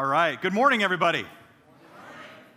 All 0.00 0.06
right. 0.06 0.40
Good 0.40 0.54
morning, 0.54 0.82
everybody. 0.82 1.26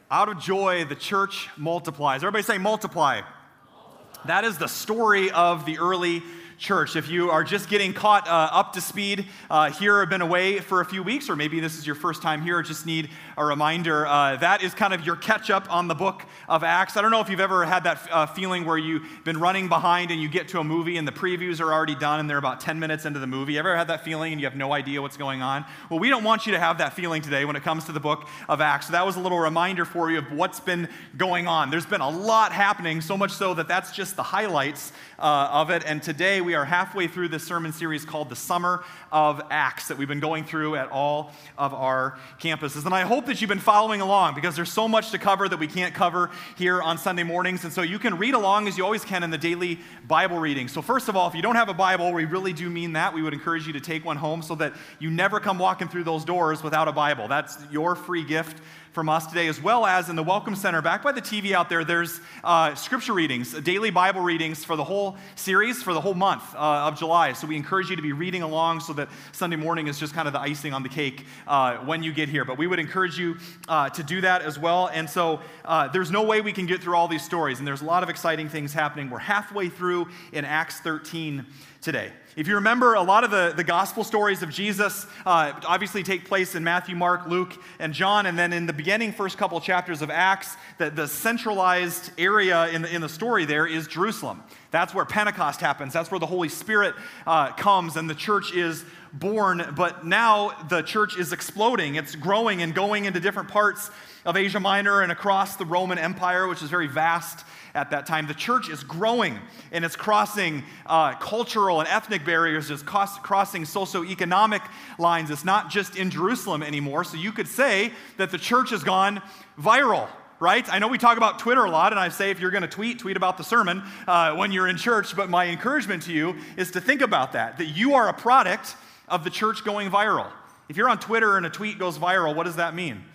Out 0.10 0.30
of 0.30 0.40
joy, 0.40 0.86
the 0.86 0.96
church 0.96 1.50
multiplies. 1.58 2.24
Everybody 2.24 2.44
say 2.44 2.58
multiply. 2.58 3.20
multiply. 3.20 4.28
That 4.28 4.46
is 4.46 4.58
the 4.58 4.70
story 4.70 5.30
of 5.30 5.66
the 5.66 5.80
early 5.80 6.24
church. 6.64 6.96
If 6.96 7.10
you 7.10 7.30
are 7.30 7.44
just 7.44 7.68
getting 7.68 7.92
caught 7.92 8.26
uh, 8.26 8.48
up 8.54 8.72
to 8.74 8.82
speed 8.82 9.26
uh, 9.50 9.70
here, 9.72 10.00
have 10.00 10.10
been 10.10 10.22
away 10.22 10.62
for 10.62 10.80
a 10.80 10.86
few 10.86 11.04
weeks, 11.04 11.30
or 11.30 11.36
maybe 11.36 11.60
this 11.60 11.78
is 11.78 11.86
your 11.86 11.96
first 11.96 12.22
time 12.22 12.42
here, 12.42 12.62
just 12.62 12.86
need 12.86 13.10
a 13.38 13.44
reminder. 13.44 14.08
Uh, 14.08 14.38
that 14.38 14.64
is 14.64 14.74
kind 14.74 14.94
of 14.94 15.06
your 15.06 15.18
catch 15.18 15.50
up 15.50 15.70
on 15.70 15.90
the 15.90 15.94
book 15.94 16.24
of 16.48 16.64
Acts. 16.64 16.96
I 16.96 17.02
don't 17.02 17.12
know 17.12 17.20
if 17.20 17.28
you've 17.28 17.42
ever 17.42 17.66
had 17.66 17.84
that 17.84 18.08
uh, 18.10 18.26
feeling 18.28 18.64
where 18.64 18.78
you've 18.78 19.04
been 19.26 19.42
running 19.42 19.68
behind 19.68 20.10
and 20.10 20.22
you 20.22 20.30
get 20.30 20.48
to 20.50 20.60
a 20.60 20.64
movie 20.64 20.96
and 20.96 21.06
the 21.06 21.12
previews 21.12 21.60
are 21.60 21.74
already 21.74 21.96
done 21.96 22.22
and 22.22 22.30
they're 22.30 22.38
about 22.38 22.62
10 22.62 22.80
minutes 22.80 23.04
into 23.04 23.20
the 23.20 23.28
movie. 23.28 23.58
Ever 23.58 23.76
had 23.76 23.90
that 23.90 24.06
feeling 24.06 24.32
and 24.32 24.40
you 24.40 24.48
have 24.48 24.56
no 24.56 24.72
idea 24.72 25.02
what's 25.02 25.18
going 25.18 25.42
on? 25.42 25.66
Well, 25.90 26.00
we 26.00 26.10
don't 26.10 26.24
want 26.24 26.46
you 26.46 26.54
to 26.54 26.60
have 26.60 26.78
that 26.78 26.94
feeling 26.94 27.22
today 27.22 27.44
when 27.44 27.58
it 27.58 27.64
comes 27.64 27.84
to 27.86 27.92
the 27.92 28.00
book 28.00 28.30
of 28.48 28.62
Acts. 28.62 28.86
So 28.86 28.94
that 28.94 29.06
was 29.06 29.18
a 29.18 29.20
little 29.20 29.40
reminder 29.40 29.84
for 29.84 30.10
you 30.10 30.20
of 30.20 30.32
what's 30.32 30.62
been 30.62 30.88
going 31.18 31.46
on. 31.46 31.72
There's 31.72 31.86
been 31.86 32.00
a 32.00 32.10
lot 32.10 32.54
happening, 32.54 33.02
so 33.02 33.18
much 33.18 33.32
so 33.32 33.54
that 33.54 33.68
that's 33.68 33.92
just 33.92 34.16
the 34.16 34.24
highlights 34.24 34.94
uh, 35.20 35.50
of 35.52 35.70
it. 35.70 35.84
And 35.86 36.02
today 36.02 36.40
we 36.40 36.53
are 36.56 36.66
halfway 36.66 37.08
through 37.08 37.30
this 37.30 37.44
sermon 37.44 37.74
series 37.74 38.06
called 38.06 38.30
The 38.30 38.36
Summer 38.36 38.84
of 39.12 39.42
Acts 39.50 39.88
that 39.88 39.98
we've 39.98 40.08
been 40.08 40.20
going 40.20 40.44
through 40.44 40.76
at 40.76 40.90
all 40.92 41.32
of 41.58 41.74
our 41.74 42.18
campuses. 42.40 42.86
And 42.86 42.94
I 42.94 43.02
hope 43.02 43.26
that 43.28 43.42
you've 43.42 43.50
been 43.50 43.60
following 43.60 44.02
along 44.02 44.36
because 44.36 44.56
there's 44.56 44.72
so 44.72 44.88
much 44.88 45.12
to 45.12 45.18
cover 45.18 45.48
that 45.50 45.60
we 45.60 45.68
can't 45.68 45.94
cover 45.94 46.32
here 46.58 46.82
on 46.82 46.98
Sunday 46.98 47.24
mornings. 47.24 47.64
And 47.64 47.74
so 47.74 47.82
you 47.82 48.00
can 48.00 48.18
read 48.18 48.34
along 48.34 48.68
as 48.68 48.78
you 48.78 48.84
always 48.84 49.06
can 49.06 49.24
in 49.24 49.30
the 49.30 49.38
daily 49.38 49.80
Bible 50.08 50.40
reading. 50.40 50.68
So, 50.68 50.82
first 50.82 51.10
of 51.10 51.16
all, 51.16 51.28
if 51.28 51.36
you 51.36 51.42
don't 51.42 51.56
have 51.56 51.70
a 51.70 51.74
Bible, 51.74 52.12
we 52.14 52.26
really 52.26 52.54
do 52.54 52.70
mean 52.70 52.94
that. 52.94 53.14
We 53.14 53.22
would 53.22 53.34
encourage 53.34 53.68
you 53.68 53.74
to 53.74 53.82
take 53.82 54.06
one 54.06 54.18
home 54.18 54.42
so 54.42 54.56
that 54.56 54.74
you 55.00 55.10
never 55.10 55.40
come 55.40 55.60
walking 55.60 55.88
through 55.88 56.04
those 56.04 56.26
doors 56.26 56.64
without 56.64 56.88
a 56.88 56.92
Bible. 56.92 57.28
That's 57.28 57.58
your 57.72 57.96
free 57.96 58.24
gift 58.24 58.62
from 58.94 59.10
us 59.10 59.26
today, 59.26 59.48
as 59.48 59.60
well 59.60 59.88
as 59.88 60.08
in 60.08 60.16
the 60.16 60.22
Welcome 60.22 60.56
Center, 60.56 60.80
back 60.80 61.02
by 61.02 61.12
the 61.12 61.22
TV 61.22 61.54
out 61.54 61.68
there, 61.68 61.84
there's 61.84 62.22
uh, 62.44 62.76
scripture 62.76 63.14
readings, 63.14 63.52
daily 63.62 63.90
Bible 63.90 64.22
readings 64.22 64.64
for 64.64 64.76
the 64.76 64.84
whole 64.84 65.18
series, 65.36 65.82
for 65.82 65.96
the 65.96 66.02
whole 66.02 66.14
month 66.14 66.44
uh, 66.54 66.88
of 66.88 67.00
July. 67.00 67.34
So 67.34 67.48
we 67.48 67.56
encourage 67.56 67.90
you 67.90 67.96
to 67.96 68.04
be 68.04 68.14
reading 68.14 68.44
along 68.44 68.82
so 68.82 68.94
that 68.94 69.10
Sunday 69.32 69.56
morning 69.56 69.88
is 69.88 70.00
just 70.00 70.14
kind 70.14 70.28
of 70.28 70.34
the 70.34 70.40
icing 70.40 70.74
on 70.74 70.84
the 70.84 70.90
cake 70.90 71.26
uh, 71.48 71.78
when 71.78 72.04
you 72.04 72.14
get 72.14 72.30
here. 72.30 72.46
But 72.46 72.60
we 72.60 72.68
would 72.68 72.78
encourage 72.78 73.18
you 73.18 73.38
uh, 73.68 73.90
to 73.90 74.04
do 74.04 74.22
that 74.22 74.44
as 74.44 74.60
well. 74.60 74.92
And 74.94 75.10
so 75.10 75.42
uh, 75.66 75.88
there's 75.88 76.12
no 76.12 76.22
way 76.22 76.42
we 76.42 76.54
can 76.54 76.68
get 76.68 76.84
through 76.84 76.96
all 76.96 77.08
these 77.08 77.26
stories, 77.26 77.58
and 77.58 77.68
there's 77.68 77.82
a 77.82 77.86
lot 77.86 78.04
of 78.04 78.10
exciting 78.10 78.48
things 78.48 78.74
happening. 78.74 79.10
We're 79.10 79.18
halfway 79.18 79.70
through 79.70 80.08
in 80.34 80.46
Acts 80.46 80.80
13 80.82 81.48
today. 81.82 82.12
If 82.36 82.48
you 82.48 82.56
remember, 82.56 82.96
a 82.96 83.04
lot 83.04 83.24
of 83.24 83.30
the, 83.30 83.54
the 83.56 83.64
gospel 83.64 84.04
stories 84.04 84.42
of 84.42 84.50
Jesus 84.50 85.06
uh, 85.24 85.54
obviously 85.68 86.02
take 86.02 86.26
place 86.26 86.56
in 86.56 86.64
Matthew, 86.64 86.96
Mark, 86.96 87.28
Luke, 87.28 87.54
and 87.78 87.94
John. 87.94 88.26
And 88.26 88.40
then 88.40 88.54
in 88.54 88.66
the 88.66 88.74
beginning, 88.84 89.14
first 89.14 89.38
couple 89.38 89.62
chapters 89.62 90.02
of 90.02 90.12
Acts, 90.12 90.58
the, 90.78 90.90
the 90.90 91.08
centralized 91.08 92.12
area 92.18 92.68
in 92.68 92.82
the, 92.82 92.94
in 92.94 93.00
the 93.00 93.08
story 93.08 93.46
there 93.46 93.66
is 93.66 93.88
Jerusalem. 93.88 94.44
That's 94.72 94.94
where 94.94 95.06
Pentecost 95.06 95.62
happens. 95.62 95.94
That's 95.94 96.12
where 96.12 96.20
the 96.20 96.26
Holy 96.26 96.50
Spirit 96.50 96.94
uh, 97.26 97.54
comes 97.54 97.96
and 97.96 98.10
the 98.10 98.14
church 98.16 98.54
is 98.54 98.84
born. 99.14 99.74
But 99.78 100.06
now 100.06 100.52
the 100.68 100.82
church 100.82 101.18
is 101.18 101.32
exploding, 101.32 101.96
it's 101.96 102.14
growing 102.16 102.62
and 102.62 102.76
going 102.76 103.06
into 103.06 103.22
different 103.22 103.48
parts 103.48 103.90
of 104.26 104.36
Asia 104.36 104.60
Minor 104.60 105.02
and 105.02 105.14
across 105.14 105.56
the 105.56 105.66
Roman 105.66 105.98
Empire, 105.98 106.50
which 106.50 106.62
is 106.62 106.70
very 106.70 106.88
vast 106.88 107.46
at 107.76 107.92
that 107.92 108.06
time. 108.06 108.28
The 108.28 108.34
church 108.34 108.70
is 108.70 108.84
growing 108.84 109.40
and 109.72 109.84
it's 109.84 109.96
crossing 109.96 110.64
uh, 110.86 111.16
cultural 111.16 111.80
and 111.80 111.90
ethnic 111.90 112.26
barriers, 112.26 112.70
it's 112.70 112.84
crossing 112.84 113.64
socioeconomic 113.64 114.62
lines. 115.00 115.32
It's 115.32 115.46
not 115.46 115.70
just 115.70 115.96
in 115.96 116.10
Jerusalem 116.10 116.64
anymore. 116.64 117.04
So 117.04 117.18
you 117.18 117.32
could 117.32 117.48
say 117.48 117.92
that 118.18 118.32
the 118.32 118.38
church 118.38 118.70
has 118.70 118.84
gone 118.84 119.22
viral 119.60 120.08
right? 120.40 120.68
I 120.74 120.78
know 120.78 120.90
we 120.90 120.98
talk 120.98 121.16
about 121.16 121.40
Twitter 121.40 121.64
a 121.64 121.70
lot, 121.70 121.94
and 121.94 122.00
I 122.00 122.10
say 122.10 122.30
if 122.30 122.42
you're 122.42 122.52
going 122.52 122.64
to 122.64 122.68
tweet, 122.68 123.00
tweet 123.00 123.16
about 123.16 123.38
the 123.38 123.46
sermon 123.46 123.82
uh, 124.06 124.36
when 124.36 124.52
you're 124.52 124.68
in 124.68 124.76
church. 124.76 125.16
But 125.16 125.30
my 125.30 125.48
encouragement 125.48 126.04
to 126.04 126.12
you 126.12 126.36
is 126.58 126.72
to 126.72 126.82
think 126.82 127.00
about 127.00 127.32
that, 127.32 127.60
that 127.60 127.68
you 127.68 127.94
are 127.94 128.10
a 128.10 128.14
product 128.14 128.76
of 129.08 129.24
the 129.24 129.30
church 129.30 129.64
going 129.64 129.90
viral. 129.90 130.30
If 130.68 130.76
you're 130.76 130.90
on 130.90 131.00
Twitter 131.00 131.38
and 131.38 131.46
a 131.46 131.50
tweet 131.50 131.80
goes 131.80 131.98
viral, 131.98 132.36
what 132.36 132.44
does 132.44 132.58
that 132.58 132.76
mean? 132.76 133.06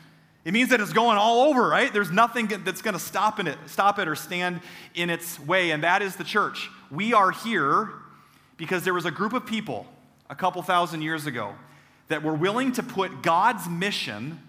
It 0.48 0.54
means 0.54 0.70
that 0.70 0.80
it's 0.80 0.94
going 0.94 1.18
all 1.18 1.42
over, 1.42 1.68
right? 1.68 1.92
There's 1.92 2.10
nothing 2.10 2.46
that's 2.64 2.80
going 2.80 2.94
to 2.94 2.98
stop 2.98 3.38
it, 3.38 3.58
stop 3.66 3.98
it 3.98 4.08
or 4.08 4.16
stand 4.16 4.62
in 4.94 5.10
its 5.10 5.38
way, 5.38 5.72
and 5.72 5.84
that 5.84 6.00
is 6.00 6.16
the 6.16 6.24
church. 6.24 6.70
We 6.90 7.12
are 7.12 7.32
here 7.32 7.90
because 8.56 8.82
there 8.82 8.94
was 8.94 9.04
a 9.04 9.10
group 9.10 9.34
of 9.34 9.44
people 9.44 9.84
a 10.30 10.34
couple 10.34 10.62
thousand 10.62 11.02
years 11.02 11.26
ago 11.26 11.54
that 12.06 12.22
were 12.22 12.32
willing 12.32 12.72
to 12.72 12.82
put 12.82 13.22
God's 13.22 13.68
mission 13.68 14.40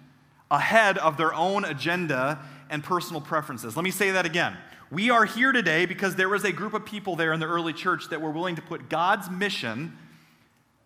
ahead 0.49 0.97
of 0.97 1.17
their 1.17 1.33
own 1.33 1.65
agenda 1.65 2.39
and 2.69 2.81
personal 2.81 3.19
preferences. 3.19 3.75
Let 3.75 3.83
me 3.83 3.91
say 3.91 4.11
that 4.11 4.25
again. 4.25 4.55
We 4.89 5.09
are 5.09 5.25
here 5.25 5.51
today 5.51 5.85
because 5.85 6.15
there 6.15 6.29
was 6.29 6.45
a 6.45 6.53
group 6.53 6.73
of 6.73 6.85
people 6.85 7.17
there 7.17 7.33
in 7.33 7.41
the 7.41 7.47
early 7.47 7.73
church 7.73 8.07
that 8.07 8.21
were 8.21 8.31
willing 8.31 8.55
to 8.55 8.61
put 8.61 8.87
God's 8.87 9.29
mission 9.29 9.97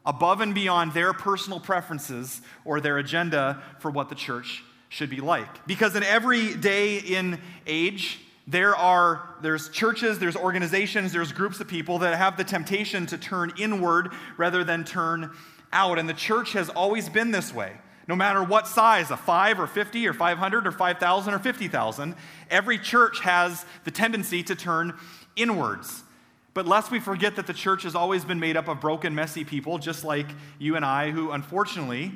above 0.08 0.42
and 0.42 0.56
beyond 0.56 0.94
their 0.94 1.14
personal 1.14 1.60
preferences 1.60 2.42
or 2.66 2.82
their 2.82 2.98
agenda 2.98 3.62
for 3.78 3.92
what 3.92 4.10
the 4.10 4.16
church 4.16 4.64
should 4.94 5.10
be 5.10 5.22
like. 5.22 5.66
Because 5.66 5.96
in 5.96 6.04
every 6.04 6.54
day 6.54 7.00
in 7.00 7.42
age, 7.66 8.20
there 8.46 8.76
are 8.76 9.28
there's 9.42 9.70
churches 9.70 10.20
there's 10.20 10.36
organizations 10.36 11.12
there's 11.12 11.32
groups 11.32 11.60
of 11.60 11.68
people 11.68 12.00
that 12.00 12.16
have 12.16 12.38
the 12.38 12.44
temptation 12.44 13.08
to 13.08 13.18
turn 13.18 13.52
inward 13.58 14.12
rather 14.38 14.64
than 14.64 14.84
turn 14.84 15.32
out. 15.72 15.98
And 15.98 16.08
the 16.08 16.14
church 16.14 16.54
has 16.54 16.70
always 16.70 17.10
been 17.10 17.32
this 17.32 17.52
way. 17.52 17.74
No 18.08 18.16
matter 18.16 18.44
what 18.44 18.68
size 18.68 19.10
a 19.10 19.18
5 19.18 19.62
or 19.62 19.66
50 19.66 20.08
or 20.08 20.14
500 20.14 20.68
or 20.68 20.72
5000 20.72 21.34
or 21.34 21.40
50000 21.40 22.16
every 22.52 22.78
church 22.78 23.22
has 23.22 23.66
the 23.86 23.92
tendency 23.92 24.44
to 24.44 24.56
turn 24.56 24.94
inwards. 25.36 26.04
But 26.54 26.68
lest 26.68 26.92
we 26.92 27.00
forget 27.00 27.38
that 27.38 27.48
the 27.48 27.54
church 27.54 27.82
has 27.82 27.96
always 27.96 28.26
been 28.26 28.40
made 28.40 28.58
up 28.58 28.68
of 28.68 28.80
broken 28.80 29.16
messy 29.16 29.44
people 29.44 29.80
just 29.80 30.04
like 30.04 30.28
you 30.60 30.76
and 30.76 30.86
i 30.86 31.10
who 31.10 31.32
unfortunately 31.32 32.12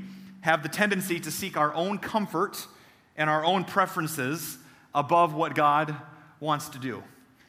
have 0.47 0.63
the 0.63 0.69
tendency 0.69 1.19
to 1.19 1.29
seek 1.29 1.57
our 1.57 1.73
own 1.73 1.99
comfort 1.99 2.67
and 3.17 3.29
our 3.29 3.43
own 3.43 3.65
preferences 3.65 4.57
above 4.95 5.33
what 5.33 5.53
God 5.53 5.93
wants 6.39 6.69
to 6.69 6.79
do. 6.79 7.03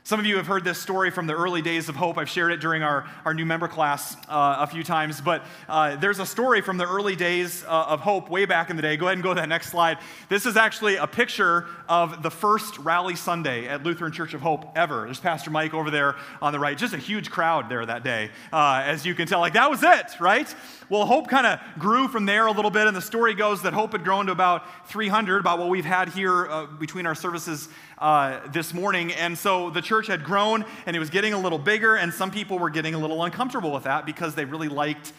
Some 0.09 0.19
of 0.19 0.25
you 0.25 0.39
have 0.39 0.47
heard 0.47 0.65
this 0.65 0.79
story 0.79 1.11
from 1.11 1.27
the 1.27 1.35
early 1.35 1.61
days 1.61 1.91
of 1.91 1.95
Hope. 1.95 2.17
I've 2.17 2.31
shared 2.31 2.51
it 2.51 2.61
during 2.61 2.83
our, 2.83 3.07
our 3.27 3.35
new 3.35 3.45
member 3.45 3.69
class 3.69 4.17
uh, 4.27 4.57
a 4.61 4.67
few 4.67 4.83
times. 4.83 5.21
But 5.21 5.45
uh, 5.69 5.97
there's 5.97 6.19
a 6.19 6.25
story 6.25 6.63
from 6.63 6.79
the 6.79 6.89
early 6.89 7.15
days 7.15 7.63
uh, 7.65 7.85
of 7.89 8.01
Hope 8.01 8.31
way 8.31 8.47
back 8.47 8.71
in 8.71 8.77
the 8.77 8.81
day. 8.81 8.97
Go 8.97 9.05
ahead 9.05 9.19
and 9.19 9.23
go 9.23 9.35
to 9.35 9.41
that 9.43 9.51
next 9.51 9.69
slide. 9.69 9.99
This 10.31 10.47
is 10.47 10.57
actually 10.57 10.97
a 10.97 11.07
picture 11.07 11.67
of 11.91 12.23
the 12.23 12.31
first 12.31 12.79
Rally 12.79 13.17
Sunday 13.17 13.69
at 13.69 13.83
Lutheran 13.83 14.11
Church 14.11 14.33
of 14.33 14.41
Hope 14.41 14.73
ever. 14.75 15.05
There's 15.05 15.21
Pastor 15.21 15.51
Mike 15.51 15.75
over 15.75 15.91
there 15.91 16.17
on 16.41 16.55
the 16.55 16.59
right. 16.59 16.79
Just 16.79 16.95
a 16.95 16.99
huge 16.99 17.31
crowd 17.31 17.69
there 17.69 17.85
that 17.85 18.03
day, 18.03 18.31
uh, 18.51 18.81
as 18.87 19.05
you 19.05 19.15
can 19.15 19.29
tell. 19.29 19.41
Like, 19.41 19.53
that 19.53 19.69
was 19.69 19.83
it, 19.83 20.19
right? 20.21 20.49
Well, 20.89 21.05
Hope 21.05 21.29
kind 21.29 21.47
of 21.47 21.61
grew 21.79 22.09
from 22.09 22.25
there 22.25 22.47
a 22.47 22.53
little 22.53 22.71
bit. 22.71 22.87
And 22.87 22.97
the 22.97 23.03
story 23.03 23.35
goes 23.35 23.61
that 23.61 23.75
Hope 23.75 23.93
had 23.93 24.05
grown 24.05 24.25
to 24.25 24.33
about 24.33 24.89
300, 24.89 25.41
about 25.41 25.59
what 25.59 25.69
we've 25.69 25.85
had 25.85 26.09
here 26.09 26.47
uh, 26.47 26.65
between 26.65 27.05
our 27.05 27.15
services 27.15 27.69
uh, 28.01 28.41
this 28.49 28.73
morning. 28.73 29.13
And 29.13 29.37
so 29.37 29.71
the 29.71 29.83
church 29.83 30.07
had 30.07 30.25
grown 30.25 30.65
and 30.87 30.97
it 30.97 30.99
was 30.99 31.11
getting 31.11 31.33
a 31.33 31.39
little 31.39 31.59
bigger, 31.59 31.97
and 31.97 32.13
some 32.13 32.31
people 32.31 32.59
were 32.59 32.71
getting 32.71 32.95
a 32.95 32.99
little 32.99 33.23
uncomfortable 33.25 33.73
with 33.73 33.85
that 33.85 34.07
because 34.07 34.35
they 34.35 34.45
really 34.45 34.69
liked 34.69 35.13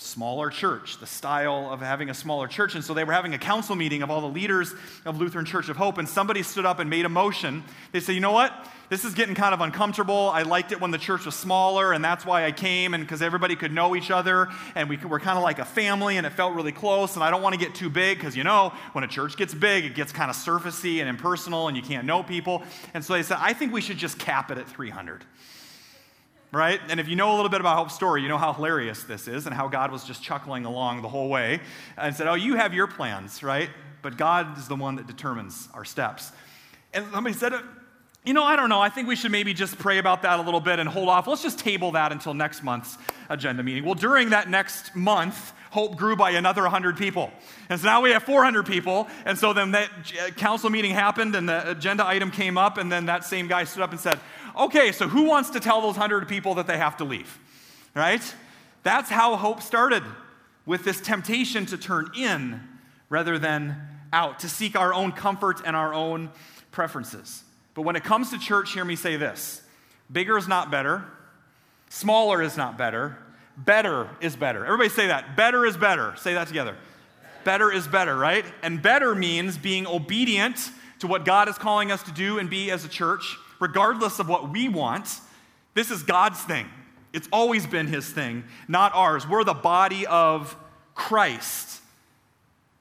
smaller 0.00 0.48
church, 0.48 0.98
the 0.98 1.06
style 1.06 1.68
of 1.70 1.80
having 1.80 2.08
a 2.08 2.14
smaller 2.14 2.48
church. 2.48 2.74
And 2.74 2.82
so 2.82 2.94
they 2.94 3.04
were 3.04 3.12
having 3.12 3.34
a 3.34 3.38
council 3.38 3.76
meeting 3.76 4.02
of 4.02 4.10
all 4.10 4.20
the 4.22 4.28
leaders 4.28 4.74
of 5.04 5.20
Lutheran 5.20 5.44
Church 5.44 5.68
of 5.68 5.76
Hope, 5.76 5.98
and 5.98 6.08
somebody 6.08 6.42
stood 6.42 6.64
up 6.64 6.78
and 6.78 6.88
made 6.88 7.04
a 7.04 7.08
motion. 7.08 7.62
They 7.92 8.00
said, 8.00 8.14
you 8.14 8.20
know 8.20 8.32
what? 8.32 8.52
This 8.88 9.04
is 9.04 9.14
getting 9.14 9.34
kind 9.34 9.54
of 9.54 9.60
uncomfortable. 9.60 10.30
I 10.30 10.42
liked 10.42 10.72
it 10.72 10.80
when 10.80 10.90
the 10.90 10.98
church 10.98 11.24
was 11.24 11.36
smaller, 11.36 11.92
and 11.92 12.04
that's 12.04 12.26
why 12.26 12.44
I 12.44 12.50
came, 12.50 12.94
and 12.94 13.04
because 13.04 13.22
everybody 13.22 13.54
could 13.54 13.72
know 13.72 13.94
each 13.94 14.10
other, 14.10 14.48
and 14.74 14.88
we 14.88 14.96
were 14.96 15.20
kind 15.20 15.38
of 15.38 15.44
like 15.44 15.58
a 15.60 15.64
family, 15.64 16.16
and 16.16 16.26
it 16.26 16.30
felt 16.30 16.54
really 16.54 16.72
close. 16.72 17.14
And 17.14 17.22
I 17.22 17.30
don't 17.30 17.42
want 17.42 17.54
to 17.54 17.60
get 17.60 17.74
too 17.74 17.90
big, 17.90 18.18
because 18.18 18.36
you 18.36 18.42
know, 18.42 18.72
when 18.92 19.04
a 19.04 19.08
church 19.08 19.36
gets 19.36 19.54
big, 19.54 19.84
it 19.84 19.94
gets 19.94 20.10
kind 20.12 20.30
of 20.30 20.36
surfacey 20.36 21.00
and 21.00 21.08
impersonal, 21.08 21.68
and 21.68 21.76
you 21.76 21.82
can't 21.82 22.06
know 22.06 22.22
people. 22.22 22.64
And 22.94 23.04
so 23.04 23.12
they 23.12 23.22
said, 23.22 23.36
I 23.40 23.52
think 23.52 23.72
we 23.72 23.80
should 23.80 23.98
just 23.98 24.18
cap 24.18 24.50
it 24.50 24.58
at 24.58 24.66
300 24.66 25.24
right? 26.52 26.80
And 26.88 26.98
if 26.98 27.08
you 27.08 27.16
know 27.16 27.34
a 27.34 27.36
little 27.36 27.48
bit 27.48 27.60
about 27.60 27.76
Hope's 27.76 27.94
story, 27.94 28.22
you 28.22 28.28
know 28.28 28.38
how 28.38 28.52
hilarious 28.52 29.04
this 29.04 29.28
is 29.28 29.46
and 29.46 29.54
how 29.54 29.68
God 29.68 29.90
was 29.90 30.04
just 30.04 30.22
chuckling 30.22 30.64
along 30.64 31.02
the 31.02 31.08
whole 31.08 31.28
way 31.28 31.60
and 31.96 32.14
said, 32.14 32.26
Oh, 32.26 32.34
you 32.34 32.56
have 32.56 32.74
your 32.74 32.86
plans, 32.86 33.42
right? 33.42 33.70
But 34.02 34.16
God 34.16 34.58
is 34.58 34.68
the 34.68 34.76
one 34.76 34.96
that 34.96 35.06
determines 35.06 35.68
our 35.74 35.84
steps. 35.84 36.32
And 36.92 37.06
somebody 37.12 37.36
said, 37.36 37.52
You 38.24 38.34
know, 38.34 38.44
I 38.44 38.56
don't 38.56 38.68
know. 38.68 38.80
I 38.80 38.88
think 38.88 39.08
we 39.08 39.16
should 39.16 39.32
maybe 39.32 39.54
just 39.54 39.78
pray 39.78 39.98
about 39.98 40.22
that 40.22 40.40
a 40.40 40.42
little 40.42 40.60
bit 40.60 40.78
and 40.78 40.88
hold 40.88 41.08
off. 41.08 41.26
Let's 41.26 41.42
just 41.42 41.58
table 41.58 41.92
that 41.92 42.12
until 42.12 42.34
next 42.34 42.62
month's 42.62 42.98
agenda 43.28 43.62
meeting. 43.62 43.84
Well, 43.84 43.94
during 43.94 44.30
that 44.30 44.48
next 44.50 44.94
month, 44.96 45.52
Hope 45.70 45.96
grew 45.96 46.16
by 46.16 46.32
another 46.32 46.62
100 46.62 46.96
people. 46.96 47.30
And 47.68 47.78
so 47.78 47.86
now 47.86 48.00
we 48.00 48.10
have 48.10 48.24
400 48.24 48.66
people. 48.66 49.06
And 49.24 49.38
so 49.38 49.52
then 49.52 49.70
that 49.70 49.88
council 50.36 50.68
meeting 50.68 50.90
happened 50.90 51.36
and 51.36 51.48
the 51.48 51.70
agenda 51.70 52.04
item 52.04 52.32
came 52.32 52.58
up, 52.58 52.76
and 52.76 52.90
then 52.90 53.06
that 53.06 53.24
same 53.24 53.46
guy 53.46 53.62
stood 53.62 53.84
up 53.84 53.92
and 53.92 54.00
said, 54.00 54.18
okay, 54.60 54.92
so 54.92 55.08
who 55.08 55.24
wants 55.24 55.50
to 55.50 55.60
tell 55.60 55.80
those 55.80 55.96
100 55.96 56.28
people 56.28 56.54
that 56.54 56.66
they 56.66 56.78
have 56.78 56.96
to 56.98 57.04
leave? 57.04 57.38
Right? 57.94 58.22
That's 58.82 59.10
how 59.10 59.36
hope 59.36 59.62
started 59.62 60.02
with 60.66 60.84
this 60.84 61.00
temptation 61.00 61.66
to 61.66 61.76
turn 61.76 62.10
in 62.16 62.60
rather 63.08 63.38
than 63.38 63.76
out, 64.12 64.40
to 64.40 64.48
seek 64.48 64.76
our 64.76 64.94
own 64.94 65.12
comfort 65.12 65.60
and 65.64 65.74
our 65.74 65.92
own 65.92 66.30
preferences. 66.70 67.42
But 67.74 67.82
when 67.82 67.96
it 67.96 68.04
comes 68.04 68.30
to 68.30 68.38
church, 68.38 68.72
hear 68.72 68.84
me 68.84 68.96
say 68.96 69.16
this 69.16 69.62
bigger 70.10 70.36
is 70.36 70.48
not 70.48 70.70
better, 70.70 71.04
smaller 71.88 72.42
is 72.42 72.56
not 72.56 72.78
better, 72.78 73.16
better 73.56 74.08
is 74.20 74.36
better. 74.36 74.64
Everybody 74.64 74.88
say 74.88 75.08
that. 75.08 75.36
Better 75.36 75.66
is 75.66 75.76
better. 75.76 76.14
Say 76.16 76.34
that 76.34 76.48
together. 76.48 76.76
Better 77.44 77.72
is 77.72 77.88
better, 77.88 78.16
right? 78.16 78.44
And 78.62 78.82
better 78.82 79.14
means 79.14 79.56
being 79.56 79.86
obedient 79.86 80.70
to 81.00 81.06
what 81.06 81.24
God 81.24 81.48
is 81.48 81.56
calling 81.56 81.90
us 81.90 82.02
to 82.04 82.12
do 82.12 82.38
and 82.38 82.50
be 82.50 82.70
as 82.70 82.84
a 82.84 82.88
church, 82.88 83.36
regardless 83.60 84.18
of 84.18 84.28
what 84.28 84.50
we 84.50 84.68
want. 84.68 85.20
This 85.74 85.90
is 85.90 86.02
God's 86.02 86.40
thing. 86.40 86.66
It's 87.12 87.28
always 87.32 87.66
been 87.66 87.86
His 87.86 88.08
thing, 88.08 88.44
not 88.66 88.92
ours. 88.94 89.28
We're 89.28 89.44
the 89.44 89.54
body 89.54 90.06
of 90.06 90.56
Christ. 90.94 91.80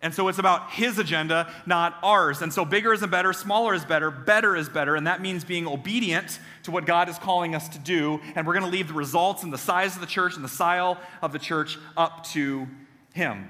And 0.01 0.13
so 0.13 0.29
it's 0.29 0.39
about 0.39 0.71
his 0.71 0.97
agenda, 0.97 1.51
not 1.65 1.97
ours. 2.01 2.41
And 2.41 2.53
so 2.53 2.63
bigger 2.63 2.93
isn't 2.93 3.09
better, 3.09 3.33
smaller 3.33 3.73
is 3.73 3.83
better, 3.83 4.09
better 4.09 4.55
is 4.55 4.69
better. 4.69 4.95
And 4.95 5.07
that 5.07 5.21
means 5.21 5.43
being 5.43 5.67
obedient 5.67 6.39
to 6.63 6.71
what 6.71 6.85
God 6.85 7.09
is 7.09 7.17
calling 7.17 7.53
us 7.53 7.67
to 7.69 7.79
do. 7.79 8.21
And 8.35 8.47
we're 8.47 8.53
going 8.53 8.65
to 8.65 8.71
leave 8.71 8.87
the 8.87 8.93
results 8.93 9.43
and 9.43 9.51
the 9.51 9.57
size 9.57 9.95
of 9.95 10.01
the 10.01 10.07
church 10.07 10.35
and 10.35 10.43
the 10.43 10.49
style 10.49 10.97
of 11.21 11.33
the 11.33 11.39
church 11.39 11.77
up 11.97 12.23
to 12.27 12.67
him. 13.13 13.49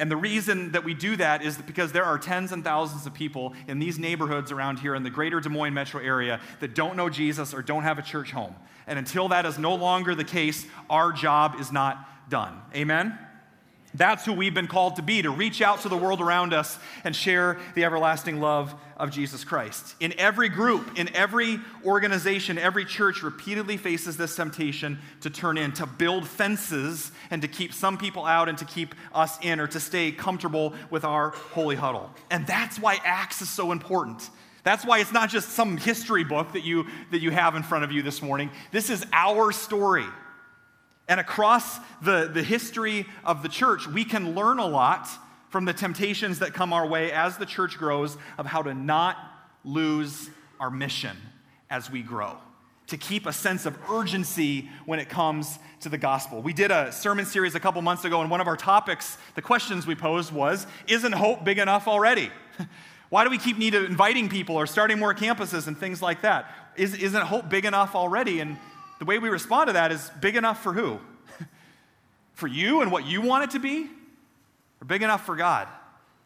And 0.00 0.10
the 0.10 0.16
reason 0.16 0.72
that 0.72 0.84
we 0.84 0.94
do 0.94 1.16
that 1.16 1.42
is 1.42 1.58
because 1.58 1.90
there 1.90 2.04
are 2.04 2.18
tens 2.18 2.52
and 2.52 2.62
thousands 2.62 3.04
of 3.06 3.14
people 3.14 3.54
in 3.66 3.80
these 3.80 3.98
neighborhoods 3.98 4.52
around 4.52 4.78
here 4.78 4.94
in 4.94 5.02
the 5.02 5.10
greater 5.10 5.40
Des 5.40 5.48
Moines 5.48 5.74
metro 5.74 6.00
area 6.00 6.40
that 6.60 6.74
don't 6.74 6.96
know 6.96 7.08
Jesus 7.08 7.52
or 7.52 7.62
don't 7.62 7.82
have 7.82 7.98
a 7.98 8.02
church 8.02 8.30
home. 8.30 8.54
And 8.86 8.98
until 8.98 9.28
that 9.28 9.44
is 9.44 9.58
no 9.58 9.74
longer 9.74 10.14
the 10.14 10.24
case, 10.24 10.66
our 10.88 11.10
job 11.12 11.56
is 11.58 11.72
not 11.72 12.30
done. 12.30 12.60
Amen? 12.74 13.18
That's 13.94 14.24
who 14.24 14.34
we've 14.34 14.54
been 14.54 14.66
called 14.66 14.96
to 14.96 15.02
be, 15.02 15.22
to 15.22 15.30
reach 15.30 15.62
out 15.62 15.80
to 15.80 15.88
the 15.88 15.96
world 15.96 16.20
around 16.20 16.52
us 16.52 16.78
and 17.04 17.16
share 17.16 17.58
the 17.74 17.84
everlasting 17.84 18.38
love 18.40 18.74
of 18.98 19.10
Jesus 19.10 19.44
Christ. 19.44 19.94
In 19.98 20.12
every 20.18 20.48
group, 20.48 20.98
in 20.98 21.14
every 21.16 21.58
organization, 21.84 22.58
every 22.58 22.84
church 22.84 23.22
repeatedly 23.22 23.76
faces 23.76 24.16
this 24.16 24.36
temptation 24.36 24.98
to 25.22 25.30
turn 25.30 25.56
in, 25.56 25.72
to 25.72 25.86
build 25.86 26.28
fences 26.28 27.12
and 27.30 27.40
to 27.42 27.48
keep 27.48 27.72
some 27.72 27.96
people 27.96 28.26
out 28.26 28.48
and 28.48 28.58
to 28.58 28.64
keep 28.64 28.94
us 29.14 29.38
in 29.40 29.58
or 29.58 29.66
to 29.68 29.80
stay 29.80 30.12
comfortable 30.12 30.74
with 30.90 31.04
our 31.04 31.30
holy 31.30 31.76
huddle. 31.76 32.10
And 32.30 32.46
that's 32.46 32.78
why 32.78 32.98
Acts 33.04 33.40
is 33.40 33.48
so 33.48 33.72
important. 33.72 34.28
That's 34.64 34.84
why 34.84 34.98
it's 34.98 35.12
not 35.12 35.30
just 35.30 35.50
some 35.50 35.78
history 35.78 36.24
book 36.24 36.52
that 36.52 36.62
you, 36.62 36.86
that 37.10 37.20
you 37.20 37.30
have 37.30 37.56
in 37.56 37.62
front 37.62 37.84
of 37.84 37.92
you 37.92 38.02
this 38.02 38.20
morning. 38.20 38.50
This 38.70 38.90
is 38.90 39.06
our 39.12 39.50
story. 39.50 40.04
And 41.08 41.18
across 41.18 41.78
the, 42.02 42.30
the 42.32 42.42
history 42.42 43.06
of 43.24 43.42
the 43.42 43.48
church, 43.48 43.88
we 43.88 44.04
can 44.04 44.34
learn 44.34 44.58
a 44.58 44.66
lot 44.66 45.08
from 45.48 45.64
the 45.64 45.72
temptations 45.72 46.40
that 46.40 46.52
come 46.52 46.72
our 46.72 46.86
way 46.86 47.10
as 47.10 47.38
the 47.38 47.46
church 47.46 47.78
grows 47.78 48.18
of 48.36 48.44
how 48.46 48.62
to 48.62 48.74
not 48.74 49.16
lose 49.64 50.28
our 50.60 50.70
mission 50.70 51.16
as 51.70 51.90
we 51.90 52.02
grow, 52.02 52.36
to 52.88 52.96
keep 52.96 53.26
a 53.26 53.32
sense 53.32 53.64
of 53.66 53.78
urgency 53.90 54.68
when 54.84 54.98
it 54.98 55.08
comes 55.08 55.58
to 55.80 55.88
the 55.88 55.98
gospel. 55.98 56.42
We 56.42 56.52
did 56.52 56.70
a 56.70 56.92
sermon 56.92 57.24
series 57.24 57.54
a 57.54 57.60
couple 57.60 57.80
months 57.82 58.04
ago, 58.04 58.20
and 58.20 58.30
one 58.30 58.40
of 58.40 58.46
our 58.46 58.56
topics, 58.56 59.16
the 59.34 59.42
questions 59.42 59.86
we 59.86 59.94
posed 59.94 60.32
was 60.32 60.66
Isn't 60.86 61.12
hope 61.12 61.44
big 61.44 61.58
enough 61.58 61.88
already? 61.88 62.30
Why 63.10 63.24
do 63.24 63.30
we 63.30 63.38
keep 63.38 63.56
need 63.56 63.74
inviting 63.74 64.28
people 64.28 64.56
or 64.56 64.66
starting 64.66 64.98
more 64.98 65.14
campuses 65.14 65.66
and 65.66 65.78
things 65.78 66.02
like 66.02 66.22
that? 66.22 66.52
Is, 66.76 66.94
isn't 66.94 67.22
hope 67.22 67.48
big 67.48 67.64
enough 67.64 67.94
already? 67.94 68.40
And 68.40 68.58
the 68.98 69.04
way 69.04 69.18
we 69.18 69.28
respond 69.28 69.68
to 69.68 69.72
that 69.74 69.92
is 69.92 70.10
big 70.20 70.36
enough 70.36 70.62
for 70.62 70.72
who? 70.72 70.98
for 72.34 72.46
you 72.46 72.80
and 72.82 72.90
what 72.90 73.06
you 73.06 73.20
want 73.20 73.44
it 73.44 73.50
to 73.50 73.58
be? 73.58 73.88
Or 74.80 74.84
big 74.86 75.02
enough 75.02 75.24
for 75.24 75.36
God? 75.36 75.68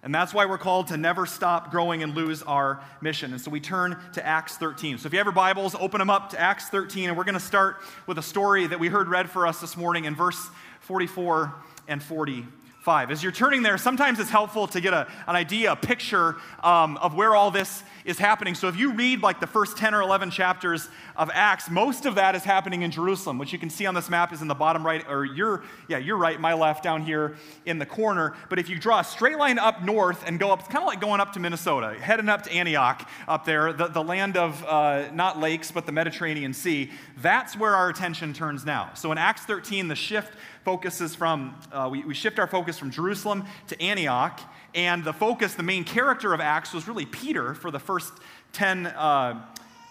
And 0.04 0.12
that's 0.12 0.34
why 0.34 0.46
we're 0.46 0.58
called 0.58 0.88
to 0.88 0.96
never 0.96 1.26
stop 1.26 1.70
growing 1.70 2.02
and 2.02 2.14
lose 2.14 2.42
our 2.42 2.82
mission. 3.00 3.32
And 3.32 3.40
so 3.40 3.52
we 3.52 3.60
turn 3.60 3.96
to 4.14 4.26
Acts 4.26 4.56
13. 4.56 4.98
So 4.98 5.06
if 5.06 5.12
you 5.12 5.18
have 5.18 5.26
your 5.26 5.32
Bibles, 5.32 5.76
open 5.76 6.00
them 6.00 6.10
up 6.10 6.30
to 6.30 6.40
Acts 6.40 6.68
13. 6.70 7.08
And 7.08 7.16
we're 7.16 7.24
going 7.24 7.34
to 7.34 7.40
start 7.40 7.76
with 8.08 8.18
a 8.18 8.22
story 8.22 8.66
that 8.66 8.80
we 8.80 8.88
heard 8.88 9.08
read 9.08 9.30
for 9.30 9.46
us 9.46 9.60
this 9.60 9.76
morning 9.76 10.06
in 10.06 10.16
verse 10.16 10.50
44 10.80 11.54
and 11.86 12.02
40. 12.02 12.46
5. 12.82 13.12
As 13.12 13.22
you're 13.22 13.30
turning 13.30 13.62
there, 13.62 13.78
sometimes 13.78 14.18
it's 14.18 14.28
helpful 14.28 14.66
to 14.66 14.80
get 14.80 14.92
a, 14.92 15.06
an 15.28 15.36
idea, 15.36 15.70
a 15.70 15.76
picture 15.76 16.34
um, 16.64 16.96
of 16.96 17.14
where 17.14 17.36
all 17.36 17.52
this 17.52 17.84
is 18.04 18.18
happening. 18.18 18.56
So 18.56 18.66
if 18.66 18.76
you 18.76 18.92
read 18.92 19.22
like 19.22 19.38
the 19.38 19.46
first 19.46 19.76
10 19.76 19.94
or 19.94 20.02
11 20.02 20.32
chapters 20.32 20.88
of 21.14 21.30
Acts, 21.32 21.70
most 21.70 22.06
of 22.06 22.16
that 22.16 22.34
is 22.34 22.42
happening 22.42 22.82
in 22.82 22.90
Jerusalem, 22.90 23.38
which 23.38 23.52
you 23.52 23.58
can 23.60 23.70
see 23.70 23.86
on 23.86 23.94
this 23.94 24.10
map 24.10 24.32
is 24.32 24.42
in 24.42 24.48
the 24.48 24.54
bottom 24.54 24.84
right, 24.84 25.04
or 25.08 25.24
your, 25.24 25.62
yeah, 25.86 25.98
your 25.98 26.16
right, 26.16 26.40
my 26.40 26.54
left 26.54 26.82
down 26.82 27.02
here 27.02 27.36
in 27.66 27.78
the 27.78 27.86
corner. 27.86 28.34
But 28.48 28.58
if 28.58 28.68
you 28.68 28.80
draw 28.80 28.98
a 28.98 29.04
straight 29.04 29.38
line 29.38 29.60
up 29.60 29.84
north 29.84 30.24
and 30.26 30.40
go 30.40 30.50
up, 30.50 30.58
it's 30.58 30.68
kind 30.68 30.82
of 30.82 30.88
like 30.88 31.00
going 31.00 31.20
up 31.20 31.34
to 31.34 31.40
Minnesota, 31.40 31.94
heading 32.00 32.28
up 32.28 32.42
to 32.42 32.52
Antioch 32.52 33.08
up 33.28 33.44
there, 33.44 33.72
the, 33.72 33.86
the 33.86 34.02
land 34.02 34.36
of 34.36 34.64
uh, 34.64 35.08
not 35.12 35.38
lakes, 35.38 35.70
but 35.70 35.86
the 35.86 35.92
Mediterranean 35.92 36.52
Sea, 36.52 36.90
that's 37.18 37.56
where 37.56 37.76
our 37.76 37.88
attention 37.88 38.32
turns 38.32 38.66
now. 38.66 38.90
So 38.94 39.12
in 39.12 39.18
Acts 39.18 39.42
13, 39.42 39.86
the 39.86 39.94
shift 39.94 40.34
focuses 40.64 41.14
from, 41.14 41.56
uh, 41.72 41.88
we, 41.90 42.04
we 42.04 42.14
shift 42.14 42.38
our 42.38 42.46
focus 42.46 42.78
from 42.78 42.90
Jerusalem 42.90 43.44
to 43.68 43.80
Antioch. 43.80 44.40
And 44.74 45.04
the 45.04 45.12
focus, 45.12 45.54
the 45.54 45.62
main 45.62 45.84
character 45.84 46.32
of 46.32 46.40
Acts 46.40 46.72
was 46.72 46.88
really 46.88 47.06
Peter 47.06 47.54
for 47.54 47.70
the 47.70 47.78
first 47.78 48.12
10 48.52 48.86
uh, 48.86 49.44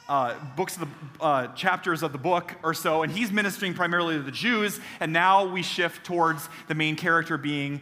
uh, 0.10 0.36
books 0.56 0.78
of 0.78 0.82
the 0.82 1.24
uh, 1.24 1.48
chapters 1.54 2.04
of 2.04 2.12
the 2.12 2.18
book 2.18 2.56
or 2.64 2.74
so. 2.74 3.04
And 3.04 3.12
he's 3.12 3.32
ministering 3.32 3.74
primarily 3.74 4.16
to 4.16 4.24
the 4.24 4.32
Jews. 4.32 4.80
And 5.00 5.14
now 5.14 5.46
we 5.46 5.62
shift 5.62 6.06
towards 6.06 6.50
the 6.68 6.76
main 6.76 6.96
character 6.96 7.38
being 7.38 7.82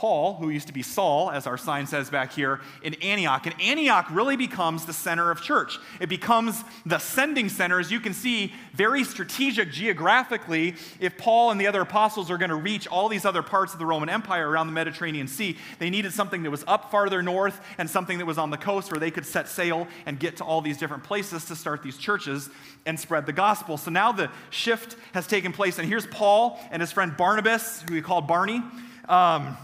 Paul, 0.00 0.36
who 0.36 0.48
used 0.48 0.66
to 0.68 0.72
be 0.72 0.80
Saul, 0.80 1.30
as 1.30 1.46
our 1.46 1.58
sign 1.58 1.86
says 1.86 2.08
back 2.08 2.32
here, 2.32 2.62
in 2.82 2.94
Antioch. 3.02 3.44
And 3.44 3.54
Antioch 3.60 4.06
really 4.10 4.34
becomes 4.34 4.86
the 4.86 4.94
center 4.94 5.30
of 5.30 5.42
church. 5.42 5.78
It 6.00 6.08
becomes 6.08 6.64
the 6.86 6.96
sending 6.96 7.50
center, 7.50 7.78
as 7.78 7.90
you 7.90 8.00
can 8.00 8.14
see, 8.14 8.54
very 8.72 9.04
strategic 9.04 9.70
geographically. 9.70 10.76
If 11.00 11.18
Paul 11.18 11.50
and 11.50 11.60
the 11.60 11.66
other 11.66 11.82
apostles 11.82 12.30
are 12.30 12.38
going 12.38 12.48
to 12.48 12.56
reach 12.56 12.88
all 12.88 13.10
these 13.10 13.26
other 13.26 13.42
parts 13.42 13.74
of 13.74 13.78
the 13.78 13.84
Roman 13.84 14.08
Empire 14.08 14.48
around 14.48 14.68
the 14.68 14.72
Mediterranean 14.72 15.28
Sea, 15.28 15.58
they 15.78 15.90
needed 15.90 16.14
something 16.14 16.44
that 16.44 16.50
was 16.50 16.64
up 16.66 16.90
farther 16.90 17.22
north 17.22 17.60
and 17.76 17.90
something 17.90 18.16
that 18.16 18.26
was 18.26 18.38
on 18.38 18.48
the 18.48 18.56
coast 18.56 18.90
where 18.90 19.00
they 19.00 19.10
could 19.10 19.26
set 19.26 19.50
sail 19.50 19.86
and 20.06 20.18
get 20.18 20.38
to 20.38 20.44
all 20.44 20.62
these 20.62 20.78
different 20.78 21.04
places 21.04 21.44
to 21.44 21.54
start 21.54 21.82
these 21.82 21.98
churches 21.98 22.48
and 22.86 22.98
spread 22.98 23.26
the 23.26 23.34
gospel. 23.34 23.76
So 23.76 23.90
now 23.90 24.12
the 24.12 24.30
shift 24.48 24.96
has 25.12 25.26
taken 25.26 25.52
place. 25.52 25.78
And 25.78 25.86
here's 25.86 26.06
Paul 26.06 26.58
and 26.70 26.80
his 26.80 26.90
friend 26.90 27.14
Barnabas, 27.14 27.82
who 27.82 27.92
we 27.92 28.00
call 28.00 28.22
Barney. 28.22 28.62
Um, 29.06 29.58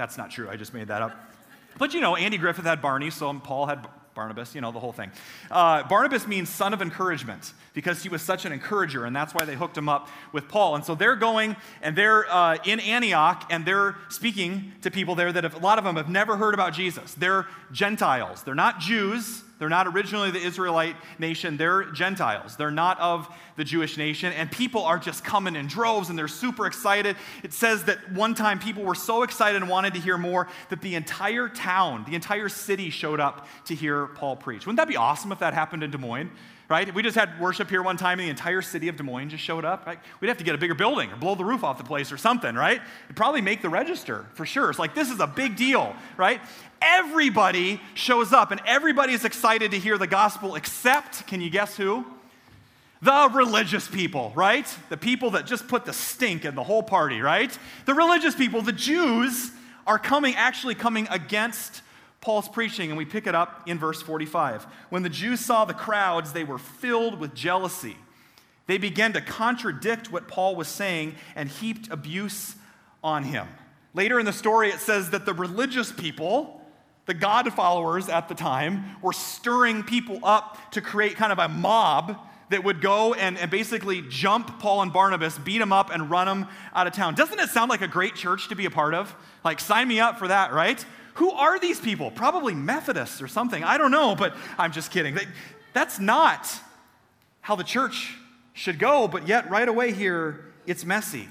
that's 0.00 0.16
not 0.16 0.30
true. 0.30 0.48
I 0.48 0.56
just 0.56 0.72
made 0.72 0.88
that 0.88 1.02
up. 1.02 1.14
But 1.76 1.92
you 1.92 2.00
know, 2.00 2.16
Andy 2.16 2.38
Griffith 2.38 2.64
had 2.64 2.80
Barney, 2.80 3.10
so 3.10 3.30
Paul 3.34 3.66
had 3.66 3.86
Barnabas, 4.14 4.54
you 4.54 4.62
know, 4.62 4.72
the 4.72 4.80
whole 4.80 4.94
thing. 4.94 5.10
Uh, 5.50 5.86
Barnabas 5.86 6.26
means 6.26 6.48
son 6.48 6.72
of 6.72 6.80
encouragement 6.80 7.52
because 7.74 8.02
he 8.02 8.08
was 8.08 8.22
such 8.22 8.46
an 8.46 8.52
encourager, 8.52 9.04
and 9.04 9.14
that's 9.14 9.34
why 9.34 9.44
they 9.44 9.54
hooked 9.54 9.76
him 9.76 9.90
up 9.90 10.08
with 10.32 10.48
Paul. 10.48 10.74
And 10.74 10.82
so 10.86 10.94
they're 10.94 11.16
going 11.16 11.54
and 11.82 11.94
they're 11.94 12.26
uh, 12.32 12.56
in 12.64 12.80
Antioch 12.80 13.46
and 13.50 13.66
they're 13.66 13.94
speaking 14.08 14.72
to 14.80 14.90
people 14.90 15.14
there 15.14 15.32
that 15.32 15.44
have, 15.44 15.54
a 15.54 15.58
lot 15.58 15.76
of 15.76 15.84
them 15.84 15.96
have 15.96 16.08
never 16.08 16.38
heard 16.38 16.54
about 16.54 16.72
Jesus. 16.72 17.12
They're 17.12 17.46
Gentiles, 17.70 18.42
they're 18.42 18.54
not 18.54 18.80
Jews. 18.80 19.44
They're 19.60 19.68
not 19.68 19.86
originally 19.86 20.30
the 20.30 20.40
Israelite 20.40 20.96
nation, 21.18 21.58
they're 21.58 21.84
Gentiles. 21.84 22.56
They're 22.56 22.70
not 22.70 22.98
of 22.98 23.28
the 23.56 23.62
Jewish 23.62 23.98
nation. 23.98 24.32
And 24.32 24.50
people 24.50 24.82
are 24.84 24.98
just 24.98 25.22
coming 25.22 25.54
in 25.54 25.66
droves 25.66 26.08
and 26.08 26.18
they're 26.18 26.28
super 26.28 26.66
excited. 26.66 27.14
It 27.42 27.52
says 27.52 27.84
that 27.84 28.10
one 28.10 28.34
time 28.34 28.58
people 28.58 28.82
were 28.82 28.94
so 28.94 29.22
excited 29.22 29.60
and 29.60 29.70
wanted 29.70 29.92
to 29.94 30.00
hear 30.00 30.16
more 30.16 30.48
that 30.70 30.80
the 30.80 30.94
entire 30.94 31.46
town, 31.48 32.06
the 32.08 32.14
entire 32.14 32.48
city 32.48 32.88
showed 32.88 33.20
up 33.20 33.46
to 33.66 33.74
hear 33.74 34.06
Paul 34.06 34.34
preach. 34.34 34.64
Wouldn't 34.64 34.78
that 34.78 34.88
be 34.88 34.96
awesome 34.96 35.30
if 35.30 35.40
that 35.40 35.52
happened 35.52 35.82
in 35.82 35.90
Des 35.90 35.98
Moines? 35.98 36.30
right? 36.70 36.94
We 36.94 37.02
just 37.02 37.16
had 37.16 37.38
worship 37.40 37.68
here 37.68 37.82
one 37.82 37.96
time 37.96 38.20
and 38.20 38.28
the 38.28 38.30
entire 38.30 38.62
city 38.62 38.86
of 38.86 38.96
Des 38.96 39.02
Moines 39.02 39.30
just 39.30 39.42
showed 39.42 39.64
up, 39.64 39.86
right? 39.86 39.98
we'd 40.20 40.28
have 40.28 40.38
to 40.38 40.44
get 40.44 40.54
a 40.54 40.58
bigger 40.58 40.76
building 40.76 41.10
or 41.10 41.16
blow 41.16 41.34
the 41.34 41.44
roof 41.44 41.64
off 41.64 41.76
the 41.76 41.84
place 41.84 42.12
or 42.12 42.16
something, 42.16 42.54
right? 42.54 42.80
It'd 43.06 43.16
probably 43.16 43.40
make 43.40 43.60
the 43.60 43.68
register 43.68 44.26
for 44.34 44.46
sure. 44.46 44.70
It's 44.70 44.78
like, 44.78 44.94
this 44.94 45.10
is 45.10 45.18
a 45.18 45.26
big 45.26 45.56
deal, 45.56 45.94
right? 46.16 46.40
Everybody 46.82 47.80
shows 47.94 48.32
up 48.32 48.50
and 48.50 48.60
everybody 48.66 49.12
is 49.12 49.24
excited 49.24 49.70
to 49.72 49.78
hear 49.78 49.98
the 49.98 50.06
gospel 50.06 50.54
except, 50.54 51.26
can 51.26 51.40
you 51.40 51.50
guess 51.50 51.76
who? 51.76 52.04
The 53.02 53.30
religious 53.32 53.88
people, 53.88 54.32
right? 54.34 54.66
The 54.88 54.96
people 54.96 55.30
that 55.32 55.46
just 55.46 55.68
put 55.68 55.84
the 55.84 55.92
stink 55.92 56.44
in 56.44 56.54
the 56.54 56.62
whole 56.62 56.82
party, 56.82 57.20
right? 57.20 57.56
The 57.86 57.94
religious 57.94 58.34
people, 58.34 58.62
the 58.62 58.72
Jews, 58.72 59.50
are 59.86 59.98
coming, 59.98 60.34
actually 60.36 60.74
coming 60.74 61.08
against 61.10 61.82
Paul's 62.20 62.48
preaching, 62.48 62.90
and 62.90 62.98
we 62.98 63.06
pick 63.06 63.26
it 63.26 63.34
up 63.34 63.62
in 63.66 63.78
verse 63.78 64.02
45. 64.02 64.64
When 64.90 65.02
the 65.02 65.08
Jews 65.08 65.40
saw 65.40 65.64
the 65.64 65.74
crowds, 65.74 66.32
they 66.32 66.44
were 66.44 66.58
filled 66.58 67.18
with 67.18 67.34
jealousy. 67.34 67.96
They 68.66 68.76
began 68.76 69.14
to 69.14 69.20
contradict 69.22 70.12
what 70.12 70.28
Paul 70.28 70.54
was 70.54 70.68
saying 70.68 71.14
and 71.34 71.48
heaped 71.48 71.90
abuse 71.90 72.54
on 73.02 73.24
him. 73.24 73.48
Later 73.94 74.20
in 74.20 74.26
the 74.26 74.32
story, 74.32 74.68
it 74.68 74.80
says 74.80 75.10
that 75.10 75.24
the 75.24 75.32
religious 75.32 75.90
people, 75.90 76.59
the 77.10 77.14
God 77.14 77.52
followers 77.52 78.08
at 78.08 78.28
the 78.28 78.36
time, 78.36 78.84
were 79.02 79.12
stirring 79.12 79.82
people 79.82 80.20
up 80.22 80.56
to 80.70 80.80
create 80.80 81.16
kind 81.16 81.32
of 81.32 81.40
a 81.40 81.48
mob 81.48 82.16
that 82.50 82.62
would 82.62 82.80
go 82.80 83.14
and, 83.14 83.36
and 83.36 83.50
basically 83.50 84.00
jump 84.08 84.60
Paul 84.60 84.82
and 84.82 84.92
Barnabas, 84.92 85.36
beat 85.36 85.58
them 85.58 85.72
up, 85.72 85.90
and 85.92 86.08
run 86.08 86.28
them 86.28 86.46
out 86.72 86.86
of 86.86 86.92
town. 86.92 87.16
Doesn't 87.16 87.40
it 87.40 87.48
sound 87.50 87.68
like 87.68 87.80
a 87.80 87.88
great 87.88 88.14
church 88.14 88.48
to 88.50 88.54
be 88.54 88.64
a 88.64 88.70
part 88.70 88.94
of? 88.94 89.12
Like, 89.42 89.58
sign 89.58 89.88
me 89.88 89.98
up 89.98 90.20
for 90.20 90.28
that, 90.28 90.52
right? 90.52 90.86
Who 91.14 91.32
are 91.32 91.58
these 91.58 91.80
people? 91.80 92.12
Probably 92.12 92.54
Methodists 92.54 93.20
or 93.20 93.26
something. 93.26 93.64
I 93.64 93.76
don't 93.76 93.90
know, 93.90 94.14
but 94.14 94.36
I'm 94.56 94.70
just 94.70 94.92
kidding. 94.92 95.18
That's 95.72 95.98
not 95.98 96.48
how 97.40 97.56
the 97.56 97.64
church 97.64 98.14
should 98.52 98.78
go, 98.78 99.08
but 99.08 99.26
yet 99.26 99.50
right 99.50 99.68
away 99.68 99.92
here, 99.92 100.44
it's 100.64 100.84
messy. 100.84 101.28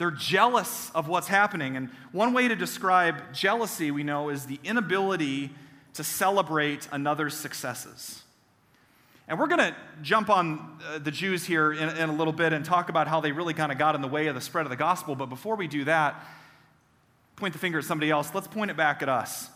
They're 0.00 0.10
jealous 0.10 0.90
of 0.94 1.08
what's 1.08 1.28
happening. 1.28 1.76
And 1.76 1.90
one 2.10 2.32
way 2.32 2.48
to 2.48 2.56
describe 2.56 3.34
jealousy, 3.34 3.90
we 3.90 4.02
know, 4.02 4.30
is 4.30 4.46
the 4.46 4.58
inability 4.64 5.50
to 5.92 6.02
celebrate 6.02 6.88
another's 6.90 7.36
successes. 7.36 8.22
And 9.28 9.38
we're 9.38 9.46
going 9.46 9.58
to 9.58 9.76
jump 10.00 10.30
on 10.30 10.78
uh, 10.88 11.00
the 11.00 11.10
Jews 11.10 11.44
here 11.44 11.74
in, 11.74 11.90
in, 11.90 12.08
a 12.08 12.14
little 12.14 12.32
bit 12.32 12.54
and 12.54 12.64
talk 12.64 12.88
about 12.88 13.08
how 13.08 13.20
they 13.20 13.30
really 13.30 13.52
kind 13.52 13.70
of 13.70 13.76
got 13.76 13.94
in 13.94 14.00
the 14.00 14.08
way 14.08 14.28
of 14.28 14.34
the 14.34 14.40
spread 14.40 14.64
of 14.64 14.70
the 14.70 14.76
gospel. 14.76 15.14
But 15.14 15.26
before 15.26 15.54
we 15.54 15.68
do 15.68 15.84
that, 15.84 16.24
point 17.36 17.52
the 17.52 17.58
finger 17.58 17.80
at 17.80 17.84
somebody 17.84 18.10
else. 18.10 18.34
Let's 18.34 18.48
point 18.48 18.70
it 18.70 18.78
back 18.78 19.02
at 19.02 19.10
us. 19.10 19.50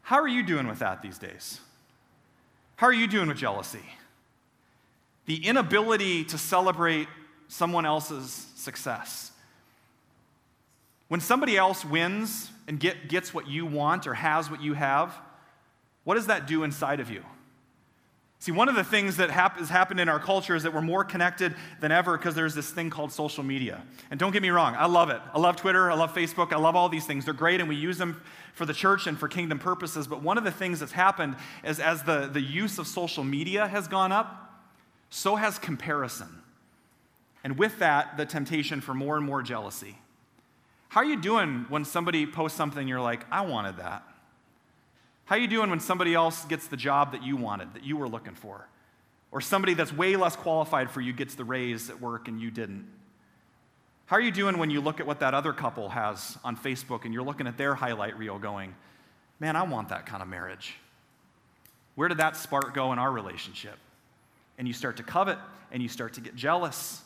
How 0.00 0.16
are 0.16 0.28
you 0.28 0.42
doing 0.42 0.68
with 0.68 0.78
that 0.78 1.02
these 1.02 1.18
days? 1.18 1.60
How 2.76 2.86
are 2.86 2.94
you 2.94 3.06
doing 3.06 3.28
with 3.28 3.36
jealousy? 3.36 3.84
The 5.26 5.46
inability 5.46 6.24
to 6.24 6.38
celebrate 6.38 7.08
someone 7.48 7.84
else's 7.84 8.46
success. 8.54 9.31
When 11.12 11.20
somebody 11.20 11.58
else 11.58 11.84
wins 11.84 12.50
and 12.66 12.80
get, 12.80 13.10
gets 13.10 13.34
what 13.34 13.46
you 13.46 13.66
want 13.66 14.06
or 14.06 14.14
has 14.14 14.50
what 14.50 14.62
you 14.62 14.72
have, 14.72 15.14
what 16.04 16.14
does 16.14 16.28
that 16.28 16.46
do 16.46 16.62
inside 16.62 17.00
of 17.00 17.10
you? 17.10 17.22
See, 18.38 18.50
one 18.50 18.66
of 18.66 18.76
the 18.76 18.82
things 18.82 19.18
that 19.18 19.28
hap- 19.28 19.58
has 19.58 19.68
happened 19.68 20.00
in 20.00 20.08
our 20.08 20.18
culture 20.18 20.56
is 20.56 20.62
that 20.62 20.72
we're 20.72 20.80
more 20.80 21.04
connected 21.04 21.54
than 21.82 21.92
ever 21.92 22.16
because 22.16 22.34
there's 22.34 22.54
this 22.54 22.70
thing 22.70 22.88
called 22.88 23.12
social 23.12 23.44
media. 23.44 23.82
And 24.10 24.18
don't 24.18 24.32
get 24.32 24.40
me 24.40 24.48
wrong, 24.48 24.74
I 24.74 24.86
love 24.86 25.10
it. 25.10 25.20
I 25.34 25.38
love 25.38 25.56
Twitter, 25.56 25.90
I 25.90 25.94
love 25.96 26.14
Facebook, 26.14 26.50
I 26.50 26.56
love 26.56 26.76
all 26.76 26.88
these 26.88 27.04
things. 27.04 27.26
They're 27.26 27.34
great 27.34 27.60
and 27.60 27.68
we 27.68 27.76
use 27.76 27.98
them 27.98 28.18
for 28.54 28.64
the 28.64 28.72
church 28.72 29.06
and 29.06 29.18
for 29.18 29.28
kingdom 29.28 29.58
purposes. 29.58 30.06
But 30.06 30.22
one 30.22 30.38
of 30.38 30.44
the 30.44 30.50
things 30.50 30.80
that's 30.80 30.92
happened 30.92 31.36
is 31.62 31.78
as 31.78 32.04
the, 32.04 32.30
the 32.32 32.40
use 32.40 32.78
of 32.78 32.86
social 32.86 33.22
media 33.22 33.68
has 33.68 33.86
gone 33.86 34.12
up, 34.12 34.64
so 35.10 35.36
has 35.36 35.58
comparison. 35.58 36.40
And 37.44 37.58
with 37.58 37.80
that, 37.80 38.16
the 38.16 38.24
temptation 38.24 38.80
for 38.80 38.94
more 38.94 39.18
and 39.18 39.26
more 39.26 39.42
jealousy. 39.42 39.98
How 40.92 41.00
are 41.00 41.06
you 41.06 41.16
doing 41.16 41.64
when 41.70 41.86
somebody 41.86 42.26
posts 42.26 42.58
something 42.58 42.86
you're 42.86 43.00
like, 43.00 43.24
I 43.32 43.46
wanted 43.46 43.78
that? 43.78 44.02
How 45.24 45.36
are 45.36 45.38
you 45.38 45.46
doing 45.48 45.70
when 45.70 45.80
somebody 45.80 46.12
else 46.12 46.44
gets 46.44 46.66
the 46.66 46.76
job 46.76 47.12
that 47.12 47.22
you 47.22 47.34
wanted, 47.34 47.72
that 47.72 47.82
you 47.82 47.96
were 47.96 48.10
looking 48.10 48.34
for? 48.34 48.68
Or 49.30 49.40
somebody 49.40 49.72
that's 49.72 49.90
way 49.90 50.16
less 50.16 50.36
qualified 50.36 50.90
for 50.90 51.00
you 51.00 51.14
gets 51.14 51.34
the 51.34 51.46
raise 51.46 51.88
at 51.88 51.98
work 51.98 52.28
and 52.28 52.38
you 52.38 52.50
didn't? 52.50 52.86
How 54.04 54.16
are 54.16 54.20
you 54.20 54.30
doing 54.30 54.58
when 54.58 54.68
you 54.68 54.82
look 54.82 55.00
at 55.00 55.06
what 55.06 55.20
that 55.20 55.32
other 55.32 55.54
couple 55.54 55.88
has 55.88 56.36
on 56.44 56.58
Facebook 56.58 57.06
and 57.06 57.14
you're 57.14 57.22
looking 57.22 57.46
at 57.46 57.56
their 57.56 57.74
highlight 57.74 58.18
reel 58.18 58.38
going, 58.38 58.74
man, 59.40 59.56
I 59.56 59.62
want 59.62 59.88
that 59.88 60.04
kind 60.04 60.20
of 60.20 60.28
marriage? 60.28 60.74
Where 61.94 62.08
did 62.08 62.18
that 62.18 62.36
spark 62.36 62.74
go 62.74 62.92
in 62.92 62.98
our 62.98 63.10
relationship? 63.10 63.78
And 64.58 64.68
you 64.68 64.74
start 64.74 64.98
to 64.98 65.02
covet 65.02 65.38
and 65.70 65.82
you 65.82 65.88
start 65.88 66.12
to 66.12 66.20
get 66.20 66.36
jealous. 66.36 67.00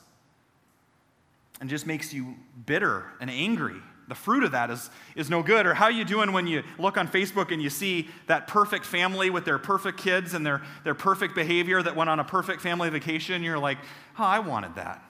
And 1.61 1.71
just 1.71 1.87
makes 1.87 2.13
you 2.13 2.35
bitter 2.67 3.07
and 3.21 3.31
angry 3.31 3.81
the 4.09 4.15
fruit 4.15 4.45
of 4.45 4.53
that 4.53 4.71
is, 4.71 4.89
is 5.17 5.31
no 5.31 5.43
good. 5.43 5.67
Or 5.67 5.75
how 5.75 5.89
you 5.89 6.05
doing 6.05 6.33
when 6.33 6.47
you 6.47 6.63
look 6.79 6.97
on 6.97 7.09
Facebook 7.09 7.53
and 7.53 7.61
you 7.61 7.71
see 7.71 8.09
that 8.27 8.47
perfect 8.47 8.85
family 8.85 9.31
with 9.31 9.45
their 9.45 9.59
perfect 9.59 9.99
kids 9.99 10.35
and 10.35 10.47
their, 10.47 10.63
their 10.85 10.95
perfect 10.95 11.35
behavior 11.35 11.83
that 11.83 11.97
went 11.97 12.09
on 12.09 12.21
a 12.21 12.25
perfect 12.25 12.61
family 12.61 12.89
vacation? 12.89 13.43
You're 13.43 13.59
like, 13.59 13.79
oh, 14.19 14.25
I 14.25 14.39
wanted 14.39 14.77
that. 14.77 15.03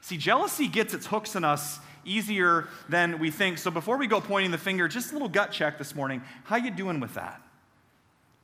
See, 0.00 0.16
jealousy 0.16 0.68
gets 0.68 0.94
its 0.94 1.06
hooks 1.06 1.36
in 1.36 1.44
us 1.44 1.80
easier 2.04 2.68
than 2.88 3.18
we 3.18 3.30
think. 3.30 3.58
So 3.58 3.70
before 3.70 3.98
we 3.98 4.06
go 4.06 4.20
pointing 4.20 4.52
the 4.52 4.58
finger, 4.58 4.88
just 4.88 5.10
a 5.10 5.12
little 5.12 5.28
gut 5.28 5.52
check 5.52 5.76
this 5.76 5.94
morning. 5.94 6.22
How 6.44 6.56
you 6.56 6.70
doing 6.70 7.00
with 7.00 7.14
that? 7.14 7.42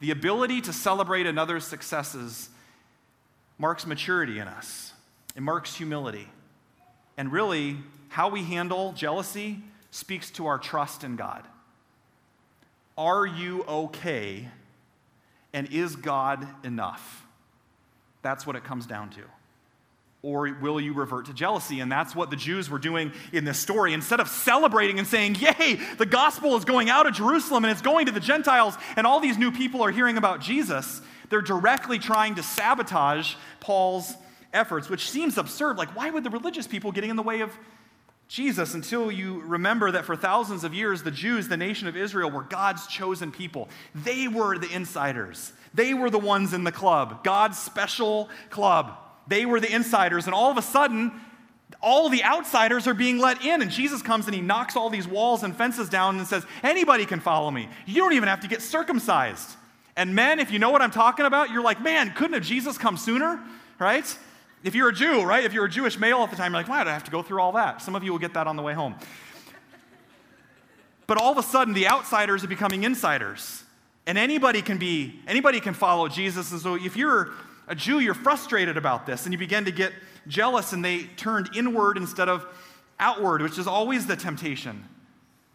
The 0.01 0.11
ability 0.11 0.61
to 0.63 0.73
celebrate 0.73 1.27
another's 1.27 1.65
successes 1.65 2.51
marks 3.57 3.87
maturity 3.87 4.41
in 4.41 4.49
us. 4.49 4.93
It 5.35 5.43
marks 5.43 5.75
humility. 5.75 6.29
And 7.17 7.33
really, 7.33 7.79
how 8.09 8.29
we 8.29 8.43
handle 8.43 8.93
jealousy 8.93 9.59
speaks 9.91 10.31
to 10.33 10.47
our 10.47 10.59
trust 10.59 11.05
in 11.05 11.17
God. 11.17 11.45
Are 12.97 13.27
you 13.27 13.65
okay? 13.65 14.49
And 15.53 15.73
is 15.73 15.97
God 15.97 16.47
enough? 16.65 17.27
That's 18.23 18.47
what 18.47 18.57
it 18.57 18.65
comes 18.65 18.87
down 18.87 19.11
to. 19.11 19.23
Or 20.23 20.57
will 20.61 20.81
you 20.81 20.95
revert 20.95 21.27
to 21.27 21.35
jealousy? 21.35 21.81
And 21.81 21.93
that's 21.93 22.17
what 22.17 22.31
the 22.31 22.37
Jews 22.37 22.71
were 22.71 22.79
doing 22.79 23.13
in 23.33 23.45
this 23.45 23.59
story. 23.59 23.93
Instead 23.93 24.21
of 24.21 24.29
celebrating 24.29 24.99
and 24.99 25.07
saying, 25.07 25.35
Yay, 25.35 25.79
the 25.99 26.07
gospel 26.07 26.57
is 26.57 26.65
going 26.65 26.89
out 26.89 27.07
of 27.07 27.13
Jerusalem 27.13 27.65
and 27.65 27.71
it's 27.71 27.83
going 27.83 28.07
to 28.07 28.13
the 28.13 28.21
Gentiles, 28.21 28.75
and 28.97 29.07
all 29.07 29.21
these 29.21 29.37
new 29.37 29.53
people 29.53 29.83
are 29.83 29.91
hearing 29.91 30.17
about 30.17 30.41
Jesus, 30.41 31.03
they're 31.29 31.43
directly 31.43 31.99
trying 31.99 32.37
to 32.37 32.43
sabotage 32.43 33.35
Paul's 33.61 34.15
efforts, 34.55 34.89
which 34.89 35.11
seems 35.11 35.37
absurd. 35.37 35.77
Like, 35.77 35.95
why 35.97 36.11
would 36.11 36.25
the 36.25 36.31
religious 36.31 36.67
people 36.67 36.93
getting 36.93 37.11
in 37.11 37.17
the 37.17 37.23
way 37.23 37.41
of 37.41 37.51
Jesus 38.29 38.75
until 38.75 39.13
you 39.13 39.43
remember 39.43 39.91
that 39.91 40.05
for 40.05 40.17
thousands 40.17 40.65
of 40.65 40.73
years, 40.73 41.03
the 41.03 41.11
Jews, 41.11 41.49
the 41.49 41.57
nation 41.57 41.89
of 41.89 41.97
Israel, 41.97 42.31
were 42.31 42.43
God's 42.43 42.87
chosen 42.87 43.31
people. 43.31 43.69
They 43.95 44.29
were 44.29 44.59
the 44.59 44.73
insiders, 44.73 45.53
they 45.75 45.95
were 45.95 46.11
the 46.11 46.19
ones 46.19 46.55
in 46.55 46.65
the 46.65 46.73
club, 46.73 47.23
God's 47.25 47.59
special 47.59 48.29
club. 48.51 48.99
They 49.27 49.47
were 49.47 49.59
the 49.59 49.75
insiders, 49.75 50.27
and 50.27 50.35
all 50.35 50.51
of 50.51 50.59
a 50.59 50.63
sudden, 50.63 51.11
all 51.81 52.11
the 52.11 52.23
outsiders 52.23 52.87
are 52.87 52.95
being 52.95 53.19
let 53.19 53.43
in. 53.43 53.63
And 53.63 53.71
Jesus 53.71 54.03
comes 54.03 54.27
and 54.27 54.35
he 54.35 54.41
knocks 54.41 54.77
all 54.77 54.91
these 54.91 55.09
walls 55.09 55.43
and 55.43 55.57
fences 55.57 55.89
down 55.89 56.19
and 56.19 56.27
says, 56.27 56.45
Anybody 56.63 57.07
can 57.07 57.21
follow 57.21 57.51
me. 57.51 57.69
You 57.87 58.03
don't 58.03 58.13
even 58.13 58.29
have 58.29 58.41
to 58.41 58.49
get 58.49 58.63
circumcised. 58.63 59.49
And 59.97 60.15
men, 60.15 60.41
if 60.41 60.51
you 60.51 60.59
know 60.59 60.71
what 60.71 60.83
I'm 60.83 60.91
talking 60.91 61.25
about, 61.25 61.51
you're 61.51 61.63
like, 61.63 61.81
Man, 61.81 62.13
couldn't 62.13 62.35
have 62.35 62.43
Jesus 62.43 62.77
come 62.79 62.97
sooner? 62.97 63.41
Right? 63.79 64.19
If 64.65 64.75
you're 64.75 64.89
a 64.89 64.95
Jew, 64.95 65.23
right? 65.23 65.45
If 65.45 65.53
you're 65.53 65.67
a 65.67 65.71
Jewish 65.71 65.99
male 65.99 66.23
at 66.23 66.31
the 66.31 66.37
time, 66.37 66.53
you're 66.53 66.61
like, 66.61 66.69
why 66.69 66.83
do 66.83 66.89
I 66.89 66.95
have 66.95 67.05
to 67.05 67.11
go 67.11 67.23
through 67.23 67.41
all 67.41 67.53
that? 67.53 67.83
Some 67.83 67.95
of 67.95 68.03
you 68.03 68.11
will 68.11 68.19
get 68.19 68.33
that 68.33 68.47
on 68.47 68.57
the 68.57 68.63
way 68.63 68.73
home. 68.73 68.95
But 71.07 71.19
all 71.19 71.31
of 71.31 71.37
a 71.37 71.43
sudden, 71.43 71.75
the 71.75 71.87
outsiders 71.87 72.43
are 72.43 72.49
becoming 72.49 72.83
insiders. 72.83 73.63
And 74.07 74.17
anybody 74.17 74.63
can 74.63 74.79
be, 74.79 75.21
anybody 75.27 75.61
can 75.61 75.75
follow 75.75 76.09
Jesus. 76.09 76.51
And 76.51 76.63
so 76.63 76.77
if 76.77 76.97
you're 76.97 77.33
a 77.69 77.75
Jew, 77.75 78.01
you're 78.01 78.15
frustrated 78.15 78.79
about 78.79 79.05
this, 79.05 79.27
and 79.27 79.35
you 79.35 79.39
begin 79.39 79.67
to 79.67 79.71
get 79.71 79.93
jealous, 80.27 80.73
and 80.73 80.83
they 80.83 81.05
turned 81.05 81.51
inward 81.55 81.99
instead 81.99 82.31
of 82.31 82.47
outward, 82.99 83.43
which 83.43 83.59
is 83.59 83.67
always 83.67 84.07
the 84.07 84.17
temptation 84.17 84.83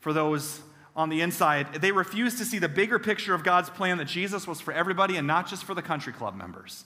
for 0.02 0.14
those 0.14 0.62
on 0.96 1.10
the 1.10 1.22
inside. 1.22 1.74
They 1.82 1.92
refuse 1.92 2.38
to 2.38 2.46
see 2.46 2.60
the 2.60 2.70
bigger 2.70 3.00
picture 3.00 3.34
of 3.34 3.44
God's 3.44 3.72
plan 3.72 3.98
that 3.98 4.06
Jesus 4.06 4.46
was 4.46 4.62
for 4.62 4.72
everybody 4.72 5.18
and 5.18 5.26
not 5.26 5.48
just 5.48 5.64
for 5.64 5.74
the 5.74 5.82
country 5.82 6.14
club 6.14 6.36
members 6.36 6.84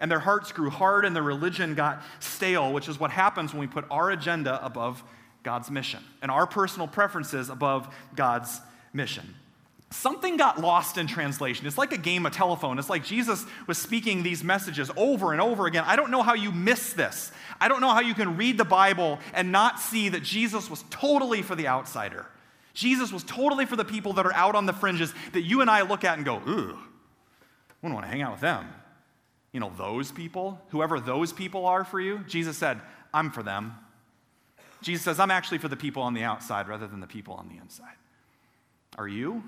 and 0.00 0.10
their 0.10 0.18
hearts 0.18 0.50
grew 0.50 0.70
hard 0.70 1.04
and 1.04 1.14
their 1.14 1.22
religion 1.22 1.74
got 1.74 2.02
stale, 2.18 2.72
which 2.72 2.88
is 2.88 2.98
what 2.98 3.10
happens 3.10 3.52
when 3.52 3.60
we 3.60 3.66
put 3.66 3.84
our 3.90 4.10
agenda 4.10 4.64
above 4.64 5.04
God's 5.42 5.70
mission 5.70 6.02
and 6.22 6.30
our 6.30 6.46
personal 6.46 6.88
preferences 6.88 7.50
above 7.50 7.94
God's 8.16 8.60
mission. 8.92 9.34
Something 9.92 10.36
got 10.36 10.60
lost 10.60 10.98
in 10.98 11.08
translation. 11.08 11.66
It's 11.66 11.76
like 11.76 11.92
a 11.92 11.98
game 11.98 12.24
of 12.24 12.32
telephone. 12.32 12.78
It's 12.78 12.88
like 12.88 13.04
Jesus 13.04 13.44
was 13.66 13.76
speaking 13.76 14.22
these 14.22 14.44
messages 14.44 14.90
over 14.96 15.32
and 15.32 15.40
over 15.40 15.66
again. 15.66 15.82
I 15.84 15.96
don't 15.96 16.12
know 16.12 16.22
how 16.22 16.34
you 16.34 16.52
miss 16.52 16.92
this. 16.92 17.32
I 17.60 17.68
don't 17.68 17.80
know 17.80 17.92
how 17.92 18.00
you 18.00 18.14
can 18.14 18.36
read 18.36 18.56
the 18.56 18.64
Bible 18.64 19.18
and 19.34 19.50
not 19.50 19.80
see 19.80 20.08
that 20.10 20.22
Jesus 20.22 20.70
was 20.70 20.84
totally 20.90 21.42
for 21.42 21.56
the 21.56 21.66
outsider. 21.66 22.26
Jesus 22.72 23.12
was 23.12 23.24
totally 23.24 23.66
for 23.66 23.74
the 23.74 23.84
people 23.84 24.12
that 24.14 24.26
are 24.26 24.32
out 24.32 24.54
on 24.54 24.64
the 24.64 24.72
fringes 24.72 25.12
that 25.32 25.42
you 25.42 25.60
and 25.60 25.68
I 25.68 25.82
look 25.82 26.04
at 26.04 26.16
and 26.16 26.24
go, 26.24 26.36
ooh, 26.36 26.78
I 26.78 27.74
wouldn't 27.82 27.94
want 27.94 28.04
to 28.06 28.10
hang 28.10 28.22
out 28.22 28.32
with 28.32 28.40
them 28.40 28.66
you 29.52 29.60
know, 29.60 29.72
those 29.76 30.12
people, 30.12 30.60
whoever 30.68 31.00
those 31.00 31.32
people 31.32 31.66
are 31.66 31.84
for 31.84 32.00
you, 32.00 32.20
Jesus 32.28 32.56
said, 32.56 32.80
I'm 33.12 33.30
for 33.30 33.42
them. 33.42 33.74
Jesus 34.82 35.04
says, 35.04 35.20
I'm 35.20 35.30
actually 35.30 35.58
for 35.58 35.68
the 35.68 35.76
people 35.76 36.02
on 36.02 36.14
the 36.14 36.22
outside 36.22 36.68
rather 36.68 36.86
than 36.86 37.00
the 37.00 37.06
people 37.06 37.34
on 37.34 37.48
the 37.48 37.56
inside. 37.56 37.96
Are 38.96 39.08
you? 39.08 39.42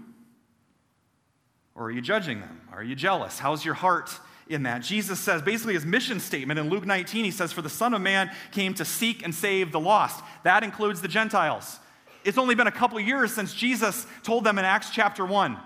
Or 1.75 1.87
are 1.87 1.91
you 1.91 2.03
judging 2.03 2.41
them? 2.41 2.61
Are 2.73 2.83
you 2.83 2.95
jealous? 2.95 3.39
How's 3.39 3.65
your 3.65 3.75
heart 3.75 4.11
in 4.49 4.65
that? 4.65 4.83
Jesus 4.83 5.19
says, 5.21 5.41
basically, 5.41 5.75
his 5.75 5.87
mission 5.87 6.21
statement 6.21 6.59
in 6.59 6.69
Luke 6.69 6.85
19, 6.85 7.25
he 7.25 7.31
says, 7.31 7.53
For 7.53 7.63
the 7.63 7.71
Son 7.71 7.95
of 7.95 8.03
Man 8.03 8.31
came 8.51 8.75
to 8.75 8.85
seek 8.85 9.25
and 9.25 9.35
save 9.35 9.73
the 9.73 9.81
lost. 9.81 10.23
That 10.43 10.65
includes 10.65 11.01
the 11.01 11.09
Gentiles. 11.09 11.79
It's 12.25 12.39
only 12.39 12.55
been 12.55 12.67
a 12.67 12.73
couple 12.73 13.01
years 13.01 13.33
since 13.33 13.55
Jesus 13.55 14.07
told 14.23 14.45
them 14.45 14.59
in 14.59 14.65
Acts 14.65 14.91
chapter 14.91 15.25
1 15.25 15.57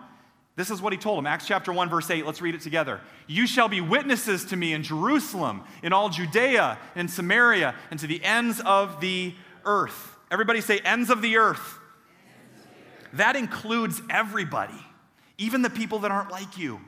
this 0.57 0.71
is 0.71 0.81
what 0.81 0.93
he 0.93 0.99
told 0.99 1.19
him. 1.19 1.27
Acts 1.27 1.47
chapter 1.47 1.71
1, 1.71 1.91
verse 1.91 2.11
8. 2.11 2.25
Let's 2.25 2.41
read 2.41 2.55
it 2.55 2.63
together. 2.63 3.01
You 3.27 3.47
shall 3.47 3.69
be 3.69 3.83
witnesses 3.83 4.47
to 4.47 4.57
me 4.57 4.73
in 4.73 4.83
Jerusalem, 4.83 5.63
in 5.83 5.93
all 5.93 6.09
Judea, 6.09 6.79
in 6.95 7.09
Samaria, 7.09 7.75
and 7.91 8.01
to 8.01 8.07
the 8.07 8.25
ends 8.25 8.61
of 8.65 9.01
the 9.01 9.35
earth. 9.67 10.17
Everybody 10.31 10.63
say, 10.63 10.79
ends 10.79 11.11
of 11.11 11.21
the 11.21 11.37
earth. 11.37 11.79
That 13.13 13.37
includes 13.37 14.01
everybody, 14.11 14.81
even 15.37 15.61
the 15.61 15.71
people 15.71 16.01
that 16.01 16.11
aren't 16.11 16.31
like 16.31 16.57
you, 16.57 16.81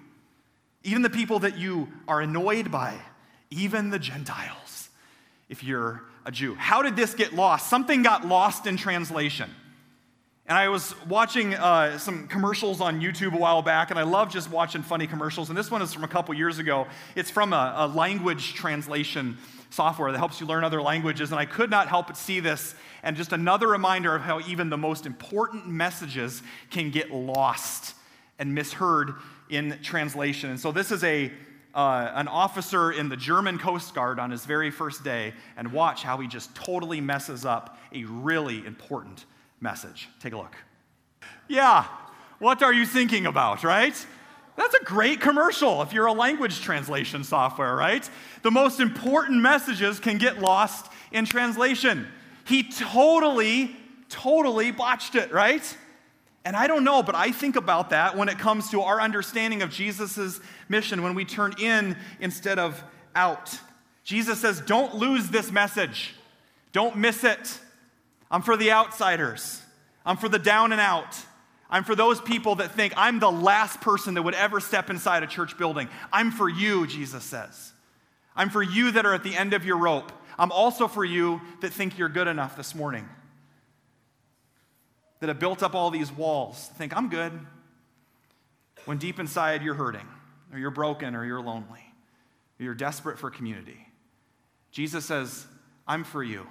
even 0.82 1.02
the 1.02 1.10
people 1.10 1.40
that 1.40 1.58
you 1.58 1.88
are 2.06 2.22
annoyed 2.22 2.70
by, 2.70 2.98
even 3.50 3.90
the 3.90 3.98
Gentiles, 3.98 4.88
if 5.50 5.62
you're 5.62 6.02
a 6.24 6.30
Jew. 6.30 6.54
How 6.54 6.82
did 6.82 6.96
this 6.96 7.14
get 7.14 7.34
lost? 7.34 7.68
Something 7.68 8.02
got 8.02 8.26
lost 8.26 8.66
in 8.66 8.78
translation. 8.78 9.50
And 10.48 10.56
I 10.56 10.70
was 10.70 10.94
watching 11.04 11.52
uh, 11.52 11.98
some 11.98 12.26
commercials 12.26 12.80
on 12.80 13.02
YouTube 13.02 13.34
a 13.34 13.36
while 13.36 13.60
back, 13.60 13.90
and 13.90 13.98
I 13.98 14.04
love 14.04 14.32
just 14.32 14.50
watching 14.50 14.82
funny 14.82 15.06
commercials. 15.06 15.50
And 15.50 15.58
this 15.58 15.70
one 15.70 15.82
is 15.82 15.92
from 15.92 16.04
a 16.04 16.08
couple 16.08 16.34
years 16.34 16.58
ago. 16.58 16.86
It's 17.14 17.30
from 17.30 17.52
a, 17.52 17.74
a 17.76 17.86
language 17.86 18.54
translation 18.54 19.36
software 19.68 20.10
that 20.10 20.16
helps 20.16 20.40
you 20.40 20.46
learn 20.46 20.64
other 20.64 20.80
languages. 20.80 21.32
And 21.32 21.38
I 21.38 21.44
could 21.44 21.68
not 21.68 21.88
help 21.88 22.06
but 22.06 22.16
see 22.16 22.40
this, 22.40 22.74
and 23.02 23.14
just 23.14 23.34
another 23.34 23.68
reminder 23.68 24.14
of 24.14 24.22
how 24.22 24.40
even 24.40 24.70
the 24.70 24.78
most 24.78 25.04
important 25.04 25.68
messages 25.68 26.42
can 26.70 26.90
get 26.90 27.10
lost 27.10 27.94
and 28.38 28.54
misheard 28.54 29.16
in 29.50 29.78
translation. 29.82 30.48
And 30.48 30.58
so 30.58 30.72
this 30.72 30.90
is 30.90 31.04
a 31.04 31.30
uh, 31.74 32.10
an 32.14 32.26
officer 32.26 32.90
in 32.90 33.10
the 33.10 33.16
German 33.16 33.58
Coast 33.58 33.94
Guard 33.94 34.18
on 34.18 34.30
his 34.30 34.46
very 34.46 34.70
first 34.70 35.04
day, 35.04 35.34
and 35.58 35.70
watch 35.70 36.02
how 36.02 36.16
he 36.16 36.26
just 36.26 36.54
totally 36.54 37.02
messes 37.02 37.44
up 37.44 37.78
a 37.92 38.04
really 38.04 38.64
important 38.64 39.26
message. 39.60 40.08
Take 40.20 40.32
a 40.32 40.36
look. 40.36 40.56
Yeah, 41.48 41.86
what 42.38 42.62
are 42.62 42.72
you 42.72 42.86
thinking 42.86 43.26
about, 43.26 43.64
right? 43.64 44.06
That's 44.56 44.74
a 44.74 44.84
great 44.84 45.20
commercial 45.20 45.82
if 45.82 45.92
you're 45.92 46.06
a 46.06 46.12
language 46.12 46.60
translation 46.60 47.22
software, 47.24 47.76
right? 47.76 48.08
The 48.42 48.50
most 48.50 48.80
important 48.80 49.40
messages 49.40 50.00
can 50.00 50.18
get 50.18 50.40
lost 50.40 50.90
in 51.12 51.24
translation. 51.24 52.08
He 52.44 52.64
totally, 52.64 53.76
totally 54.08 54.72
botched 54.72 55.14
it, 55.14 55.32
right? 55.32 55.76
And 56.44 56.56
I 56.56 56.66
don't 56.66 56.82
know, 56.82 57.02
but 57.02 57.14
I 57.14 57.30
think 57.30 57.56
about 57.56 57.90
that 57.90 58.16
when 58.16 58.28
it 58.28 58.38
comes 58.38 58.70
to 58.70 58.80
our 58.80 59.00
understanding 59.00 59.62
of 59.62 59.70
Jesus' 59.70 60.40
mission 60.68 61.02
when 61.02 61.14
we 61.14 61.24
turn 61.24 61.54
in 61.60 61.96
instead 62.20 62.58
of 62.58 62.82
out. 63.14 63.58
Jesus 64.02 64.40
says, 64.40 64.60
Don't 64.62 64.94
lose 64.94 65.28
this 65.28 65.52
message, 65.52 66.14
don't 66.72 66.96
miss 66.96 67.22
it. 67.22 67.60
I'm 68.30 68.42
for 68.42 68.56
the 68.56 68.72
outsiders. 68.72 69.62
I'm 70.04 70.16
for 70.16 70.28
the 70.28 70.38
down 70.38 70.72
and 70.72 70.80
out. 70.80 71.16
I'm 71.70 71.84
for 71.84 71.94
those 71.94 72.20
people 72.20 72.56
that 72.56 72.72
think 72.72 72.94
I'm 72.96 73.20
the 73.20 73.30
last 73.30 73.80
person 73.80 74.14
that 74.14 74.22
would 74.22 74.34
ever 74.34 74.60
step 74.60 74.90
inside 74.90 75.22
a 75.22 75.26
church 75.26 75.58
building. 75.58 75.88
I'm 76.12 76.30
for 76.30 76.48
you, 76.48 76.86
Jesus 76.86 77.24
says. 77.24 77.72
I'm 78.34 78.50
for 78.50 78.62
you 78.62 78.92
that 78.92 79.04
are 79.04 79.14
at 79.14 79.22
the 79.22 79.36
end 79.36 79.52
of 79.52 79.64
your 79.64 79.76
rope. 79.76 80.12
I'm 80.38 80.52
also 80.52 80.88
for 80.88 81.04
you 81.04 81.40
that 81.60 81.72
think 81.72 81.98
you're 81.98 82.08
good 82.08 82.28
enough 82.28 82.56
this 82.56 82.74
morning, 82.74 83.08
that 85.20 85.28
have 85.28 85.40
built 85.40 85.62
up 85.62 85.74
all 85.74 85.90
these 85.90 86.12
walls, 86.12 86.70
think 86.76 86.96
I'm 86.96 87.08
good, 87.08 87.32
when 88.84 88.98
deep 88.98 89.18
inside 89.18 89.62
you're 89.62 89.74
hurting, 89.74 90.06
or 90.52 90.58
you're 90.58 90.70
broken, 90.70 91.16
or 91.16 91.24
you're 91.24 91.42
lonely, 91.42 91.84
or 92.60 92.64
you're 92.64 92.74
desperate 92.74 93.18
for 93.18 93.30
community. 93.30 93.88
Jesus 94.70 95.04
says, 95.04 95.46
I'm 95.86 96.04
for 96.04 96.22
you. 96.22 96.46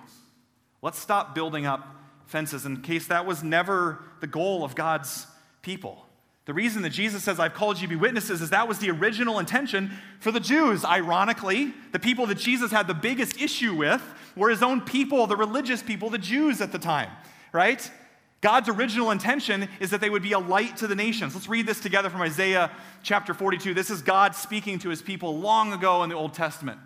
Let's 0.82 1.00
stop 1.00 1.34
building 1.34 1.66
up 1.66 1.96
fences 2.26 2.66
in 2.66 2.82
case 2.82 3.08
that 3.08 3.26
was 3.26 3.44
never 3.44 4.04
the 4.20 4.28
goal 4.28 4.64
of 4.64 4.76
God's 4.76 5.28
people. 5.62 6.06
The 6.46 6.54
reason 6.54 6.82
that 6.84 6.92
Jesus 6.92 7.24
says, 7.24 7.42
I've 7.42 7.54
called 7.54 7.78
you 7.78 7.88
to 7.88 7.90
be 7.90 7.96
witnesses, 7.98 8.42
is 8.42 8.52
that 8.52 8.70
was 8.70 8.80
the 8.80 8.90
original 8.90 9.38
intention 9.38 9.92
for 10.22 10.32
the 10.32 10.40
Jews. 10.40 10.86
Ironically, 10.86 11.74
the 11.92 12.00
people 12.00 12.26
that 12.28 12.38
Jesus 12.38 12.72
had 12.72 12.88
the 12.88 12.94
biggest 12.94 13.42
issue 13.42 13.76
with 13.76 14.02
were 14.36 14.50
his 14.50 14.64
own 14.64 14.80
people, 14.82 15.28
the 15.28 15.36
religious 15.36 15.84
people, 15.84 16.10
the 16.10 16.18
Jews 16.18 16.62
at 16.62 16.72
the 16.72 16.80
time, 16.80 17.10
right? 17.52 17.92
God's 18.40 18.70
original 18.70 19.12
intention 19.12 19.68
is 19.80 19.90
that 19.90 20.00
they 20.00 20.10
would 20.10 20.22
be 20.22 20.32
a 20.32 20.40
light 20.40 20.78
to 20.78 20.88
the 20.88 20.96
nations. 20.96 21.34
Let's 21.34 21.50
read 21.50 21.66
this 21.66 21.80
together 21.80 22.10
from 22.10 22.22
Isaiah 22.22 22.72
chapter 23.04 23.34
42. 23.34 23.74
This 23.74 23.90
is 23.90 24.02
God 24.02 24.36
speaking 24.36 24.80
to 24.80 24.90
his 24.90 25.02
people 25.02 25.38
long 25.40 25.74
ago 25.74 26.04
in 26.04 26.10
the 26.10 26.16
Old 26.16 26.34
Testament. 26.34 26.80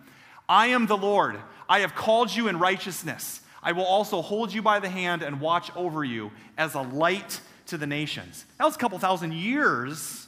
I 0.49 0.67
am 0.67 0.87
the 0.87 0.97
Lord. 0.97 1.37
I 1.69 1.81
have 1.81 1.93
called 1.93 2.33
you 2.33 2.47
in 2.47 2.57
righteousness. 2.57 3.41
I 3.63 3.73
will 3.73 3.85
also 3.85 4.21
hold 4.21 4.53
you 4.53 4.61
by 4.61 4.79
the 4.79 4.89
hand 4.89 5.21
and 5.21 5.39
watch 5.39 5.71
over 5.75 6.03
you 6.03 6.31
as 6.57 6.73
a 6.73 6.81
light 6.81 7.41
to 7.67 7.77
the 7.77 7.87
nations. 7.87 8.45
That 8.57 8.65
was 8.65 8.75
a 8.75 8.79
couple 8.79 8.97
thousand 8.99 9.33
years 9.33 10.27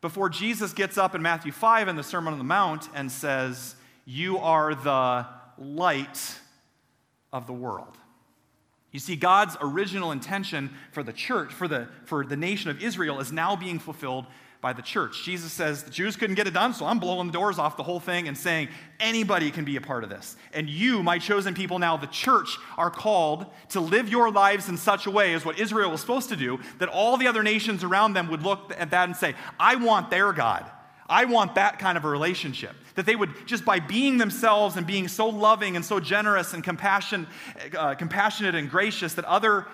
before 0.00 0.28
Jesus 0.28 0.72
gets 0.72 0.96
up 0.96 1.14
in 1.14 1.22
Matthew 1.22 1.52
5 1.52 1.88
in 1.88 1.96
the 1.96 2.02
Sermon 2.02 2.32
on 2.32 2.38
the 2.38 2.44
Mount 2.44 2.88
and 2.94 3.10
says, 3.10 3.74
You 4.04 4.38
are 4.38 4.74
the 4.74 5.26
light 5.58 6.38
of 7.32 7.46
the 7.46 7.52
world. 7.52 7.98
You 8.92 9.00
see, 9.00 9.16
God's 9.16 9.56
original 9.60 10.12
intention 10.12 10.70
for 10.92 11.02
the 11.02 11.12
church, 11.12 11.52
for 11.52 11.68
the, 11.68 11.88
for 12.04 12.24
the 12.24 12.36
nation 12.36 12.70
of 12.70 12.82
Israel, 12.82 13.20
is 13.20 13.30
now 13.30 13.54
being 13.54 13.78
fulfilled 13.78 14.24
by 14.60 14.72
the 14.72 14.82
church. 14.82 15.22
Jesus 15.24 15.52
says 15.52 15.84
the 15.84 15.90
Jews 15.90 16.16
couldn't 16.16 16.34
get 16.34 16.48
it 16.48 16.54
done, 16.54 16.74
so 16.74 16.84
I'm 16.84 16.98
blowing 16.98 17.28
the 17.28 17.32
doors 17.32 17.58
off 17.58 17.76
the 17.76 17.84
whole 17.84 18.00
thing 18.00 18.26
and 18.26 18.36
saying 18.36 18.68
anybody 18.98 19.52
can 19.52 19.64
be 19.64 19.76
a 19.76 19.80
part 19.80 20.02
of 20.02 20.10
this. 20.10 20.36
And 20.52 20.68
you, 20.68 21.02
my 21.02 21.18
chosen 21.18 21.54
people 21.54 21.78
now, 21.78 21.96
the 21.96 22.08
church, 22.08 22.58
are 22.76 22.90
called 22.90 23.46
to 23.70 23.80
live 23.80 24.08
your 24.08 24.32
lives 24.32 24.68
in 24.68 24.76
such 24.76 25.06
a 25.06 25.10
way 25.10 25.34
as 25.34 25.44
what 25.44 25.60
Israel 25.60 25.92
was 25.92 26.00
supposed 26.00 26.28
to 26.30 26.36
do, 26.36 26.58
that 26.78 26.88
all 26.88 27.16
the 27.16 27.28
other 27.28 27.44
nations 27.44 27.84
around 27.84 28.14
them 28.14 28.28
would 28.30 28.42
look 28.42 28.72
at 28.76 28.90
that 28.90 29.08
and 29.08 29.16
say, 29.16 29.34
I 29.60 29.76
want 29.76 30.10
their 30.10 30.32
God. 30.32 30.68
I 31.08 31.24
want 31.24 31.54
that 31.54 31.78
kind 31.78 31.96
of 31.96 32.04
a 32.04 32.08
relationship. 32.08 32.74
That 32.96 33.06
they 33.06 33.16
would, 33.16 33.46
just 33.46 33.64
by 33.64 33.78
being 33.78 34.18
themselves 34.18 34.76
and 34.76 34.86
being 34.86 35.06
so 35.06 35.28
loving 35.28 35.76
and 35.76 35.84
so 35.84 36.00
generous 36.00 36.52
and 36.52 36.64
compassion, 36.64 37.28
uh, 37.76 37.94
compassionate 37.94 38.56
and 38.56 38.68
gracious, 38.68 39.14
that 39.14 39.24
other 39.24 39.66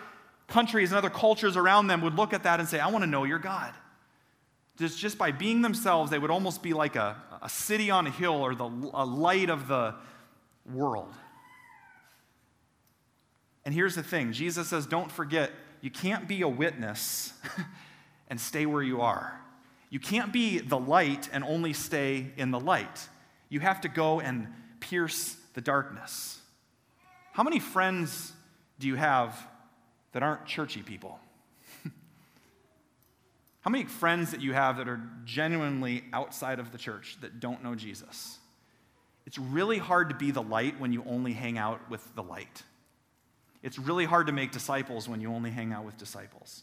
countries 0.46 0.90
and 0.90 0.98
other 0.98 1.10
cultures 1.10 1.56
around 1.56 1.86
them 1.86 2.02
would 2.02 2.14
look 2.14 2.34
at 2.34 2.42
that 2.42 2.60
and 2.60 2.68
say, 2.68 2.78
I 2.78 2.88
want 2.88 3.02
to 3.02 3.10
know 3.10 3.24
your 3.24 3.38
God. 3.38 3.72
Just, 4.78 4.98
just 4.98 5.18
by 5.18 5.30
being 5.30 5.62
themselves, 5.62 6.10
they 6.10 6.18
would 6.18 6.30
almost 6.30 6.62
be 6.62 6.72
like 6.72 6.96
a, 6.96 7.16
a 7.42 7.48
city 7.48 7.90
on 7.90 8.06
a 8.06 8.10
hill 8.10 8.34
or 8.34 8.54
the 8.54 8.64
a 8.64 9.04
light 9.04 9.50
of 9.50 9.68
the 9.68 9.94
world. 10.72 11.12
And 13.64 13.72
here's 13.72 13.94
the 13.94 14.02
thing 14.02 14.32
Jesus 14.32 14.68
says, 14.68 14.86
don't 14.86 15.10
forget, 15.10 15.50
you 15.80 15.90
can't 15.90 16.26
be 16.26 16.42
a 16.42 16.48
witness 16.48 17.32
and 18.28 18.40
stay 18.40 18.66
where 18.66 18.82
you 18.82 19.00
are. 19.00 19.40
You 19.90 20.00
can't 20.00 20.32
be 20.32 20.58
the 20.58 20.78
light 20.78 21.28
and 21.32 21.44
only 21.44 21.72
stay 21.72 22.32
in 22.36 22.50
the 22.50 22.58
light. 22.58 23.08
You 23.48 23.60
have 23.60 23.80
to 23.82 23.88
go 23.88 24.20
and 24.20 24.48
pierce 24.80 25.36
the 25.54 25.60
darkness. 25.60 26.40
How 27.32 27.42
many 27.42 27.60
friends 27.60 28.32
do 28.78 28.88
you 28.88 28.96
have 28.96 29.38
that 30.12 30.22
aren't 30.22 30.46
churchy 30.46 30.82
people? 30.82 31.20
How 33.64 33.70
many 33.70 33.84
friends 33.84 34.30
that 34.32 34.42
you 34.42 34.52
have 34.52 34.76
that 34.76 34.88
are 34.90 35.00
genuinely 35.24 36.04
outside 36.12 36.58
of 36.58 36.70
the 36.70 36.76
church 36.76 37.16
that 37.22 37.40
don't 37.40 37.64
know 37.64 37.74
Jesus? 37.74 38.38
It's 39.26 39.38
really 39.38 39.78
hard 39.78 40.10
to 40.10 40.14
be 40.14 40.30
the 40.32 40.42
light 40.42 40.78
when 40.78 40.92
you 40.92 41.02
only 41.08 41.32
hang 41.32 41.56
out 41.56 41.80
with 41.88 42.14
the 42.14 42.22
light. 42.22 42.62
It's 43.62 43.78
really 43.78 44.04
hard 44.04 44.26
to 44.26 44.34
make 44.34 44.52
disciples 44.52 45.08
when 45.08 45.22
you 45.22 45.32
only 45.32 45.50
hang 45.50 45.72
out 45.72 45.86
with 45.86 45.96
disciples. 45.96 46.62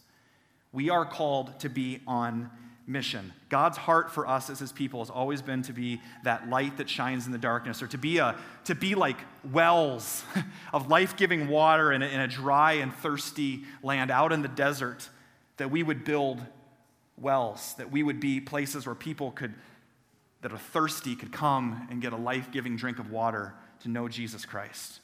We 0.71 0.91
are 0.91 1.03
called 1.03 1.59
to 1.61 1.69
be 1.69 2.01
on 2.05 2.51
mission. 2.85 3.33
God's 3.49 3.79
heart 3.79 4.11
for 4.11 4.27
us 4.27 4.51
as 4.51 4.59
his 4.59 4.71
people 4.71 4.99
has 4.99 5.09
always 5.09 5.41
been 5.41 5.63
to 5.63 5.73
be 5.73 5.99
that 6.23 6.49
light 6.49 6.77
that 6.77 6.87
shines 6.87 7.25
in 7.25 7.31
the 7.31 7.39
darkness, 7.39 7.81
or 7.81 7.87
to 7.87 7.97
be, 7.97 8.19
a, 8.19 8.35
to 8.65 8.75
be 8.75 8.93
like 8.93 9.17
wells 9.51 10.23
of 10.71 10.87
life 10.87 11.17
giving 11.17 11.47
water 11.47 11.91
in 11.91 12.03
a, 12.03 12.05
in 12.05 12.19
a 12.19 12.27
dry 12.27 12.73
and 12.73 12.93
thirsty 12.93 13.63
land 13.81 14.11
out 14.11 14.31
in 14.31 14.43
the 14.43 14.47
desert, 14.47 15.09
that 15.57 15.71
we 15.71 15.81
would 15.81 16.03
build 16.03 16.45
wells, 17.21 17.73
that 17.77 17.91
we 17.91 18.03
would 18.03 18.19
be 18.19 18.39
places 18.39 18.85
where 18.85 18.95
people 18.95 19.31
could, 19.31 19.53
that 20.41 20.51
are 20.51 20.57
thirsty, 20.57 21.15
could 21.15 21.31
come 21.31 21.87
and 21.89 22.01
get 22.01 22.13
a 22.13 22.17
life 22.17 22.51
giving 22.51 22.75
drink 22.75 22.99
of 22.99 23.11
water 23.11 23.53
to 23.81 23.89
know 23.89 24.07
Jesus 24.07 24.45
Christ. 24.45 24.99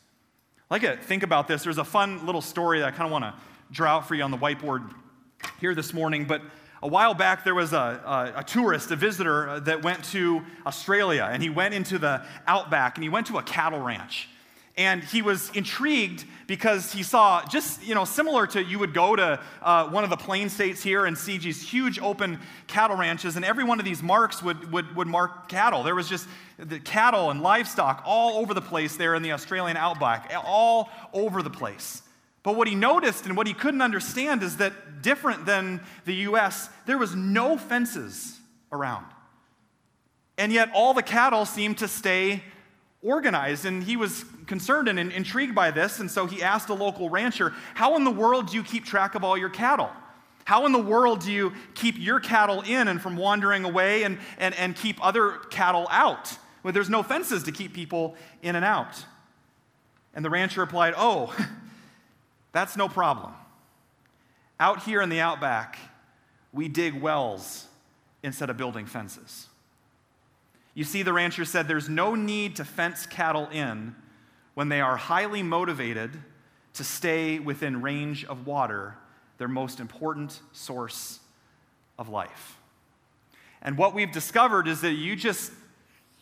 I 0.69 0.75
like 0.75 0.81
to 0.81 0.97
think 0.97 1.23
about 1.23 1.47
this. 1.47 1.63
There's 1.63 1.77
a 1.77 1.85
fun 1.85 2.25
little 2.25 2.41
story 2.41 2.79
that 2.79 2.87
I 2.87 2.91
kind 2.91 3.05
of 3.05 3.11
want 3.11 3.23
to 3.23 3.33
draw 3.71 3.97
out 3.97 4.07
for 4.07 4.15
you 4.15 4.23
on 4.23 4.31
the 4.31 4.37
whiteboard 4.37 4.93
here 5.59 5.75
this 5.75 5.93
morning, 5.93 6.25
but 6.25 6.41
a 6.81 6.87
while 6.87 7.13
back, 7.13 7.43
there 7.43 7.55
was 7.55 7.73
a, 7.73 7.77
a, 8.35 8.39
a, 8.39 8.43
tourist, 8.43 8.91
a 8.91 8.95
visitor 8.95 9.49
uh, 9.49 9.59
that 9.61 9.83
went 9.83 10.03
to 10.05 10.43
Australia, 10.65 11.27
and 11.31 11.41
he 11.41 11.49
went 11.49 11.73
into 11.73 11.97
the 11.97 12.23
outback 12.45 12.97
and 12.97 13.03
he 13.03 13.09
went 13.09 13.27
to 13.27 13.37
a 13.37 13.43
cattle 13.43 13.79
ranch 13.79 14.29
and 14.77 15.03
he 15.03 15.21
was 15.21 15.49
intrigued 15.55 16.23
because 16.45 16.93
he 16.93 17.03
saw 17.03 17.43
just 17.47 17.83
you 17.83 17.95
know 17.95 18.05
similar 18.05 18.47
to 18.47 18.63
you 18.63 18.79
would 18.79 18.93
go 18.93 19.15
to 19.15 19.39
uh, 19.61 19.87
one 19.89 20.03
of 20.03 20.09
the 20.09 20.17
plain 20.17 20.49
states 20.49 20.83
here 20.83 21.05
and 21.05 21.17
see 21.17 21.37
these 21.37 21.67
huge 21.67 21.99
open 21.99 22.39
cattle 22.67 22.95
ranches 22.95 23.35
and 23.35 23.43
every 23.43 23.63
one 23.63 23.79
of 23.79 23.85
these 23.85 24.03
marks 24.03 24.41
would, 24.41 24.71
would, 24.71 24.95
would 24.95 25.07
mark 25.07 25.49
cattle 25.49 25.83
there 25.83 25.95
was 25.95 26.07
just 26.07 26.27
the 26.57 26.79
cattle 26.79 27.31
and 27.31 27.41
livestock 27.41 28.01
all 28.05 28.37
over 28.39 28.53
the 28.53 28.61
place 28.61 28.95
there 28.95 29.15
in 29.15 29.23
the 29.23 29.31
australian 29.31 29.75
outback 29.75 30.31
all 30.45 30.89
over 31.13 31.41
the 31.41 31.49
place 31.49 32.03
but 32.43 32.55
what 32.55 32.67
he 32.67 32.75
noticed 32.75 33.25
and 33.25 33.35
what 33.35 33.47
he 33.47 33.53
couldn't 33.53 33.81
understand 33.81 34.41
is 34.43 34.57
that 34.57 35.01
different 35.01 35.45
than 35.45 35.81
the 36.05 36.13
us 36.13 36.69
there 36.85 36.97
was 36.97 37.15
no 37.15 37.57
fences 37.57 38.39
around 38.71 39.05
and 40.37 40.53
yet 40.53 40.69
all 40.73 40.93
the 40.93 41.03
cattle 41.03 41.45
seemed 41.45 41.79
to 41.79 41.87
stay 41.87 42.43
organized. 43.01 43.65
And 43.65 43.83
he 43.83 43.97
was 43.97 44.25
concerned 44.47 44.87
and 44.87 44.99
intrigued 44.99 45.53
by 45.53 45.71
this. 45.71 45.99
And 45.99 46.09
so 46.09 46.25
he 46.25 46.41
asked 46.41 46.69
a 46.69 46.73
local 46.73 47.09
rancher, 47.09 47.53
How 47.75 47.95
in 47.95 48.03
the 48.03 48.11
world 48.11 48.47
do 48.47 48.57
you 48.57 48.63
keep 48.63 48.85
track 48.85 49.15
of 49.15 49.23
all 49.23 49.37
your 49.37 49.49
cattle? 49.49 49.91
How 50.45 50.65
in 50.65 50.71
the 50.71 50.79
world 50.79 51.19
do 51.19 51.31
you 51.31 51.53
keep 51.75 51.95
your 51.99 52.21
cattle 52.21 52.61
in 52.61 52.87
and 52.87 53.01
from 53.01 53.17
wandering 53.17 53.65
away 53.65 54.03
and, 54.03 54.17
and, 54.37 54.55
and 54.55 54.75
keep 54.75 55.03
other 55.05 55.39
cattle 55.49 55.87
out? 55.91 56.37
Well, 56.63 56.73
there's 56.73 56.89
no 56.89 57.03
fences 57.03 57.43
to 57.43 57.51
keep 57.51 57.73
people 57.73 58.15
in 58.41 58.55
and 58.55 58.63
out. 58.63 59.05
And 60.13 60.23
the 60.23 60.29
rancher 60.29 60.61
replied, 60.61 60.93
Oh, 60.97 61.35
that's 62.53 62.77
no 62.77 62.87
problem. 62.87 63.33
Out 64.59 64.83
here 64.83 65.01
in 65.01 65.09
the 65.09 65.19
outback, 65.19 65.77
we 66.53 66.67
dig 66.67 66.99
wells 66.99 67.67
instead 68.23 68.49
of 68.49 68.57
building 68.57 68.85
fences. 68.85 69.47
You 70.73 70.83
see, 70.83 71.03
the 71.03 71.13
rancher 71.13 71.43
said 71.43 71.67
there's 71.67 71.89
no 71.89 72.15
need 72.15 72.55
to 72.55 72.65
fence 72.65 73.05
cattle 73.05 73.47
in 73.49 73.95
when 74.57 74.69
they 74.69 74.81
are 74.81 74.97
highly 74.97 75.43
motivated 75.43 76.09
to 76.73 76.83
stay 76.83 77.37
within 77.37 77.79
range 77.79 78.25
of 78.25 78.47
water, 78.47 78.95
their 79.37 79.47
most 79.47 79.79
important 79.79 80.41
source 80.51 81.19
of 81.99 82.09
life. 82.09 82.57
And 83.61 83.77
what 83.77 83.93
we've 83.93 84.11
discovered 84.11 84.67
is 84.67 84.81
that 84.81 84.93
you 84.93 85.15
just 85.15 85.51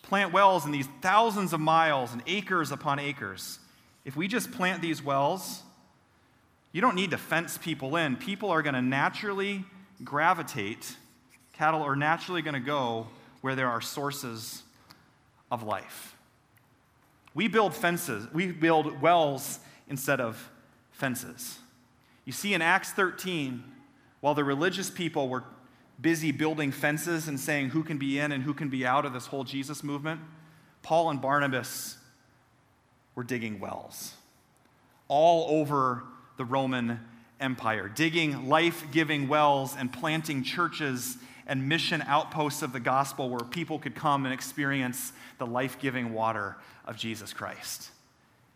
plant 0.02 0.34
wells 0.34 0.66
in 0.66 0.74
these 0.74 0.90
thousands 1.00 1.54
of 1.54 1.62
miles 1.62 2.12
and 2.12 2.22
acres 2.28 2.72
upon 2.72 3.00
acres. 3.00 3.60
If 4.04 4.18
we 4.18 4.28
just 4.28 4.52
plant 4.52 4.82
these 4.82 5.02
wells, 5.02 5.62
you 6.74 6.82
don't 6.82 6.96
need 6.96 7.12
to 7.12 7.18
fence 7.18 7.58
people 7.58 7.96
in. 7.96 8.18
People 8.18 8.50
are 8.50 8.62
going 8.62 8.76
to 8.76 8.82
naturally 8.82 9.64
gravitate, 10.04 10.98
cattle 11.54 11.84
are 11.84 11.96
naturally 11.96 12.42
going 12.42 12.56
to 12.56 12.60
go 12.60 13.08
where 13.40 13.56
there 13.56 13.70
are 13.70 13.80
sources 13.80 14.62
of 15.50 15.64
life. 15.64 16.15
We 17.36 17.48
build 17.48 17.76
fences, 17.76 18.28
we 18.34 18.48
build 18.48 19.02
wells 19.02 19.60
instead 19.88 20.20
of 20.20 20.50
fences. 20.92 21.60
You 22.24 22.32
see, 22.32 22.56
in 22.56 22.62
Acts 22.64 22.92
13, 22.92 23.64
while 24.22 24.34
the 24.34 24.44
religious 24.44 24.90
people 24.90 25.30
were 25.30 25.44
busy 26.02 26.32
building 26.32 26.72
fences 26.72 27.28
and 27.28 27.40
saying 27.40 27.70
who 27.70 27.84
can 27.84 27.98
be 27.98 28.18
in 28.18 28.32
and 28.32 28.42
who 28.42 28.54
can 28.54 28.70
be 28.70 28.86
out 28.86 29.06
of 29.06 29.14
this 29.14 29.28
whole 29.28 29.44
Jesus 29.44 29.84
movement, 29.84 30.22
Paul 30.82 31.10
and 31.10 31.22
Barnabas 31.22 31.98
were 33.14 33.24
digging 33.24 33.60
wells 33.60 34.14
all 35.08 35.60
over 35.60 36.04
the 36.38 36.46
Roman 36.46 37.00
Empire, 37.40 37.90
digging 37.90 38.50
life 38.50 38.86
giving 38.92 39.28
wells 39.28 39.76
and 39.78 39.92
planting 39.92 40.44
churches 40.44 41.18
and 41.48 41.70
mission 41.70 42.02
outposts 42.04 42.62
of 42.62 42.74
the 42.74 42.80
gospel 42.80 43.30
where 43.30 43.40
people 43.40 43.80
could 43.80 43.96
come 43.96 44.26
and 44.26 44.34
experience 44.34 45.14
the 45.38 45.46
life 45.46 45.80
giving 45.80 46.14
water 46.14 46.58
of 46.86 46.98
Jesus 46.98 47.34
Christ. 47.34 47.92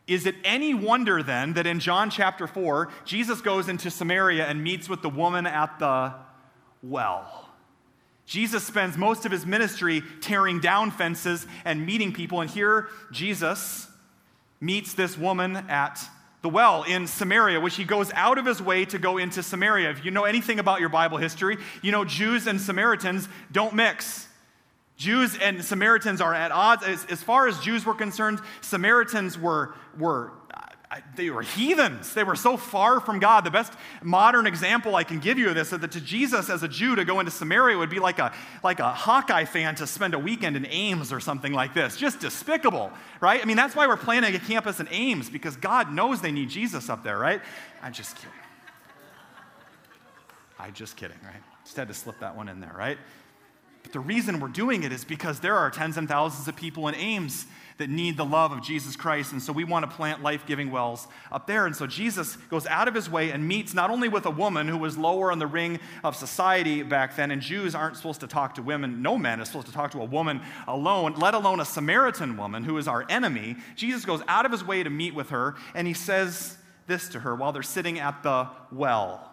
Is 0.08 0.26
it 0.26 0.36
any 0.44 0.74
wonder 0.74 1.22
then 1.22 1.54
that 1.54 1.68
in 1.68 1.80
John 1.80 2.10
chapter 2.10 2.48
4, 2.48 2.90
Jesus 3.06 3.42
goes 3.42 3.70
into 3.70 3.92
Samaria 3.92 4.46
and 4.46 4.64
meets 4.64 4.90
with 4.90 5.04
the 5.04 5.10
woman 5.10 5.46
at 5.46 5.78
the 5.78 6.14
well? 6.82 7.50
Jesus 8.26 8.64
spends 8.64 8.98
most 8.98 9.26
of 9.26 9.32
his 9.32 9.46
ministry 9.46 10.02
tearing 10.22 10.60
down 10.60 10.92
fences 10.92 11.46
and 11.66 11.86
meeting 11.86 12.12
people, 12.12 12.42
and 12.42 12.50
here 12.50 12.88
Jesus 13.12 13.88
meets 14.62 14.94
this 14.94 15.18
woman 15.18 15.56
at 15.56 16.00
the 16.42 16.50
well 16.50 16.84
in 16.84 17.08
Samaria, 17.08 17.60
which 17.60 17.76
he 17.76 17.84
goes 17.84 18.12
out 18.14 18.38
of 18.38 18.46
his 18.46 18.62
way 18.62 18.86
to 18.86 18.98
go 18.98 19.18
into 19.18 19.44
Samaria. 19.44 19.90
If 19.92 20.06
you 20.06 20.12
know 20.12 20.24
anything 20.24 20.60
about 20.60 20.80
your 20.80 20.90
Bible 20.90 21.18
history, 21.18 21.58
you 21.82 21.92
know 21.92 22.06
Jews 22.06 22.48
and 22.48 22.60
Samaritans 22.60 23.28
don't 23.52 23.74
mix. 23.74 24.28
Jews 24.96 25.38
and 25.38 25.64
Samaritans 25.64 26.20
are 26.20 26.34
at 26.34 26.52
odds. 26.52 26.84
As, 26.84 27.06
as 27.06 27.24
far 27.24 27.48
as 27.48 27.60
Jews 27.60 27.86
were 27.86 27.94
concerned, 27.94 28.40
Samaritans 28.62 29.38
were, 29.38 29.74
were 29.98 30.34
they 31.16 31.30
were 31.30 31.44
heathens. 31.44 32.16
They 32.16 32.24
were 32.24 32.36
so 32.36 32.58
far 32.58 33.00
from 33.00 33.20
God. 33.20 33.44
The 33.44 33.52
best 33.52 33.74
modern 34.02 34.48
example 34.48 34.96
I 34.96 35.04
can 35.04 35.20
give 35.20 35.38
you 35.38 35.50
of 35.50 35.56
this 35.56 35.72
is 35.72 35.80
that 35.80 35.92
to 35.92 36.02
Jesus 36.02 36.50
as 36.50 36.64
a 36.64 36.68
Jew 36.68 36.96
to 36.96 37.06
go 37.06 37.20
into 37.20 37.32
Samaria 37.32 37.78
would 37.78 37.92
be 37.92 38.00
like 38.00 38.18
a, 38.18 38.34
like 38.64 38.80
a 38.80 38.92
Hawkeye 38.92 39.46
fan 39.46 39.76
to 39.76 39.86
spend 39.86 40.16
a 40.16 40.20
weekend 40.20 40.56
in 40.56 40.66
Ames 40.66 41.14
or 41.14 41.20
something 41.20 41.54
like 41.54 41.76
this. 41.76 41.96
Just 41.96 42.20
despicable, 42.20 42.92
right? 43.22 43.40
I 43.40 43.46
mean, 43.46 43.56
that's 43.56 43.76
why 43.76 43.86
we're 43.86 43.98
planning 43.98 44.34
a 44.34 44.40
campus 44.40 44.80
in 44.80 44.88
Ames 44.90 45.30
because 45.30 45.56
God 45.56 45.94
knows 45.94 46.22
they 46.22 46.32
need 46.32 46.50
Jesus 46.50 46.90
up 46.90 47.04
there, 47.04 47.20
right? 47.20 47.42
I'm 47.84 47.94
just 47.94 48.16
kidding. 48.16 48.32
I'm 50.58 50.74
just 50.74 50.98
kidding, 50.98 51.20
right? 51.24 51.42
Just 51.66 51.78
had 51.78 51.88
to 51.90 51.94
slip 51.94 52.20
that 52.20 52.36
one 52.36 52.50
in 52.50 52.62
there, 52.62 52.74
right? 52.76 52.98
But 53.84 53.94
the 53.94 54.00
reason 54.00 54.40
we're 54.40 54.48
doing 54.48 54.84
it 54.84 54.92
is 54.92 55.06
because 55.06 55.40
there 55.40 55.56
are 55.56 55.70
tens 55.70 55.98
and 55.98 56.08
thousands 56.10 56.48
of 56.48 56.56
people 56.56 56.88
in 56.88 56.96
Ames 56.96 57.46
that 57.80 57.90
need 57.90 58.18
the 58.18 58.26
love 58.26 58.52
of 58.52 58.62
Jesus 58.62 58.96
Christ. 58.96 59.32
And 59.32 59.42
so 59.42 59.52
we 59.52 59.64
want 59.64 59.90
to 59.90 59.96
plant 59.96 60.22
life 60.22 60.46
giving 60.46 60.70
wells 60.70 61.08
up 61.32 61.48
there. 61.48 61.66
And 61.66 61.76
so 61.76 61.88
Jesus 61.88 62.36
goes 62.50 62.68
out 62.68 62.88
of 62.88 62.94
his 62.94 63.10
way 63.10 63.32
and 63.32 63.48
meets 63.48 63.74
not 63.74 63.90
only 63.90 64.10
with 64.10 64.26
a 64.26 64.32
woman 64.32 64.68
who 64.68 64.78
was 64.78 64.98
lower 64.98 65.32
on 65.32 65.40
the 65.40 65.48
ring 65.48 65.80
of 66.04 66.16
society 66.16 66.84
back 66.84 67.16
then, 67.16 67.32
and 67.32 67.42
Jews 67.42 67.74
aren't 67.74 67.96
supposed 67.96 68.20
to 68.20 68.28
talk 68.28 68.56
to 68.56 68.62
women, 68.62 69.02
no 69.02 69.18
man 69.18 69.40
is 69.40 69.48
supposed 69.48 69.68
to 69.68 69.74
talk 69.74 69.92
to 69.92 70.02
a 70.02 70.06
woman 70.06 70.42
alone, 70.68 71.16
let 71.16 71.34
alone 71.34 71.62
a 71.62 71.66
Samaritan 71.66 72.38
woman 72.38 72.66
who 72.66 72.78
is 72.78 72.88
our 72.88 73.06
enemy. 73.10 73.56
Jesus 73.76 74.04
goes 74.06 74.22
out 74.28 74.46
of 74.46 74.52
his 74.52 74.64
way 74.64 74.84
to 74.84 74.90
meet 74.90 75.16
with 75.16 75.30
her, 75.30 75.56
and 75.74 75.88
he 75.88 75.94
says 75.94 76.58
this 76.86 77.08
to 77.10 77.20
her 77.22 77.34
while 77.34 77.54
they're 77.54 77.64
sitting 77.64 77.98
at 77.98 78.24
the 78.24 78.50
well. 78.72 79.26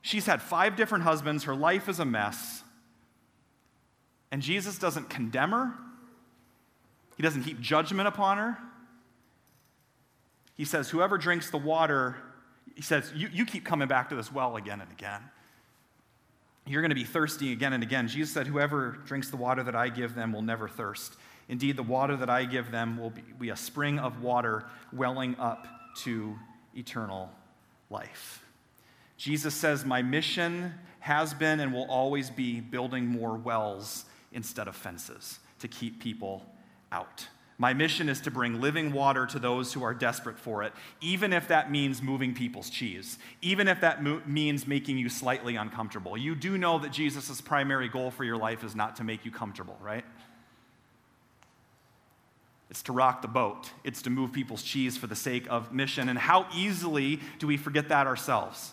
She's 0.00 0.24
had 0.24 0.40
five 0.40 0.76
different 0.76 1.04
husbands. 1.04 1.44
Her 1.44 1.54
life 1.54 1.88
is 1.90 1.98
a 1.98 2.06
mess. 2.06 2.62
And 4.30 4.40
Jesus 4.40 4.78
doesn't 4.78 5.10
condemn 5.10 5.50
her, 5.50 5.74
he 7.18 7.22
doesn't 7.24 7.42
heap 7.42 7.60
judgment 7.60 8.06
upon 8.06 8.38
her. 8.38 8.56
He 10.54 10.64
says, 10.64 10.88
Whoever 10.88 11.18
drinks 11.18 11.50
the 11.50 11.58
water, 11.58 12.16
he 12.76 12.82
says, 12.82 13.12
you, 13.14 13.28
you 13.32 13.44
keep 13.44 13.64
coming 13.64 13.88
back 13.88 14.08
to 14.10 14.14
this 14.14 14.32
well 14.32 14.56
again 14.56 14.80
and 14.80 14.90
again. 14.92 15.20
You're 16.64 16.80
going 16.80 16.90
to 16.90 16.94
be 16.94 17.04
thirsty 17.04 17.52
again 17.52 17.72
and 17.72 17.82
again. 17.82 18.06
Jesus 18.06 18.32
said, 18.32 18.46
Whoever 18.46 19.00
drinks 19.04 19.30
the 19.30 19.36
water 19.36 19.64
that 19.64 19.74
I 19.74 19.88
give 19.88 20.14
them 20.14 20.32
will 20.32 20.42
never 20.42 20.68
thirst. 20.68 21.16
Indeed, 21.48 21.76
the 21.76 21.82
water 21.82 22.16
that 22.16 22.30
I 22.30 22.44
give 22.44 22.70
them 22.70 22.96
will 22.96 23.10
be, 23.10 23.22
be 23.36 23.50
a 23.50 23.56
spring 23.56 23.98
of 23.98 24.22
water 24.22 24.64
welling 24.92 25.34
up 25.40 25.66
to 26.02 26.36
eternal 26.76 27.32
life. 27.90 28.44
Jesus 29.16 29.56
says, 29.56 29.84
My 29.84 30.02
mission 30.02 30.72
has 31.00 31.34
been 31.34 31.58
and 31.58 31.72
will 31.72 31.90
always 31.90 32.30
be 32.30 32.60
building 32.60 33.06
more 33.06 33.36
wells 33.36 34.04
instead 34.30 34.68
of 34.68 34.76
fences 34.76 35.40
to 35.58 35.66
keep 35.66 36.00
people 36.00 36.44
out. 36.92 37.26
My 37.60 37.74
mission 37.74 38.08
is 38.08 38.20
to 38.20 38.30
bring 38.30 38.60
living 38.60 38.92
water 38.92 39.26
to 39.26 39.38
those 39.40 39.72
who 39.72 39.82
are 39.82 39.92
desperate 39.92 40.38
for 40.38 40.62
it, 40.62 40.72
even 41.00 41.32
if 41.32 41.48
that 41.48 41.72
means 41.72 42.00
moving 42.00 42.32
people's 42.32 42.70
cheese, 42.70 43.18
even 43.42 43.66
if 43.66 43.80
that 43.80 44.00
mo- 44.00 44.22
means 44.26 44.64
making 44.64 44.96
you 44.96 45.08
slightly 45.08 45.56
uncomfortable. 45.56 46.16
You 46.16 46.36
do 46.36 46.56
know 46.56 46.78
that 46.78 46.92
Jesus' 46.92 47.40
primary 47.40 47.88
goal 47.88 48.12
for 48.12 48.22
your 48.22 48.36
life 48.36 48.62
is 48.62 48.76
not 48.76 48.94
to 48.96 49.04
make 49.04 49.24
you 49.24 49.32
comfortable, 49.32 49.76
right? 49.82 50.04
It's 52.70 52.82
to 52.84 52.92
rock 52.92 53.22
the 53.22 53.28
boat, 53.28 53.72
it's 53.82 54.02
to 54.02 54.10
move 54.10 54.32
people's 54.32 54.62
cheese 54.62 54.96
for 54.96 55.08
the 55.08 55.16
sake 55.16 55.46
of 55.50 55.72
mission. 55.72 56.08
And 56.08 56.18
how 56.18 56.46
easily 56.54 57.18
do 57.40 57.48
we 57.48 57.56
forget 57.56 57.88
that 57.88 58.06
ourselves? 58.06 58.72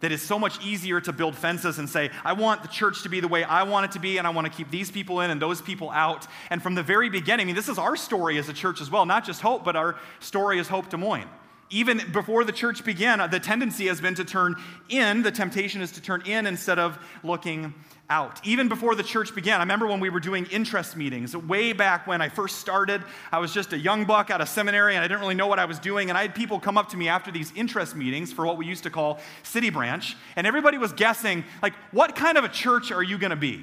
That 0.00 0.12
it's 0.12 0.22
so 0.22 0.38
much 0.38 0.64
easier 0.64 1.00
to 1.00 1.12
build 1.12 1.34
fences 1.34 1.78
and 1.78 1.88
say, 1.88 2.10
I 2.24 2.32
want 2.32 2.62
the 2.62 2.68
church 2.68 3.02
to 3.02 3.08
be 3.08 3.18
the 3.18 3.26
way 3.26 3.42
I 3.42 3.64
want 3.64 3.86
it 3.86 3.92
to 3.92 3.98
be, 3.98 4.18
and 4.18 4.26
I 4.26 4.30
want 4.30 4.46
to 4.46 4.52
keep 4.52 4.70
these 4.70 4.90
people 4.90 5.20
in 5.22 5.30
and 5.30 5.42
those 5.42 5.60
people 5.60 5.90
out. 5.90 6.26
And 6.50 6.62
from 6.62 6.76
the 6.76 6.82
very 6.84 7.10
beginning, 7.10 7.44
I 7.44 7.46
mean, 7.46 7.56
this 7.56 7.68
is 7.68 7.78
our 7.78 7.96
story 7.96 8.38
as 8.38 8.48
a 8.48 8.52
church 8.52 8.80
as 8.80 8.90
well, 8.90 9.06
not 9.06 9.24
just 9.24 9.40
Hope, 9.40 9.64
but 9.64 9.74
our 9.74 9.96
story 10.20 10.60
as 10.60 10.68
Hope 10.68 10.88
Des 10.88 10.96
Moines 10.96 11.28
even 11.70 12.00
before 12.12 12.44
the 12.44 12.52
church 12.52 12.84
began, 12.84 13.18
the 13.30 13.40
tendency 13.40 13.86
has 13.88 14.00
been 14.00 14.14
to 14.14 14.24
turn 14.24 14.56
in. 14.88 15.22
The 15.22 15.30
temptation 15.30 15.82
is 15.82 15.92
to 15.92 16.02
turn 16.02 16.22
in 16.26 16.46
instead 16.46 16.78
of 16.78 16.98
looking 17.22 17.74
out. 18.10 18.40
Even 18.46 18.68
before 18.68 18.94
the 18.94 19.02
church 19.02 19.34
began, 19.34 19.60
I 19.60 19.64
remember 19.64 19.86
when 19.86 20.00
we 20.00 20.08
were 20.08 20.20
doing 20.20 20.46
interest 20.46 20.96
meetings, 20.96 21.36
way 21.36 21.74
back 21.74 22.06
when 22.06 22.22
I 22.22 22.30
first 22.30 22.56
started. 22.56 23.02
I 23.30 23.38
was 23.38 23.52
just 23.52 23.72
a 23.74 23.78
young 23.78 24.06
buck 24.06 24.30
out 24.30 24.40
of 24.40 24.48
seminary 24.48 24.94
and 24.94 25.04
I 25.04 25.08
didn't 25.08 25.20
really 25.20 25.34
know 25.34 25.46
what 25.46 25.58
I 25.58 25.66
was 25.66 25.78
doing. 25.78 26.08
And 26.08 26.16
I 26.16 26.22
had 26.22 26.34
people 26.34 26.58
come 26.58 26.78
up 26.78 26.88
to 26.90 26.96
me 26.96 27.08
after 27.08 27.30
these 27.30 27.52
interest 27.54 27.94
meetings 27.94 28.32
for 28.32 28.46
what 28.46 28.56
we 28.56 28.64
used 28.64 28.84
to 28.84 28.90
call 28.90 29.20
City 29.42 29.68
Branch. 29.68 30.16
And 30.36 30.46
everybody 30.46 30.78
was 30.78 30.92
guessing, 30.92 31.44
like, 31.62 31.74
what 31.90 32.16
kind 32.16 32.38
of 32.38 32.44
a 32.44 32.48
church 32.48 32.90
are 32.90 33.02
you 33.02 33.18
going 33.18 33.30
to 33.30 33.36
be? 33.36 33.62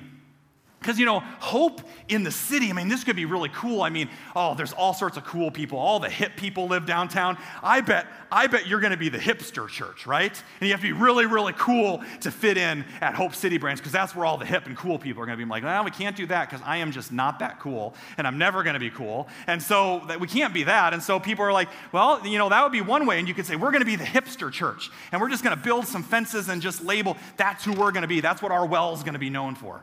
Because, 0.86 1.00
you 1.00 1.06
know, 1.08 1.22
hope 1.40 1.82
in 2.10 2.22
the 2.22 2.30
city, 2.30 2.70
I 2.70 2.74
mean, 2.74 2.90
this 2.90 3.04
could 3.04 3.16
be 3.16 3.26
really 3.26 3.50
cool. 3.50 3.82
I 3.82 3.90
mean, 3.90 4.08
oh, 4.36 4.54
there's 4.54 4.72
all 4.72 4.94
sorts 4.94 5.18
of 5.18 5.26
cool 5.26 5.50
people. 5.50 5.80
All 5.80 6.00
the 6.00 6.12
hip 6.12 6.34
people 6.38 6.68
live 6.68 6.86
downtown. 6.86 7.40
I 7.64 7.82
bet, 7.82 8.06
I 8.32 8.46
bet 8.46 8.68
you're 8.68 8.80
going 8.80 8.92
to 8.92 8.98
be 8.98 9.10
the 9.10 9.18
hipster 9.18 9.68
church, 9.68 10.06
right? 10.06 10.44
And 10.60 10.68
you 10.68 10.74
have 10.74 10.82
to 10.82 10.88
be 10.88 10.94
really, 10.94 11.26
really 11.26 11.54
cool 11.54 12.04
to 12.22 12.30
fit 12.30 12.58
in 12.58 12.86
at 13.02 13.16
Hope 13.16 13.34
City 13.34 13.58
Branch 13.58 13.80
because 13.80 13.92
that's 13.92 14.16
where 14.16 14.28
all 14.28 14.38
the 14.38 14.46
hip 14.46 14.68
and 14.68 14.78
cool 14.78 15.00
people 15.00 15.24
are 15.24 15.26
going 15.26 15.36
to 15.36 15.38
be 15.38 15.46
I'm 15.46 15.50
like, 15.50 15.64
well, 15.64 15.84
we 15.84 15.90
can't 15.90 16.16
do 16.16 16.28
that 16.28 16.50
because 16.52 16.64
I 16.64 16.78
am 16.78 16.92
just 16.92 17.12
not 17.12 17.40
that 17.40 17.60
cool 17.60 17.96
and 18.20 18.28
I'm 18.28 18.38
never 18.38 18.62
going 18.62 18.76
to 18.76 18.80
be 18.80 18.92
cool. 18.92 19.28
And 19.48 19.62
so 19.62 20.04
that 20.08 20.20
we 20.20 20.28
can't 20.28 20.54
be 20.54 20.64
that. 20.66 20.94
And 20.94 21.02
so 21.02 21.20
people 21.20 21.46
are 21.46 21.54
like, 21.54 21.70
well, 21.94 22.26
you 22.28 22.38
know, 22.38 22.50
that 22.50 22.62
would 22.62 22.72
be 22.72 22.82
one 22.82 23.08
way. 23.08 23.18
And 23.18 23.28
you 23.28 23.34
could 23.34 23.48
say, 23.48 23.56
we're 23.56 23.72
going 23.72 23.82
to 23.82 23.88
be 23.88 23.96
the 23.96 24.04
hipster 24.04 24.52
church 24.52 24.92
and 25.12 25.20
we're 25.20 25.30
just 25.30 25.44
going 25.44 25.58
to 25.58 25.64
build 25.64 25.88
some 25.88 26.04
fences 26.04 26.50
and 26.50 26.62
just 26.62 26.84
label 26.84 27.18
that's 27.38 27.64
who 27.64 27.74
we're 27.74 27.92
going 27.92 28.04
to 28.04 28.08
be. 28.08 28.22
That's 28.22 28.42
what 28.42 28.52
our 28.52 28.68
well 28.68 28.94
is 28.94 29.02
going 29.02 29.14
to 29.14 29.20
be 29.20 29.32
known 29.32 29.56
for. 29.56 29.82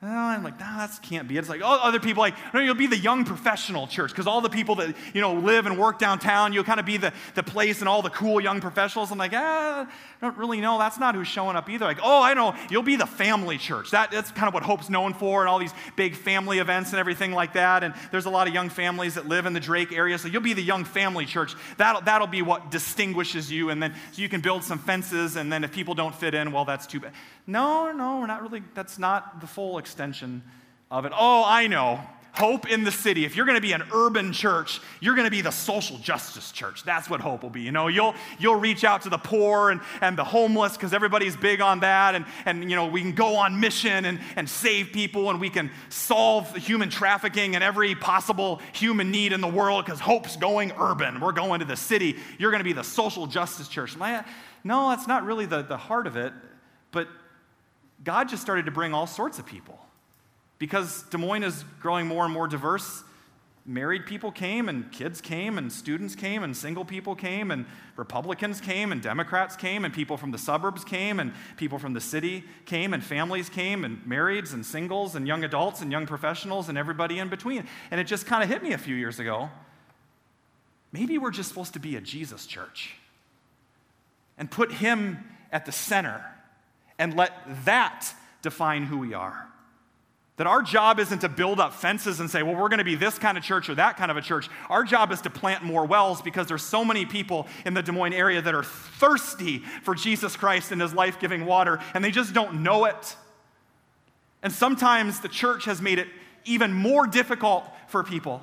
Oh, 0.00 0.06
I'm 0.06 0.44
like, 0.44 0.60
nah, 0.60 0.86
that 0.86 0.96
can't 1.02 1.26
be 1.26 1.36
it. 1.36 1.40
It's 1.40 1.48
like, 1.48 1.60
oh, 1.60 1.80
other 1.82 1.98
people 1.98 2.20
like, 2.20 2.36
no, 2.54 2.60
you'll 2.60 2.76
be 2.76 2.86
the 2.86 2.96
young 2.96 3.24
professional 3.24 3.88
church 3.88 4.12
because 4.12 4.28
all 4.28 4.40
the 4.40 4.48
people 4.48 4.76
that, 4.76 4.94
you 5.12 5.20
know, 5.20 5.34
live 5.34 5.66
and 5.66 5.76
work 5.76 5.98
downtown, 5.98 6.52
you'll 6.52 6.62
kind 6.62 6.78
of 6.78 6.86
be 6.86 6.98
the, 6.98 7.12
the 7.34 7.42
place 7.42 7.80
and 7.80 7.88
all 7.88 8.00
the 8.00 8.10
cool 8.10 8.40
young 8.40 8.60
professionals. 8.60 9.10
I'm 9.10 9.18
like, 9.18 9.32
ah, 9.34 9.88
I 9.88 10.24
don't 10.24 10.36
really 10.36 10.60
know. 10.60 10.78
That's 10.78 11.00
not 11.00 11.16
who's 11.16 11.26
showing 11.26 11.56
up 11.56 11.68
either. 11.68 11.84
Like, 11.84 11.98
oh, 12.00 12.22
I 12.22 12.34
know, 12.34 12.54
you'll 12.70 12.84
be 12.84 12.94
the 12.94 13.06
family 13.06 13.58
church. 13.58 13.90
That, 13.90 14.12
that's 14.12 14.30
kind 14.30 14.46
of 14.46 14.54
what 14.54 14.62
Hope's 14.62 14.88
known 14.88 15.14
for 15.14 15.40
and 15.40 15.48
all 15.48 15.58
these 15.58 15.74
big 15.96 16.14
family 16.14 16.60
events 16.60 16.90
and 16.90 17.00
everything 17.00 17.32
like 17.32 17.54
that. 17.54 17.82
And 17.82 17.92
there's 18.12 18.26
a 18.26 18.30
lot 18.30 18.46
of 18.46 18.54
young 18.54 18.68
families 18.68 19.16
that 19.16 19.26
live 19.26 19.46
in 19.46 19.52
the 19.52 19.58
Drake 19.58 19.90
area. 19.90 20.16
So 20.16 20.28
you'll 20.28 20.42
be 20.42 20.52
the 20.52 20.62
young 20.62 20.84
family 20.84 21.26
church. 21.26 21.56
That'll, 21.76 22.02
that'll 22.02 22.28
be 22.28 22.42
what 22.42 22.70
distinguishes 22.70 23.50
you. 23.50 23.70
And 23.70 23.82
then 23.82 23.94
so 24.12 24.22
you 24.22 24.28
can 24.28 24.42
build 24.42 24.62
some 24.62 24.78
fences. 24.78 25.34
And 25.34 25.52
then 25.52 25.64
if 25.64 25.72
people 25.72 25.94
don't 25.94 26.14
fit 26.14 26.34
in, 26.34 26.52
well, 26.52 26.64
that's 26.64 26.86
too 26.86 27.00
bad. 27.00 27.14
No, 27.48 27.90
no, 27.90 28.20
we're 28.20 28.26
not 28.26 28.42
really, 28.42 28.62
that's 28.74 28.98
not 28.98 29.40
the 29.40 29.46
full 29.48 29.78
extension 29.88 30.42
of 30.90 31.06
it. 31.06 31.12
Oh, 31.16 31.42
I 31.46 31.66
know. 31.66 32.00
Hope 32.34 32.70
in 32.70 32.84
the 32.84 32.92
city. 32.92 33.24
If 33.24 33.34
you're 33.34 33.46
going 33.46 33.56
to 33.56 33.62
be 33.62 33.72
an 33.72 33.82
urban 33.92 34.32
church, 34.32 34.80
you're 35.00 35.16
going 35.16 35.24
to 35.24 35.30
be 35.30 35.40
the 35.40 35.50
social 35.50 35.96
justice 35.96 36.52
church. 36.52 36.84
That's 36.84 37.10
what 37.10 37.20
hope 37.20 37.42
will 37.42 37.50
be. 37.50 37.62
You 37.62 37.72
know, 37.72 37.88
you'll, 37.88 38.14
you'll 38.38 38.60
reach 38.60 38.84
out 38.84 39.02
to 39.02 39.08
the 39.08 39.18
poor 39.18 39.70
and, 39.70 39.80
and 40.02 40.16
the 40.16 40.22
homeless 40.22 40.76
because 40.76 40.92
everybody's 40.92 41.36
big 41.36 41.60
on 41.60 41.80
that. 41.80 42.14
And, 42.14 42.26
and, 42.44 42.70
you 42.70 42.76
know, 42.76 42.86
we 42.86 43.00
can 43.00 43.12
go 43.12 43.34
on 43.36 43.58
mission 43.58 44.04
and, 44.04 44.20
and 44.36 44.48
save 44.48 44.92
people 44.92 45.30
and 45.30 45.40
we 45.40 45.50
can 45.50 45.70
solve 45.88 46.54
human 46.54 46.90
trafficking 46.90 47.56
and 47.56 47.64
every 47.64 47.96
possible 47.96 48.60
human 48.72 49.10
need 49.10 49.32
in 49.32 49.40
the 49.40 49.48
world 49.48 49.84
because 49.84 49.98
hope's 49.98 50.36
going 50.36 50.70
urban. 50.78 51.18
We're 51.18 51.32
going 51.32 51.58
to 51.58 51.66
the 51.66 51.76
city. 51.76 52.18
You're 52.38 52.52
going 52.52 52.60
to 52.60 52.64
be 52.64 52.74
the 52.74 52.84
social 52.84 53.26
justice 53.26 53.66
church. 53.66 53.96
No, 53.96 54.90
that's 54.90 55.08
not 55.08 55.24
really 55.24 55.46
the, 55.46 55.62
the 55.62 55.78
heart 55.78 56.06
of 56.06 56.16
it. 56.16 56.32
But 56.92 57.08
God 58.04 58.28
just 58.28 58.42
started 58.42 58.66
to 58.66 58.70
bring 58.70 58.94
all 58.94 59.06
sorts 59.06 59.38
of 59.38 59.46
people. 59.46 59.78
Because 60.58 61.02
Des 61.04 61.18
Moines 61.18 61.44
is 61.44 61.64
growing 61.80 62.06
more 62.06 62.24
and 62.24 62.34
more 62.34 62.48
diverse, 62.48 63.04
married 63.64 64.06
people 64.06 64.32
came, 64.32 64.68
and 64.68 64.90
kids 64.90 65.20
came, 65.20 65.58
and 65.58 65.70
students 65.70 66.16
came, 66.16 66.42
and 66.42 66.56
single 66.56 66.84
people 66.84 67.14
came, 67.14 67.50
and 67.50 67.66
Republicans 67.96 68.60
came, 68.60 68.90
and 68.90 69.02
Democrats 69.02 69.56
came, 69.56 69.84
and 69.84 69.92
people 69.92 70.16
from 70.16 70.30
the 70.30 70.38
suburbs 70.38 70.84
came, 70.84 71.20
and 71.20 71.32
people 71.56 71.78
from 71.78 71.92
the 71.92 72.00
city 72.00 72.44
came, 72.64 72.94
and 72.94 73.04
families 73.04 73.48
came, 73.48 73.84
and 73.84 74.02
marrieds, 74.04 74.52
and 74.52 74.64
singles, 74.64 75.14
and 75.14 75.28
young 75.28 75.44
adults, 75.44 75.80
and 75.80 75.92
young 75.92 76.06
professionals, 76.06 76.68
and 76.68 76.78
everybody 76.78 77.18
in 77.18 77.28
between. 77.28 77.68
And 77.90 78.00
it 78.00 78.04
just 78.04 78.26
kind 78.26 78.42
of 78.42 78.48
hit 78.48 78.62
me 78.62 78.72
a 78.72 78.78
few 78.78 78.96
years 78.96 79.20
ago. 79.20 79.50
Maybe 80.90 81.18
we're 81.18 81.30
just 81.30 81.50
supposed 81.50 81.74
to 81.74 81.78
be 81.78 81.96
a 81.96 82.00
Jesus 82.00 82.46
church 82.46 82.94
and 84.38 84.50
put 84.50 84.72
him 84.72 85.18
at 85.52 85.66
the 85.66 85.72
center 85.72 86.24
and 86.98 87.14
let 87.16 87.32
that 87.64 88.12
define 88.42 88.84
who 88.84 88.98
we 88.98 89.14
are. 89.14 89.46
That 90.36 90.46
our 90.46 90.62
job 90.62 91.00
isn't 91.00 91.18
to 91.20 91.28
build 91.28 91.58
up 91.58 91.74
fences 91.74 92.20
and 92.20 92.30
say, 92.30 92.44
well, 92.44 92.54
we're 92.54 92.68
going 92.68 92.78
to 92.78 92.84
be 92.84 92.94
this 92.94 93.18
kind 93.18 93.36
of 93.36 93.42
church 93.42 93.68
or 93.68 93.74
that 93.74 93.96
kind 93.96 94.08
of 94.08 94.16
a 94.16 94.20
church. 94.20 94.48
Our 94.70 94.84
job 94.84 95.10
is 95.10 95.20
to 95.22 95.30
plant 95.30 95.64
more 95.64 95.84
wells 95.84 96.22
because 96.22 96.46
there's 96.46 96.62
so 96.62 96.84
many 96.84 97.04
people 97.06 97.48
in 97.66 97.74
the 97.74 97.82
Des 97.82 97.90
Moines 97.90 98.12
area 98.12 98.40
that 98.40 98.54
are 98.54 98.62
thirsty 98.62 99.58
for 99.82 99.96
Jesus 99.96 100.36
Christ 100.36 100.70
and 100.70 100.80
his 100.80 100.94
life 100.94 101.18
giving 101.18 101.44
water, 101.44 101.80
and 101.92 102.04
they 102.04 102.12
just 102.12 102.34
don't 102.34 102.62
know 102.62 102.84
it. 102.84 103.16
And 104.40 104.52
sometimes 104.52 105.18
the 105.18 105.28
church 105.28 105.64
has 105.64 105.82
made 105.82 105.98
it 105.98 106.06
even 106.44 106.72
more 106.72 107.08
difficult 107.08 107.64
for 107.88 108.04
people. 108.04 108.40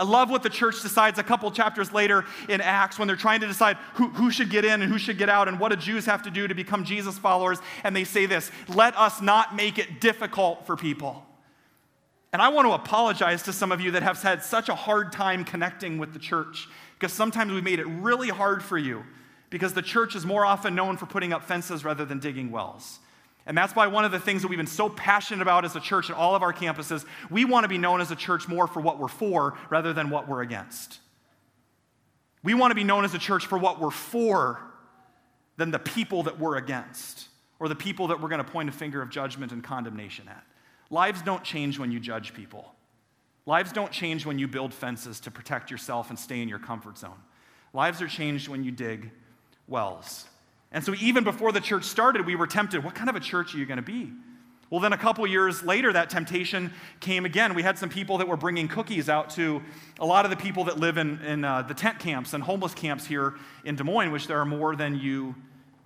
I 0.00 0.04
love 0.04 0.30
what 0.30 0.42
the 0.42 0.48
church 0.48 0.80
decides 0.80 1.18
a 1.18 1.22
couple 1.22 1.50
chapters 1.50 1.92
later 1.92 2.24
in 2.48 2.62
Acts 2.62 2.98
when 2.98 3.06
they're 3.06 3.18
trying 3.18 3.40
to 3.40 3.46
decide 3.46 3.76
who, 3.92 4.08
who 4.08 4.30
should 4.30 4.48
get 4.48 4.64
in 4.64 4.80
and 4.80 4.90
who 4.90 4.96
should 4.96 5.18
get 5.18 5.28
out 5.28 5.46
and 5.46 5.60
what 5.60 5.68
do 5.68 5.76
Jews 5.76 6.06
have 6.06 6.22
to 6.22 6.30
do 6.30 6.48
to 6.48 6.54
become 6.54 6.84
Jesus 6.84 7.18
followers. 7.18 7.58
And 7.84 7.94
they 7.94 8.04
say 8.04 8.24
this 8.24 8.50
let 8.66 8.96
us 8.96 9.20
not 9.20 9.54
make 9.54 9.78
it 9.78 10.00
difficult 10.00 10.66
for 10.66 10.74
people. 10.74 11.26
And 12.32 12.40
I 12.40 12.48
want 12.48 12.66
to 12.66 12.72
apologize 12.72 13.42
to 13.42 13.52
some 13.52 13.70
of 13.72 13.82
you 13.82 13.90
that 13.90 14.02
have 14.02 14.22
had 14.22 14.42
such 14.42 14.70
a 14.70 14.74
hard 14.74 15.12
time 15.12 15.44
connecting 15.44 15.98
with 15.98 16.14
the 16.14 16.18
church 16.18 16.66
because 16.98 17.12
sometimes 17.12 17.52
we 17.52 17.60
made 17.60 17.78
it 17.78 17.86
really 17.86 18.30
hard 18.30 18.62
for 18.62 18.78
you 18.78 19.04
because 19.50 19.74
the 19.74 19.82
church 19.82 20.16
is 20.16 20.24
more 20.24 20.46
often 20.46 20.74
known 20.74 20.96
for 20.96 21.04
putting 21.04 21.34
up 21.34 21.44
fences 21.44 21.84
rather 21.84 22.06
than 22.06 22.20
digging 22.20 22.50
wells. 22.50 23.00
And 23.46 23.56
that's 23.56 23.74
why 23.74 23.86
one 23.86 24.04
of 24.04 24.12
the 24.12 24.20
things 24.20 24.42
that 24.42 24.48
we've 24.48 24.58
been 24.58 24.66
so 24.66 24.88
passionate 24.88 25.42
about 25.42 25.64
as 25.64 25.74
a 25.74 25.80
church 25.80 26.10
at 26.10 26.16
all 26.16 26.34
of 26.34 26.42
our 26.42 26.52
campuses, 26.52 27.04
we 27.30 27.44
want 27.44 27.64
to 27.64 27.68
be 27.68 27.78
known 27.78 28.00
as 28.00 28.10
a 28.10 28.16
church 28.16 28.46
more 28.46 28.66
for 28.66 28.80
what 28.80 28.98
we're 28.98 29.08
for 29.08 29.56
rather 29.70 29.92
than 29.92 30.10
what 30.10 30.28
we're 30.28 30.42
against. 30.42 31.00
We 32.42 32.54
want 32.54 32.70
to 32.70 32.74
be 32.74 32.84
known 32.84 33.04
as 33.04 33.14
a 33.14 33.18
church 33.18 33.46
for 33.46 33.58
what 33.58 33.80
we're 33.80 33.90
for 33.90 34.60
than 35.56 35.70
the 35.70 35.78
people 35.78 36.22
that 36.24 36.38
we're 36.38 36.56
against 36.56 37.28
or 37.58 37.68
the 37.68 37.74
people 37.74 38.08
that 38.08 38.20
we're 38.20 38.28
going 38.28 38.44
to 38.44 38.50
point 38.50 38.68
a 38.68 38.72
finger 38.72 39.02
of 39.02 39.10
judgment 39.10 39.52
and 39.52 39.62
condemnation 39.62 40.26
at. 40.28 40.44
Lives 40.88 41.22
don't 41.22 41.44
change 41.44 41.78
when 41.78 41.92
you 41.92 42.00
judge 42.00 42.34
people. 42.34 42.74
Lives 43.46 43.72
don't 43.72 43.92
change 43.92 44.26
when 44.26 44.38
you 44.38 44.48
build 44.48 44.72
fences 44.72 45.20
to 45.20 45.30
protect 45.30 45.70
yourself 45.70 46.10
and 46.10 46.18
stay 46.18 46.40
in 46.40 46.48
your 46.48 46.58
comfort 46.58 46.98
zone. 46.98 47.18
Lives 47.72 48.02
are 48.02 48.08
changed 48.08 48.48
when 48.48 48.64
you 48.64 48.70
dig 48.70 49.10
wells. 49.68 50.26
And 50.72 50.84
so, 50.84 50.94
even 51.00 51.24
before 51.24 51.52
the 51.52 51.60
church 51.60 51.84
started, 51.84 52.26
we 52.26 52.36
were 52.36 52.46
tempted 52.46 52.84
what 52.84 52.94
kind 52.94 53.10
of 53.10 53.16
a 53.16 53.20
church 53.20 53.54
are 53.54 53.58
you 53.58 53.66
going 53.66 53.76
to 53.76 53.82
be? 53.82 54.12
Well, 54.70 54.78
then 54.78 54.92
a 54.92 54.98
couple 54.98 55.26
years 55.26 55.64
later, 55.64 55.92
that 55.92 56.10
temptation 56.10 56.72
came 57.00 57.24
again. 57.24 57.54
We 57.54 57.64
had 57.64 57.76
some 57.76 57.88
people 57.88 58.18
that 58.18 58.28
were 58.28 58.36
bringing 58.36 58.68
cookies 58.68 59.08
out 59.08 59.30
to 59.30 59.62
a 59.98 60.06
lot 60.06 60.24
of 60.24 60.30
the 60.30 60.36
people 60.36 60.64
that 60.64 60.78
live 60.78 60.96
in, 60.96 61.20
in 61.22 61.44
uh, 61.44 61.62
the 61.62 61.74
tent 61.74 61.98
camps 61.98 62.34
and 62.34 62.44
homeless 62.44 62.72
camps 62.72 63.04
here 63.04 63.34
in 63.64 63.74
Des 63.74 63.82
Moines, 63.82 64.12
which 64.12 64.28
there 64.28 64.38
are 64.38 64.44
more 64.44 64.76
than 64.76 64.94
you 64.94 65.34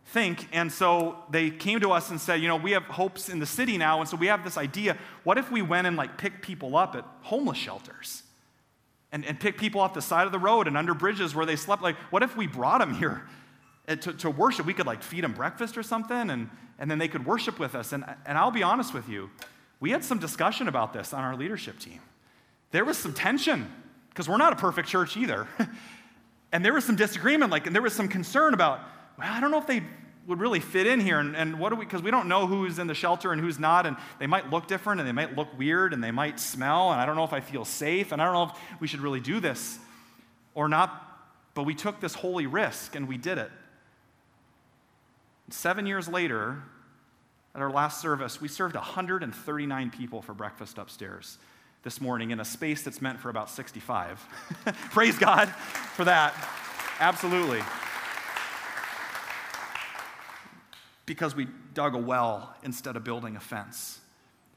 think. 0.08 0.48
And 0.52 0.70
so 0.70 1.16
they 1.30 1.48
came 1.48 1.80
to 1.80 1.92
us 1.92 2.10
and 2.10 2.20
said, 2.20 2.42
you 2.42 2.48
know, 2.48 2.56
we 2.56 2.72
have 2.72 2.82
hopes 2.82 3.30
in 3.30 3.38
the 3.38 3.46
city 3.46 3.78
now. 3.78 4.00
And 4.00 4.08
so 4.08 4.18
we 4.18 4.26
have 4.26 4.44
this 4.44 4.58
idea 4.58 4.98
what 5.22 5.38
if 5.38 5.50
we 5.50 5.62
went 5.62 5.86
and 5.86 5.96
like 5.96 6.18
picked 6.18 6.42
people 6.42 6.76
up 6.76 6.94
at 6.94 7.06
homeless 7.22 7.58
shelters? 7.58 8.22
And, 9.12 9.24
and 9.24 9.38
pick 9.38 9.56
people 9.58 9.80
off 9.80 9.94
the 9.94 10.02
side 10.02 10.26
of 10.26 10.32
the 10.32 10.40
road 10.40 10.66
and 10.66 10.76
under 10.76 10.92
bridges 10.92 11.36
where 11.36 11.46
they 11.46 11.54
slept. 11.54 11.82
Like, 11.82 11.94
what 12.10 12.24
if 12.24 12.36
we 12.36 12.48
brought 12.48 12.80
them 12.80 12.94
here 12.94 13.22
to, 13.86 13.96
to 13.96 14.30
worship, 14.30 14.66
we 14.66 14.74
could 14.74 14.86
like 14.86 15.02
feed 15.02 15.24
them 15.24 15.32
breakfast 15.32 15.76
or 15.76 15.82
something, 15.82 16.30
and, 16.30 16.48
and 16.78 16.90
then 16.90 16.98
they 16.98 17.08
could 17.08 17.26
worship 17.26 17.58
with 17.58 17.74
us. 17.74 17.92
And, 17.92 18.04
and 18.26 18.38
I'll 18.38 18.50
be 18.50 18.62
honest 18.62 18.94
with 18.94 19.08
you, 19.08 19.30
we 19.80 19.90
had 19.90 20.04
some 20.04 20.18
discussion 20.18 20.68
about 20.68 20.92
this 20.92 21.12
on 21.12 21.22
our 21.22 21.36
leadership 21.36 21.78
team. 21.78 22.00
There 22.70 22.84
was 22.84 22.96
some 22.96 23.12
tension, 23.12 23.70
because 24.08 24.28
we're 24.28 24.38
not 24.38 24.52
a 24.52 24.56
perfect 24.56 24.88
church 24.88 25.16
either. 25.16 25.46
and 26.52 26.64
there 26.64 26.72
was 26.72 26.84
some 26.84 26.96
disagreement, 26.96 27.50
like, 27.50 27.66
and 27.66 27.74
there 27.74 27.82
was 27.82 27.92
some 27.92 28.08
concern 28.08 28.54
about, 28.54 28.80
well, 29.18 29.30
I 29.30 29.40
don't 29.40 29.50
know 29.50 29.58
if 29.58 29.66
they 29.66 29.82
would 30.26 30.40
really 30.40 30.60
fit 30.60 30.86
in 30.86 31.00
here, 31.00 31.18
and, 31.18 31.36
and 31.36 31.58
what 31.58 31.68
do 31.68 31.76
we, 31.76 31.84
because 31.84 32.02
we 32.02 32.10
don't 32.10 32.28
know 32.28 32.46
who's 32.46 32.78
in 32.78 32.86
the 32.86 32.94
shelter 32.94 33.32
and 33.32 33.40
who's 33.40 33.58
not, 33.58 33.84
and 33.84 33.96
they 34.18 34.26
might 34.26 34.48
look 34.48 34.66
different, 34.66 35.00
and 35.00 35.06
they 35.06 35.12
might 35.12 35.36
look 35.36 35.48
weird, 35.58 35.92
and 35.92 36.02
they 36.02 36.10
might 36.10 36.40
smell, 36.40 36.92
and 36.92 37.00
I 37.00 37.04
don't 37.04 37.16
know 37.16 37.24
if 37.24 37.34
I 37.34 37.40
feel 37.40 37.66
safe, 37.66 38.12
and 38.12 38.22
I 38.22 38.24
don't 38.24 38.34
know 38.34 38.44
if 38.44 38.80
we 38.80 38.86
should 38.86 39.00
really 39.00 39.20
do 39.20 39.40
this 39.40 39.78
or 40.54 40.68
not. 40.68 41.02
But 41.52 41.64
we 41.64 41.74
took 41.74 42.00
this 42.00 42.14
holy 42.14 42.46
risk, 42.46 42.96
and 42.96 43.06
we 43.06 43.16
did 43.18 43.38
it. 43.38 43.50
Seven 45.50 45.86
years 45.86 46.08
later, 46.08 46.62
at 47.54 47.60
our 47.60 47.70
last 47.70 48.00
service, 48.00 48.40
we 48.40 48.48
served 48.48 48.74
139 48.74 49.90
people 49.90 50.22
for 50.22 50.34
breakfast 50.34 50.78
upstairs 50.78 51.38
this 51.82 52.00
morning 52.00 52.30
in 52.30 52.40
a 52.40 52.44
space 52.44 52.82
that's 52.82 53.02
meant 53.02 53.20
for 53.20 53.28
about 53.28 53.50
65. 53.50 54.24
Praise 54.90 55.18
God 55.18 55.48
for 55.48 56.04
that. 56.04 56.34
Absolutely. 56.98 57.60
Because 61.06 61.36
we 61.36 61.46
dug 61.74 61.94
a 61.94 61.98
well 61.98 62.56
instead 62.62 62.96
of 62.96 63.04
building 63.04 63.36
a 63.36 63.40
fence. 63.40 64.00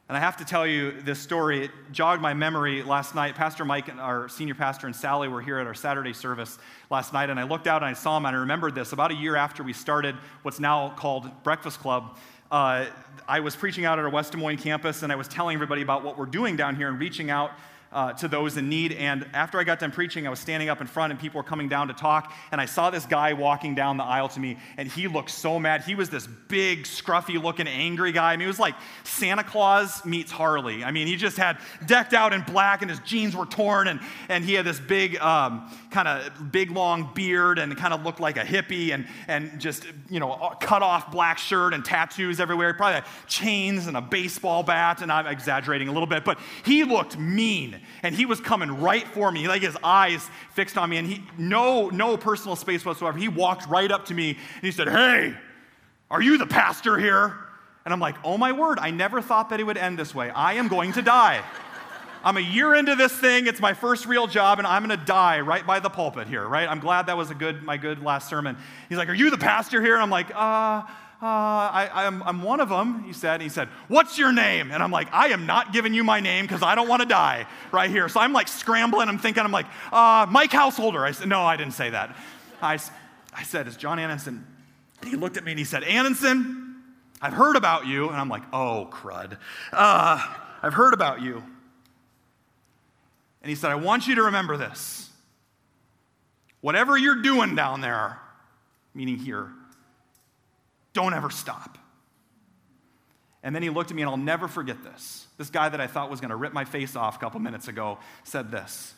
And 0.10 0.16
I 0.16 0.22
have 0.22 0.38
to 0.38 0.46
tell 0.46 0.66
you 0.66 0.94
this 1.02 1.20
story. 1.20 1.66
It 1.66 1.72
jogged 1.92 2.22
my 2.22 2.34
memory 2.34 2.82
last 2.82 3.14
night. 3.14 3.36
Pastor 3.36 3.66
Mike, 3.66 3.90
and 3.90 4.00
our 4.00 4.30
senior 4.30 4.56
pastor, 4.56 4.88
and 4.88 4.96
Sally 4.96 5.28
were 5.28 5.42
here 5.42 5.58
at 5.58 5.68
our 5.68 5.74
Saturday 5.74 6.14
service 6.14 6.58
last 6.90 7.12
night, 7.12 7.30
and 7.30 7.38
I 7.38 7.44
looked 7.44 7.68
out 7.68 7.84
and 7.84 7.90
I 7.90 7.94
saw 7.94 8.16
them, 8.16 8.26
and 8.26 8.34
I 8.34 8.40
remembered 8.40 8.74
this. 8.74 8.94
About 8.94 9.12
a 9.12 9.16
year 9.16 9.36
after 9.36 9.64
we 9.64 9.74
started 9.74 10.16
what's 10.44 10.62
now 10.62 10.94
called 10.96 11.30
Breakfast 11.44 11.82
Club, 11.82 12.18
uh, 12.52 12.86
I 13.28 13.42
was 13.42 13.58
preaching 13.58 13.84
out 13.84 14.00
at 14.00 14.06
our 14.06 14.10
West 14.10 14.32
Des 14.32 14.38
Moines 14.38 14.56
campus, 14.56 15.04
and 15.04 15.12
I 15.12 15.18
was 15.18 15.28
telling 15.28 15.56
everybody 15.56 15.82
about 15.82 16.06
what 16.06 16.18
we're 16.18 16.26
doing 16.26 16.56
down 16.56 16.78
here 16.78 16.88
and 16.88 16.98
reaching 16.98 17.30
out 17.30 17.52
uh, 17.92 18.14
to 18.14 18.28
those 18.28 18.58
in 18.58 18.70
need. 18.70 18.94
And 18.94 19.26
after 19.34 19.60
I 19.60 19.64
got 19.64 19.80
done 19.80 19.92
preaching, 19.92 20.28
I 20.28 20.30
was 20.30 20.40
standing 20.40 20.70
up 20.70 20.82
in 20.82 20.88
front 20.88 21.12
and 21.12 21.20
people 21.20 21.40
were 21.40 21.48
coming 21.48 21.70
down 21.70 21.88
to 21.88 21.94
talk. 21.94 22.34
And 22.52 22.60
I 22.60 22.66
saw 22.66 22.90
this 22.90 23.06
guy 23.06 23.34
walking 23.34 23.76
down 23.76 23.98
the 23.98 24.04
aisle 24.04 24.30
to 24.30 24.40
me, 24.40 24.58
and 24.78 24.88
he 24.88 25.08
looked 25.08 25.32
so 25.32 25.60
mad. 25.60 25.82
He 25.82 25.96
was 25.96 26.10
this 26.10 26.28
big, 26.48 26.84
scruffy 26.84 27.42
looking, 27.42 27.68
angry 27.68 28.12
guy. 28.12 28.34
I 28.34 28.38
mean, 28.38 28.42
he 28.42 28.48
was 28.48 28.60
like 28.60 28.76
Santa 29.04 29.44
Claus 29.44 30.06
meets 30.06 30.32
Harley. 30.32 30.84
I 30.84 30.92
mean, 30.92 31.08
he 31.08 31.16
just 31.16 31.38
had 31.38 31.58
decked 31.86 32.14
out 32.14 32.34
in 32.34 32.42
black, 32.42 32.82
and 32.82 32.92
his 32.92 33.00
jeans 33.00 33.36
were 33.36 33.46
torn, 33.46 33.88
and, 33.88 34.00
and 34.30 34.44
he 34.44 34.54
had 34.54 34.66
this 34.66 34.80
big, 34.80 35.18
um, 35.18 35.72
kind 35.92 36.08
of 36.08 36.52
big, 36.52 36.72
long 36.72 37.12
beard, 37.14 37.60
and 37.60 37.76
kind 37.78 37.94
of 37.94 38.04
looked 38.04 38.20
like 38.20 38.38
a 38.38 38.44
hippie, 38.44 38.94
and, 38.94 39.08
and 39.28 39.60
just, 39.60 39.86
you 40.10 40.20
know, 40.20 40.56
cut 40.60 40.82
off 40.82 41.12
black 41.12 41.38
shirt 41.38 41.74
and 41.74 41.84
tattoos 41.84 42.40
everywhere. 42.40 42.74
Probably 42.74 42.96
had 42.96 43.06
chains 43.28 43.88
and 43.88 43.98
a 43.98 44.02
baseball 44.02 44.64
bat, 44.64 45.02
and 45.02 45.12
I'm 45.12 45.28
exaggerating 45.28 45.88
a 45.88 45.92
little 45.92 46.08
bit, 46.08 46.24
but 46.24 46.40
he 46.64 46.84
looked 46.84 47.18
mean 47.18 47.77
and 48.04 48.14
he 48.14 48.26
was 48.26 48.40
coming 48.40 48.82
right 48.82 49.08
for 49.08 49.32
me, 49.32 49.48
like 49.48 49.62
his 49.62 49.78
eyes 49.84 50.28
fixed 50.54 50.78
on 50.78 50.90
me, 50.90 50.98
and 50.98 51.08
he 51.08 51.24
no 51.38 51.90
no 51.90 52.18
personal 52.18 52.56
space 52.56 52.86
whatsoever. 52.86 53.18
He 53.18 53.28
walked 53.28 53.68
right 53.68 53.92
up 53.92 54.06
to 54.06 54.14
me 54.14 54.32
and 54.32 54.64
he 54.64 54.72
said, 54.72 54.88
"Hey, 54.90 55.36
are 56.10 56.22
you 56.22 56.38
the 56.38 56.48
pastor 56.48 56.98
here?" 56.98 57.38
And 57.88 57.94
I'm 57.94 58.02
like, 58.02 58.18
oh 58.26 58.38
my 58.38 58.52
word, 58.52 58.80
I 58.80 58.92
never 58.92 59.22
thought 59.22 59.52
that 59.52 59.62
it 59.62 59.64
would 59.64 59.78
end 59.78 59.98
this 59.98 60.14
way. 60.14 60.30
I 60.30 60.56
am 60.56 60.68
going 60.68 60.92
to 60.92 61.02
die. 61.02 61.42
I'm 62.22 62.36
a 62.36 62.42
year 62.42 62.76
into 62.76 62.96
this 62.96 63.14
thing. 63.14 63.48
It's 63.48 63.62
my 63.62 63.74
first 63.74 64.06
real 64.06 64.28
job, 64.28 64.58
and 64.58 64.68
I'm 64.68 64.86
going 64.86 65.00
to 65.00 65.06
die 65.06 65.40
right 65.40 65.66
by 65.66 65.80
the 65.80 65.90
pulpit 65.90 66.28
here, 66.28 66.46
right? 66.46 66.68
I'm 66.70 66.82
glad 66.82 67.06
that 67.06 67.16
was 67.16 67.32
a 67.32 67.34
good, 67.34 67.64
my 67.64 67.78
good 67.78 68.04
last 68.04 68.28
sermon. 68.28 68.58
He's 68.90 68.98
like, 68.98 69.08
Are 69.08 69.14
you 69.14 69.30
the 69.30 69.38
pastor 69.38 69.82
here? 69.82 69.94
And 69.94 70.04
I'm 70.04 70.10
like, 70.10 70.32
Uh, 70.36 70.82
uh, 71.20 71.26
I, 71.26 71.90
I'm, 71.94 72.22
I'm 72.22 72.44
one 72.44 72.60
of 72.60 72.70
them, 72.70 73.04
he 73.04 73.12
said. 73.12 73.36
And 73.36 73.44
He 73.44 73.50
said, 73.50 73.70
What's 73.88 74.20
your 74.20 74.32
name? 74.32 74.72
And 74.72 74.84
I'm 74.84 74.92
like, 74.92 75.12
I 75.12 75.30
am 75.30 75.48
not 75.48 75.74
giving 75.74 75.96
you 75.96 76.04
my 76.04 76.20
name 76.20 76.46
because 76.46 76.62
I 76.62 76.76
don't 76.76 76.88
want 76.88 77.02
to 77.02 77.08
die 77.08 77.48
right 77.72 77.90
here. 77.90 78.08
So 78.08 78.20
I'm 78.20 78.34
like 78.34 78.48
scrambling. 78.48 79.10
I'm 79.10 79.18
thinking, 79.18 79.42
I'm 79.44 79.52
like, 79.52 79.66
uh, 79.92 80.28
Mike 80.30 80.52
Housholder. 80.52 81.00
I 81.00 81.12
said, 81.12 81.28
No, 81.28 81.42
I 81.42 81.58
didn't 81.58 81.74
say 81.74 81.90
that. 81.90 82.16
I, 82.62 82.78
I 83.34 83.44
said, 83.44 83.66
It's 83.66 83.78
John 83.78 83.98
Annenson. 83.98 84.44
He 85.06 85.16
looked 85.16 85.38
at 85.38 85.44
me 85.44 85.54
and 85.54 85.60
he 85.60 85.66
said, 85.66 85.82
Annenson, 85.82 86.76
I've 87.20 87.34
heard 87.34 87.56
about 87.56 87.88
you. 87.88 88.10
And 88.10 88.18
I'm 88.18 88.30
like, 88.30 88.44
Oh, 88.54 88.88
crud. 88.92 89.38
Uh, 89.74 90.36
I've 90.62 90.76
heard 90.76 90.94
about 90.94 91.24
you. 91.24 91.42
And 93.42 93.50
he 93.50 93.56
said, 93.56 93.72
I 93.72 93.76
want 93.76 94.08
you 94.08 94.16
to 94.16 94.24
remember 94.24 94.56
this. 94.56 95.10
Whatever 96.62 96.96
you're 96.96 97.24
doing 97.24 97.56
down 97.56 97.82
there, 97.82 98.20
meaning 98.94 99.18
here, 99.18 99.52
don't 100.98 101.14
ever 101.14 101.30
stop. 101.30 101.78
And 103.44 103.54
then 103.54 103.62
he 103.62 103.70
looked 103.70 103.92
at 103.92 103.96
me, 103.96 104.02
and 104.02 104.10
I'll 104.10 104.18
never 104.18 104.48
forget 104.48 104.84
this. 104.84 105.28
This 105.38 105.52
guy 105.52 105.70
that 105.70 105.80
I 105.80 105.86
thought 105.86 106.10
was 106.10 106.20
going 106.20 106.32
to 106.32 106.36
rip 106.36 106.54
my 106.54 106.66
face 106.66 106.96
off 106.96 107.18
a 107.18 107.20
couple 107.20 107.40
minutes 107.40 107.68
ago 107.68 108.00
said 108.24 108.50
this 108.50 108.96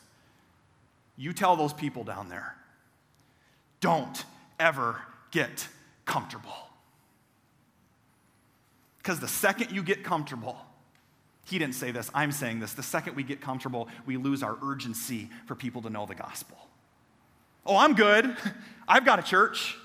You 1.18 1.34
tell 1.34 1.58
those 1.58 1.74
people 1.74 2.06
down 2.06 2.30
there, 2.30 2.56
don't 3.82 4.24
ever 4.62 5.02
get 5.32 5.68
comfortable. 6.06 6.56
Because 9.00 9.20
the 9.20 9.28
second 9.28 9.72
you 9.72 9.84
get 9.84 10.02
comfortable, 10.02 10.56
he 11.44 11.60
didn't 11.60 11.76
say 11.76 11.92
this, 11.92 12.10
I'm 12.14 12.32
saying 12.32 12.62
this. 12.62 12.72
The 12.74 12.82
second 12.84 13.18
we 13.18 13.24
get 13.24 13.42
comfortable, 13.42 13.90
we 14.06 14.16
lose 14.16 14.42
our 14.42 14.58
urgency 14.64 15.30
for 15.48 15.56
people 15.56 15.82
to 15.82 15.90
know 15.90 16.06
the 16.06 16.16
gospel. 16.16 16.58
Oh, 17.66 17.76
I'm 17.76 17.94
good. 17.94 18.38
I've 18.88 19.04
got 19.04 19.20
a 19.20 19.24
church. 19.24 19.76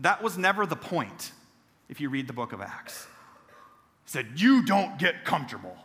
That 0.00 0.22
was 0.22 0.38
never 0.38 0.66
the 0.66 0.76
point 0.76 1.32
if 1.88 2.00
you 2.00 2.08
read 2.10 2.26
the 2.26 2.32
book 2.32 2.52
of 2.52 2.60
Acts. 2.60 3.06
He 4.04 4.10
said, 4.10 4.26
You 4.36 4.64
don't 4.64 4.98
get 4.98 5.24
comfortable. 5.24 5.76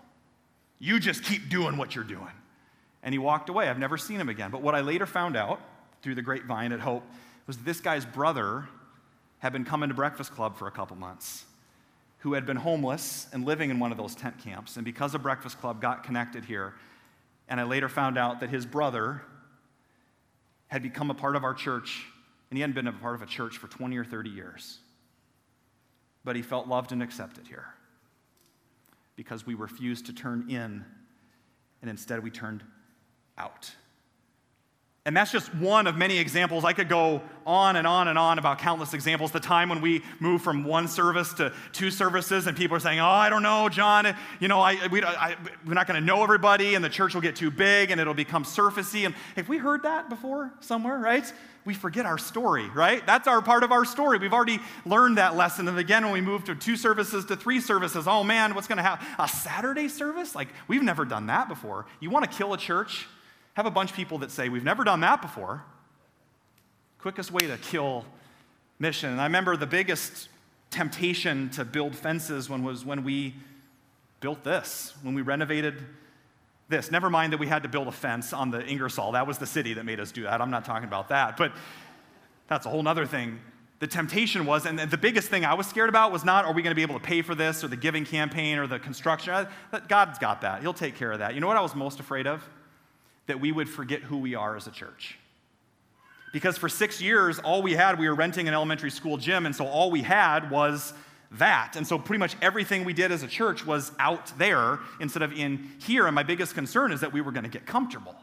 You 0.79 0.99
just 0.99 1.23
keep 1.23 1.49
doing 1.49 1.77
what 1.77 1.95
you're 1.95 2.03
doing. 2.03 2.31
And 3.03 3.13
he 3.13 3.19
walked 3.19 3.49
away. 3.49 3.69
I've 3.69 3.79
never 3.79 3.97
seen 3.97 4.19
him 4.19 4.29
again. 4.29 4.51
But 4.51 4.61
what 4.61 4.75
I 4.75 4.81
later 4.81 5.05
found 5.05 5.35
out 5.35 5.59
through 6.01 6.15
the 6.15 6.21
grapevine 6.21 6.71
at 6.71 6.79
Hope 6.79 7.03
was 7.47 7.57
this 7.57 7.79
guy's 7.79 8.05
brother 8.05 8.67
had 9.39 9.51
been 9.51 9.65
coming 9.65 9.89
to 9.89 9.95
Breakfast 9.95 10.31
Club 10.31 10.57
for 10.57 10.67
a 10.67 10.71
couple 10.71 10.95
months, 10.95 11.45
who 12.19 12.33
had 12.33 12.45
been 12.45 12.55
homeless 12.55 13.27
and 13.33 13.45
living 13.45 13.69
in 13.69 13.79
one 13.79 13.91
of 13.91 13.97
those 13.97 14.15
tent 14.15 14.37
camps. 14.41 14.77
And 14.77 14.85
because 14.85 15.15
of 15.15 15.21
Breakfast 15.21 15.59
Club, 15.59 15.81
got 15.81 16.03
connected 16.03 16.45
here. 16.45 16.73
And 17.49 17.59
I 17.59 17.63
later 17.63 17.89
found 17.89 18.17
out 18.17 18.39
that 18.39 18.49
his 18.49 18.65
brother 18.65 19.21
had 20.67 20.81
become 20.81 21.11
a 21.11 21.13
part 21.13 21.35
of 21.35 21.43
our 21.43 21.53
church 21.53 22.05
and 22.53 22.57
he 22.59 22.61
hadn't 22.61 22.75
been 22.75 22.85
a 22.85 22.93
part 22.93 23.15
of 23.15 23.23
a 23.23 23.25
church 23.25 23.57
for 23.57 23.67
20 23.67 23.97
or 23.97 24.05
30 24.05 24.29
years. 24.29 24.77
But 26.23 26.35
he 26.35 26.43
felt 26.43 26.67
loved 26.67 26.91
and 26.91 27.01
accepted 27.01 27.47
here 27.47 27.65
because 29.15 29.43
we 29.43 29.55
refused 29.55 30.05
to 30.05 30.13
turn 30.13 30.51
in 30.51 30.85
and 31.81 31.89
instead 31.89 32.21
we 32.23 32.29
turned 32.29 32.63
out. 33.39 33.71
And 35.07 35.17
that's 35.17 35.31
just 35.31 35.51
one 35.55 35.87
of 35.87 35.97
many 35.97 36.19
examples. 36.19 36.63
I 36.63 36.73
could 36.73 36.89
go 36.89 37.23
on 37.47 37.75
and 37.75 37.87
on 37.87 38.07
and 38.07 38.19
on 38.19 38.37
about 38.37 38.59
countless 38.59 38.93
examples. 38.93 39.31
The 39.31 39.39
time 39.39 39.69
when 39.69 39.81
we 39.81 40.03
moved 40.19 40.43
from 40.43 40.63
one 40.63 40.87
service 40.87 41.33
to 41.33 41.53
two 41.71 41.89
services, 41.89 42.45
and 42.45 42.55
people 42.55 42.77
are 42.77 42.79
saying, 42.79 42.99
Oh, 42.99 43.05
I 43.05 43.31
don't 43.31 43.41
know, 43.41 43.67
John. 43.67 44.15
You 44.39 44.47
know, 44.47 44.61
I, 44.61 44.75
we, 44.89 45.01
we're 45.01 45.73
not 45.73 45.87
going 45.87 45.99
to 45.99 46.05
know 46.05 46.21
everybody, 46.21 46.75
and 46.75 46.85
the 46.85 46.89
church 46.89 47.15
will 47.15 47.21
get 47.21 47.35
too 47.35 47.49
big, 47.49 47.89
and 47.89 47.99
it'll 47.99 48.13
become 48.13 48.43
surfacey. 48.43 49.07
And 49.07 49.15
have 49.35 49.49
we 49.49 49.57
heard 49.57 49.81
that 49.83 50.07
before 50.07 50.53
somewhere, 50.59 50.99
right? 50.99 51.33
We 51.65 51.73
forget 51.73 52.05
our 52.05 52.17
story, 52.17 52.69
right? 52.69 53.05
That's 53.05 53.27
our 53.27 53.41
part 53.41 53.63
of 53.63 53.71
our 53.71 53.85
story. 53.85 54.17
We've 54.17 54.33
already 54.33 54.59
learned 54.85 55.17
that 55.17 55.35
lesson. 55.35 55.67
And 55.67 55.79
again, 55.79 56.03
when 56.03 56.13
we 56.13 56.21
move 56.21 56.43
to 56.45 56.55
two 56.55 56.75
services 56.75 57.25
to 57.25 57.35
three 57.35 57.61
services, 57.61 58.05
oh 58.07 58.23
man, 58.23 58.53
what's 58.53 58.67
going 58.67 58.77
to 58.77 58.83
happen? 58.83 59.07
A 59.17 59.27
Saturday 59.27 59.87
service? 59.87 60.35
Like, 60.35 60.49
we've 60.67 60.83
never 60.83 61.05
done 61.05 61.27
that 61.27 61.47
before. 61.47 61.85
You 61.99 62.09
want 62.09 62.29
to 62.29 62.37
kill 62.37 62.53
a 62.53 62.57
church? 62.57 63.07
have 63.53 63.65
a 63.65 63.71
bunch 63.71 63.91
of 63.91 63.95
people 63.95 64.19
that 64.19 64.31
say, 64.31 64.49
We've 64.49 64.63
never 64.63 64.83
done 64.83 65.01
that 65.01 65.21
before. 65.21 65.63
Quickest 66.99 67.31
way 67.31 67.47
to 67.47 67.57
kill 67.57 68.05
mission. 68.79 69.09
And 69.11 69.21
I 69.21 69.25
remember 69.25 69.55
the 69.57 69.67
biggest 69.67 70.29
temptation 70.71 71.49
to 71.51 71.65
build 71.65 71.95
fences 71.95 72.49
when 72.49 72.63
was 72.63 72.83
when 72.83 73.03
we 73.03 73.35
built 74.19 74.43
this, 74.43 74.93
when 75.03 75.13
we 75.13 75.21
renovated 75.21 75.83
this. 76.73 76.91
Never 76.91 77.09
mind 77.09 77.33
that 77.33 77.39
we 77.39 77.47
had 77.47 77.63
to 77.63 77.69
build 77.69 77.87
a 77.87 77.91
fence 77.91 78.33
on 78.33 78.51
the 78.51 78.65
Ingersoll. 78.65 79.13
That 79.13 79.27
was 79.27 79.37
the 79.37 79.47
city 79.47 79.73
that 79.75 79.85
made 79.85 79.99
us 79.99 80.11
do 80.11 80.23
that. 80.23 80.41
I'm 80.41 80.51
not 80.51 80.65
talking 80.65 80.87
about 80.87 81.09
that. 81.09 81.37
But 81.37 81.53
that's 82.47 82.65
a 82.65 82.69
whole 82.69 82.85
other 82.87 83.05
thing. 83.05 83.39
The 83.79 83.87
temptation 83.87 84.45
was, 84.45 84.65
and 84.65 84.79
the 84.79 84.97
biggest 84.97 85.29
thing 85.29 85.45
I 85.45 85.53
was 85.53 85.67
scared 85.67 85.89
about 85.89 86.11
was 86.11 86.23
not, 86.23 86.45
are 86.45 86.53
we 86.53 86.61
going 86.61 86.71
to 86.71 86.75
be 86.75 86.83
able 86.83 86.99
to 86.99 87.05
pay 87.05 87.21
for 87.21 87.35
this 87.35 87.63
or 87.63 87.67
the 87.67 87.75
giving 87.75 88.05
campaign 88.05 88.57
or 88.57 88.67
the 88.67 88.79
construction? 88.79 89.47
God's 89.87 90.19
got 90.19 90.41
that. 90.41 90.61
He'll 90.61 90.73
take 90.73 90.95
care 90.95 91.11
of 91.11 91.19
that. 91.19 91.33
You 91.33 91.41
know 91.41 91.47
what 91.47 91.57
I 91.57 91.61
was 91.61 91.75
most 91.75 91.99
afraid 91.99 92.27
of? 92.27 92.47
that 93.27 93.39
we 93.39 93.51
would 93.51 93.69
forget 93.69 94.01
who 94.01 94.17
we 94.17 94.35
are 94.35 94.55
as 94.55 94.67
a 94.67 94.71
church. 94.71 95.17
Because 96.31 96.57
for 96.57 96.67
six 96.67 97.01
years, 97.01 97.39
all 97.39 97.61
we 97.61 97.73
had, 97.73 97.99
we 97.99 98.09
were 98.09 98.15
renting 98.15 98.47
an 98.47 98.53
elementary 98.53 98.89
school 98.89 99.17
gym, 99.17 99.45
and 99.45 99.55
so 99.55 99.65
all 99.65 99.91
we 99.91 100.01
had 100.01 100.49
was 100.49 100.93
that. 101.39 101.75
And 101.75 101.85
so 101.87 101.97
pretty 101.97 102.19
much 102.19 102.35
everything 102.41 102.85
we 102.85 102.93
did 102.93 103.11
as 103.11 103.23
a 103.23 103.27
church 103.27 103.65
was 103.65 103.91
out 103.99 104.37
there 104.37 104.79
instead 104.99 105.23
of 105.23 105.33
in 105.33 105.71
here. 105.79 106.05
And 106.05 106.15
my 106.15 106.23
biggest 106.23 106.53
concern 106.53 106.91
is 106.91 107.01
that 107.01 107.13
we 107.13 107.21
were 107.21 107.31
going 107.31 107.43
to 107.43 107.49
get 107.49 107.65
comfortable 107.65 108.15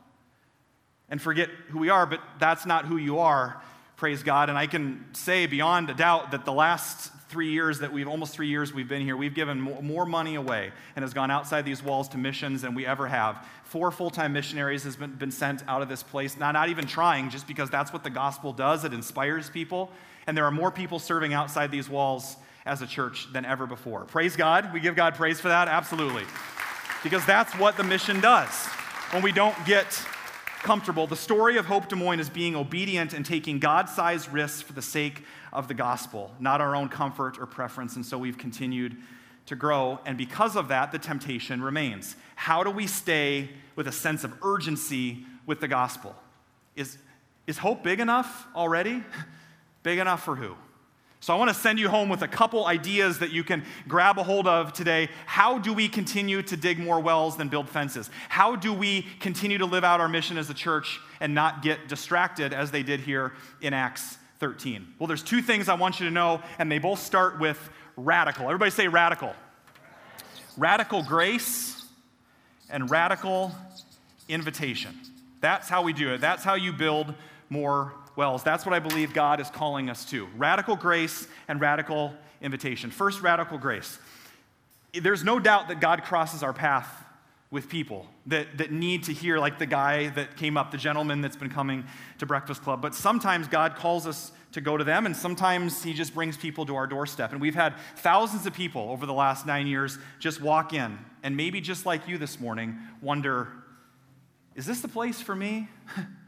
and 1.09 1.21
forget 1.21 1.49
who 1.69 1.79
we 1.79 1.91
are, 1.91 2.07
but 2.07 2.21
that's 2.39 2.65
not 2.65 2.87
who 2.87 2.97
you 2.97 3.19
are, 3.19 3.61
praise 3.97 4.23
God. 4.23 4.49
And 4.49 4.57
I 4.57 4.67
can 4.67 5.05
say 5.13 5.47
beyond 5.47 5.91
a 5.91 5.95
doubt 5.95 6.31
that 6.31 6.45
the 6.45 6.53
last 6.53 7.13
three 7.29 7.53
years 7.53 7.81
that 7.81 7.93
we've 7.93 8.09
almost 8.09 8.33
three 8.33 8.49
years 8.49 8.73
we've 8.73 8.89
been 8.89 9.03
here, 9.03 9.17
we've 9.17 9.35
given 9.35 9.61
more 9.61 10.07
money 10.07 10.37
away 10.37 10.73
and 10.97 11.03
has 11.03 11.15
gone 11.15 11.31
outside 11.31 11.65
these 11.65 11.83
walls 11.83 12.09
to 12.09 12.19
missions 12.19 12.63
than 12.63 12.75
we 12.75 12.87
ever 12.87 13.07
have. 13.07 13.47
Four 13.65 13.91
full 13.91 14.11
time 14.11 14.33
missionaries 14.33 14.85
has 14.85 14.97
been, 14.97 15.15
been 15.15 15.31
sent 15.31 15.63
out 15.69 15.83
of 15.83 15.89
this 15.89 16.03
place, 16.03 16.37
not, 16.39 16.53
not 16.53 16.69
even 16.69 16.87
trying, 16.87 17.31
just 17.31 17.47
because 17.47 17.71
that's 17.71 17.93
what 17.93 18.03
the 18.03 18.11
gospel 18.11 18.53
does. 18.53 18.85
It 18.85 18.93
inspires 18.93 19.51
people. 19.51 19.91
And 20.27 20.37
there 20.37 20.45
are 20.45 20.51
more 20.51 20.71
people 20.71 20.99
serving 20.99 21.33
outside 21.35 21.71
these 21.71 21.89
walls 21.89 22.37
as 22.67 22.83
a 22.83 22.87
church 22.87 23.33
than 23.33 23.45
ever 23.45 23.67
before. 23.67 24.05
Praise 24.05 24.37
God. 24.37 24.73
We 24.73 24.81
give 24.81 24.97
God 24.97 25.15
praise 25.15 25.41
for 25.41 25.49
that. 25.49 25.69
Absolutely. 25.69 26.25
Because 27.03 27.25
that's 27.25 27.53
what 27.55 27.77
the 27.77 27.85
mission 27.85 28.21
does. 28.21 28.67
When 29.13 29.23
we 29.23 29.33
don't 29.33 29.57
get 29.65 29.87
comfortable, 30.63 31.07
the 31.07 31.17
story 31.17 31.57
of 31.57 31.67
Hope 31.67 31.89
Des 31.89 31.97
Moines 31.97 32.21
is 32.21 32.29
being 32.29 32.55
obedient 32.55 33.15
and 33.15 33.25
taking 33.25 33.59
God 33.59 33.89
sized 33.89 34.31
risks 34.33 34.61
for 34.61 34.75
the 34.75 34.83
sake 34.83 35.25
of 35.53 35.69
the 35.69 35.75
gospel, 35.75 36.33
not 36.39 36.61
our 36.61 36.77
own 36.77 36.89
comfort 36.89 37.39
or 37.39 37.47
preference. 37.47 37.97
And 37.97 38.05
so 38.05 38.19
we've 38.19 38.39
continued 38.39 38.97
to 39.47 39.57
grow. 39.57 39.99
And 40.05 40.17
because 40.17 40.55
of 40.55 40.69
that, 40.69 40.93
the 40.93 40.99
temptation 40.99 41.63
remains. 41.63 42.15
How 42.37 42.63
do 42.63 42.71
we 42.71 42.87
stay 42.87 43.51
with 43.75 43.89
a 43.89 43.93
sense 43.93 44.23
of 44.23 44.35
urgency 44.43 45.25
with 45.47 45.61
the 45.61 45.69
gospel? 45.69 46.15
Is, 46.77 46.99
is 47.47 47.59
hope 47.59 47.83
big 47.83 47.99
enough 47.99 48.47
already? 48.55 49.03
big 49.83 49.99
enough 49.99 50.25
for 50.25 50.37
who? 50.37 50.55
So 51.23 51.35
I 51.35 51.37
want 51.37 51.51
to 51.51 51.55
send 51.55 51.79
you 51.79 51.91
home 51.91 52.09
with 52.09 52.23
a 52.23 52.29
couple 52.29 52.67
ideas 52.67 53.19
that 53.19 53.31
you 53.31 53.45
can 53.45 53.63
grab 53.87 54.19
a 54.19 54.23
hold 54.23 54.47
of 54.47 54.73
today. 54.73 55.11
How 55.27 55.59
do 55.59 55.75
we 55.75 55.87
continue 55.87 56.41
to 56.43 56.57
dig 56.57 56.79
more 56.79 56.99
wells 56.99 57.37
than 57.37 57.49
build 57.49 57.69
fences? 57.69 58.09
How 58.31 58.57
do 58.57 58.73
we 58.73 59.07
continue 59.21 59.59
to 59.59 59.67
live 59.67 59.85
out 59.85 60.01
our 60.01 60.09
mission 60.09 60.39
as 60.39 60.49
a 60.49 60.55
church 60.55 60.99
and 61.21 61.35
not 61.35 61.61
get 61.61 61.89
distracted 61.89 62.55
as 62.55 62.71
they 62.71 62.83
did 62.83 63.01
here 63.01 63.35
in 63.61 63.75
Acts 63.75 64.17
13? 64.39 64.95
Well, 64.99 65.09
there's 65.09 65.23
two 65.23 65.43
things 65.43 65.69
I 65.69 65.75
want 65.75 66.01
you 66.01 66.07
to 66.07 66.13
know, 66.13 66.41
and 66.59 66.73
they 66.73 66.79
both 66.79 67.01
start 67.01 67.39
with 67.39 67.69
radical. 67.99 68.47
Everybody 68.47 68.71
say 68.71 68.89
radical. 68.89 69.35
Radical 70.57 71.03
grace 71.03 71.85
and 72.71 72.91
radical 72.91 73.53
invitation. 74.27 74.99
That's 75.43 75.69
how 75.69 75.83
we 75.83 75.93
do 75.93 76.15
it. 76.15 76.23
That's 76.23 76.45
how 76.45 76.55
you 76.55 76.73
build 76.73 77.13
more 77.51 77.93
wells. 78.21 78.43
That's 78.43 78.67
what 78.67 78.75
I 78.75 78.81
believe 78.81 79.15
God 79.15 79.41
is 79.41 79.49
calling 79.49 79.89
us 79.89 80.05
to 80.11 80.29
radical 80.37 80.77
grace 80.77 81.27
and 81.49 81.59
radical 81.59 82.13
invitation. 82.43 82.91
First, 82.91 83.23
radical 83.23 83.57
grace. 83.57 83.99
There's 84.93 85.25
no 85.25 85.41
doubt 85.41 85.69
that 85.69 85.81
God 85.81 86.03
crosses 86.03 86.43
our 86.43 86.53
path 86.53 86.87
with 87.51 87.71
people 87.71 88.07
that, 88.27 88.59
that 88.59 88.71
need 88.71 89.05
to 89.05 89.15
hear, 89.15 89.39
like 89.39 89.59
the 89.59 89.65
guy 89.65 90.11
that 90.11 90.37
came 90.37 90.59
up, 90.59 90.71
the 90.71 90.77
gentleman 90.77 91.23
that's 91.23 91.35
been 91.35 91.49
coming 91.49 91.83
to 92.19 92.27
Breakfast 92.27 92.61
Club. 92.63 92.83
But 92.83 92.95
sometimes 92.95 93.49
God 93.49 93.75
calls 93.75 94.07
us 94.07 94.33
to 94.53 94.61
go 94.61 94.77
to 94.77 94.85
them, 94.85 95.07
and 95.07 95.17
sometimes 95.17 95.83
He 95.83 95.95
just 95.95 96.13
brings 96.13 96.37
people 96.37 96.67
to 96.67 96.77
our 96.77 96.87
doorstep. 96.87 97.33
And 97.33 97.41
we've 97.41 97.55
had 97.55 97.73
thousands 97.97 98.45
of 98.45 98.53
people 98.53 98.91
over 98.91 99.07
the 99.07 99.15
last 99.15 99.47
nine 99.47 99.67
years 99.67 99.97
just 100.19 100.43
walk 100.43 100.75
in, 100.75 100.99
and 101.23 101.39
maybe 101.39 101.63
just 101.63 101.87
like 101.87 102.07
you 102.07 102.19
this 102.19 102.39
morning, 102.39 102.79
wonder 103.01 103.49
is 104.57 104.67
this 104.67 104.83
the 104.83 104.89
place 104.89 105.23
for 105.23 105.35
me? 105.35 105.69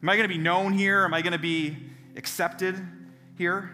Am 0.00 0.08
I 0.08 0.16
going 0.16 0.28
to 0.28 0.34
be 0.34 0.40
known 0.40 0.72
here? 0.72 1.04
Am 1.04 1.12
I 1.12 1.22
going 1.22 1.32
to 1.32 1.38
be 1.38 1.76
accepted 2.16 2.80
here? 3.36 3.70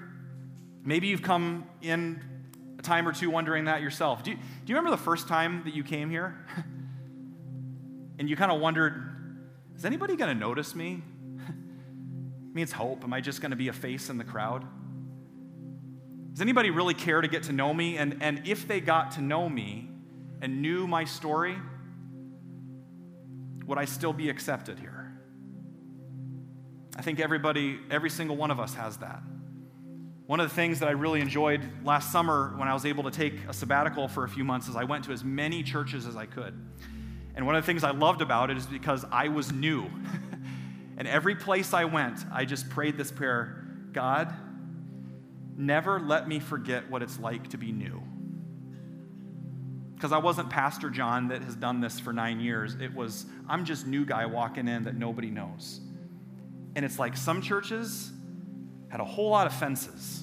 Maybe 0.83 1.07
you've 1.09 1.22
come 1.22 1.66
in 1.83 2.22
a 2.79 2.83
time 2.83 3.07
or 3.07 3.12
two 3.12 3.29
wondering 3.29 3.66
that 3.66 3.83
yourself. 3.83 4.22
Do 4.22 4.31
you, 4.31 4.37
do 4.37 4.43
you 4.66 4.75
remember 4.75 4.91
the 4.91 5.03
first 5.03 5.29
time 5.29 5.62
that 5.64 5.75
you 5.75 5.85
came 5.85 6.09
here? 6.09 6.47
and 8.18 8.29
you 8.29 8.37
kind 8.37 8.51
of 8.51 8.61
wondered, 8.61 9.45
is 9.77 9.85
anybody 9.85 10.16
going 10.16 10.35
to 10.35 10.39
notice 10.39 10.75
me? 10.75 11.03
I 11.49 11.53
mean, 12.55 12.62
it's 12.62 12.72
hope. 12.72 13.05
Am 13.05 13.12
I 13.12 13.20
just 13.20 13.43
going 13.43 13.51
to 13.51 13.57
be 13.57 13.68
a 13.68 13.72
face 13.72 14.09
in 14.09 14.16
the 14.16 14.25
crowd? 14.25 14.64
Does 16.33 16.41
anybody 16.41 16.70
really 16.70 16.95
care 16.95 17.20
to 17.20 17.29
get 17.29 17.45
to 17.45 17.53
know 17.53 17.75
me? 17.75 17.99
And, 17.99 18.16
and 18.22 18.49
if 18.49 18.66
they 18.66 18.81
got 18.81 19.12
to 19.12 19.20
know 19.20 19.47
me 19.47 19.91
and 20.41 20.62
knew 20.62 20.87
my 20.87 21.05
story, 21.05 21.57
would 23.66 23.77
I 23.77 23.85
still 23.85 24.14
be 24.14 24.31
accepted 24.31 24.79
here? 24.79 25.03
I 26.97 27.03
think 27.03 27.20
everybody, 27.20 27.78
every 27.90 28.11
single 28.11 28.36
one 28.36 28.51
of 28.51 28.61
us 28.61 28.74
has 28.74 28.99
that. 28.99 29.22
One 30.26 30.40
of 30.40 30.49
the 30.49 30.55
things 30.55 30.80
that 30.80 30.88
I 30.88 30.92
really 30.92 31.20
enjoyed 31.20 31.61
last 31.84 32.11
summer 32.11 32.55
when 32.57 32.66
I 32.66 32.72
was 32.72 32.86
able 32.86 33.05
to 33.05 33.11
take 33.11 33.34
a 33.47 33.53
sabbatical 33.53 34.09
for 34.09 34.24
a 34.24 34.28
few 34.28 34.45
months 34.45 34.68
is 34.68 34.76
I 34.76 34.84
went 34.84 35.05
to 35.05 35.12
as 35.12 35.22
many 35.22 35.62
churches 35.62 36.07
as 36.07 36.16
I 36.16 36.24
could. 36.26 36.55
And 37.34 37.47
one 37.47 37.57
of 37.57 37.62
the 37.62 37.66
things 37.66 37.84
I 37.84 37.90
loved 37.90 38.22
about 38.22 38.51
it 38.51 38.57
is 38.57 38.64
because 38.64 39.05
I 39.11 39.28
was 39.28 39.53
new. 39.53 39.84
and 40.97 41.07
every 41.09 41.34
place 41.34 41.74
I 41.74 41.84
went, 41.84 42.20
I 42.32 42.45
just 42.45 42.70
prayed 42.70 42.97
this 42.97 43.11
prayer 43.11 43.61
God, 43.92 44.34
never 45.57 46.01
let 46.01 46.26
me 46.26 46.40
forget 46.40 46.90
what 46.90 47.03
it's 47.03 47.18
like 47.18 47.49
to 47.51 47.59
be 47.59 47.70
new. 47.70 48.03
Because 49.95 50.11
I 50.11 50.18
wasn't 50.18 50.51
Pastor 50.51 50.90
John 50.90 51.28
that 51.28 51.42
has 51.42 51.55
done 51.55 51.80
this 51.80 52.01
for 52.01 52.12
nine 52.12 52.40
years. 52.40 52.74
It 52.80 52.92
was, 52.95 53.26
I'm 53.49 53.64
just 53.64 53.86
new 53.86 54.05
guy 54.05 54.26
walking 54.26 54.68
in 54.68 54.84
that 54.84 54.97
nobody 54.97 55.30
knows. 55.30 55.80
And 56.77 56.85
it's 56.85 56.99
like 56.99 57.16
some 57.16 57.41
churches 57.41 58.11
had 58.89 59.01
a 59.01 59.05
whole 59.05 59.31
lot 59.31 59.47
of 59.47 59.55
fences. 59.55 60.22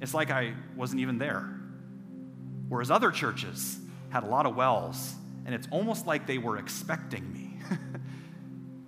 It's 0.00 0.14
like 0.14 0.30
I 0.30 0.54
wasn't 0.76 1.00
even 1.00 1.18
there. 1.18 1.48
Whereas 2.68 2.90
other 2.90 3.10
churches 3.10 3.78
had 4.10 4.24
a 4.24 4.26
lot 4.26 4.46
of 4.46 4.56
wells, 4.56 5.14
and 5.46 5.54
it's 5.54 5.68
almost 5.70 6.06
like 6.06 6.26
they 6.26 6.38
were 6.38 6.58
expecting 6.58 7.32
me. 7.32 7.56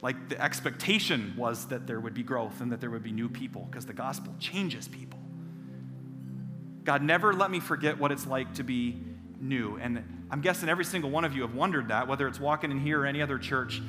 like 0.02 0.28
the 0.28 0.40
expectation 0.40 1.34
was 1.36 1.66
that 1.68 1.86
there 1.86 2.00
would 2.00 2.14
be 2.14 2.22
growth 2.22 2.60
and 2.60 2.72
that 2.72 2.80
there 2.80 2.90
would 2.90 3.02
be 3.02 3.12
new 3.12 3.28
people 3.28 3.66
because 3.70 3.86
the 3.86 3.92
gospel 3.92 4.34
changes 4.38 4.88
people. 4.88 5.18
God, 6.84 7.02
never 7.02 7.32
let 7.32 7.50
me 7.50 7.60
forget 7.60 7.98
what 7.98 8.12
it's 8.12 8.26
like 8.26 8.54
to 8.54 8.62
be 8.62 9.02
new. 9.40 9.78
And 9.80 10.26
I'm 10.30 10.40
guessing 10.40 10.68
every 10.68 10.84
single 10.84 11.10
one 11.10 11.24
of 11.24 11.34
you 11.34 11.42
have 11.42 11.54
wondered 11.54 11.88
that, 11.88 12.08
whether 12.08 12.28
it's 12.28 12.40
walking 12.40 12.70
in 12.70 12.78
here 12.78 13.00
or 13.00 13.06
any 13.06 13.22
other 13.22 13.38
church. 13.38 13.80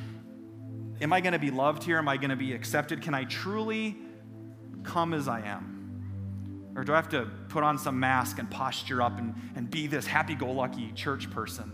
Am 1.01 1.11
I 1.11 1.21
going 1.21 1.33
to 1.33 1.39
be 1.39 1.51
loved 1.51 1.83
here? 1.83 1.97
Am 1.97 2.07
I 2.07 2.17
going 2.17 2.29
to 2.29 2.35
be 2.35 2.53
accepted? 2.53 3.01
Can 3.01 3.13
I 3.13 3.25
truly 3.25 3.97
come 4.83 5.13
as 5.13 5.27
I 5.27 5.41
am? 5.41 6.73
Or 6.75 6.83
do 6.83 6.93
I 6.93 6.95
have 6.95 7.09
to 7.09 7.29
put 7.49 7.63
on 7.63 7.77
some 7.77 7.99
mask 7.99 8.39
and 8.39 8.49
posture 8.49 9.01
up 9.01 9.17
and, 9.17 9.33
and 9.55 9.69
be 9.69 9.87
this 9.87 10.05
happy 10.05 10.35
go 10.35 10.51
lucky 10.51 10.91
church 10.91 11.29
person? 11.31 11.71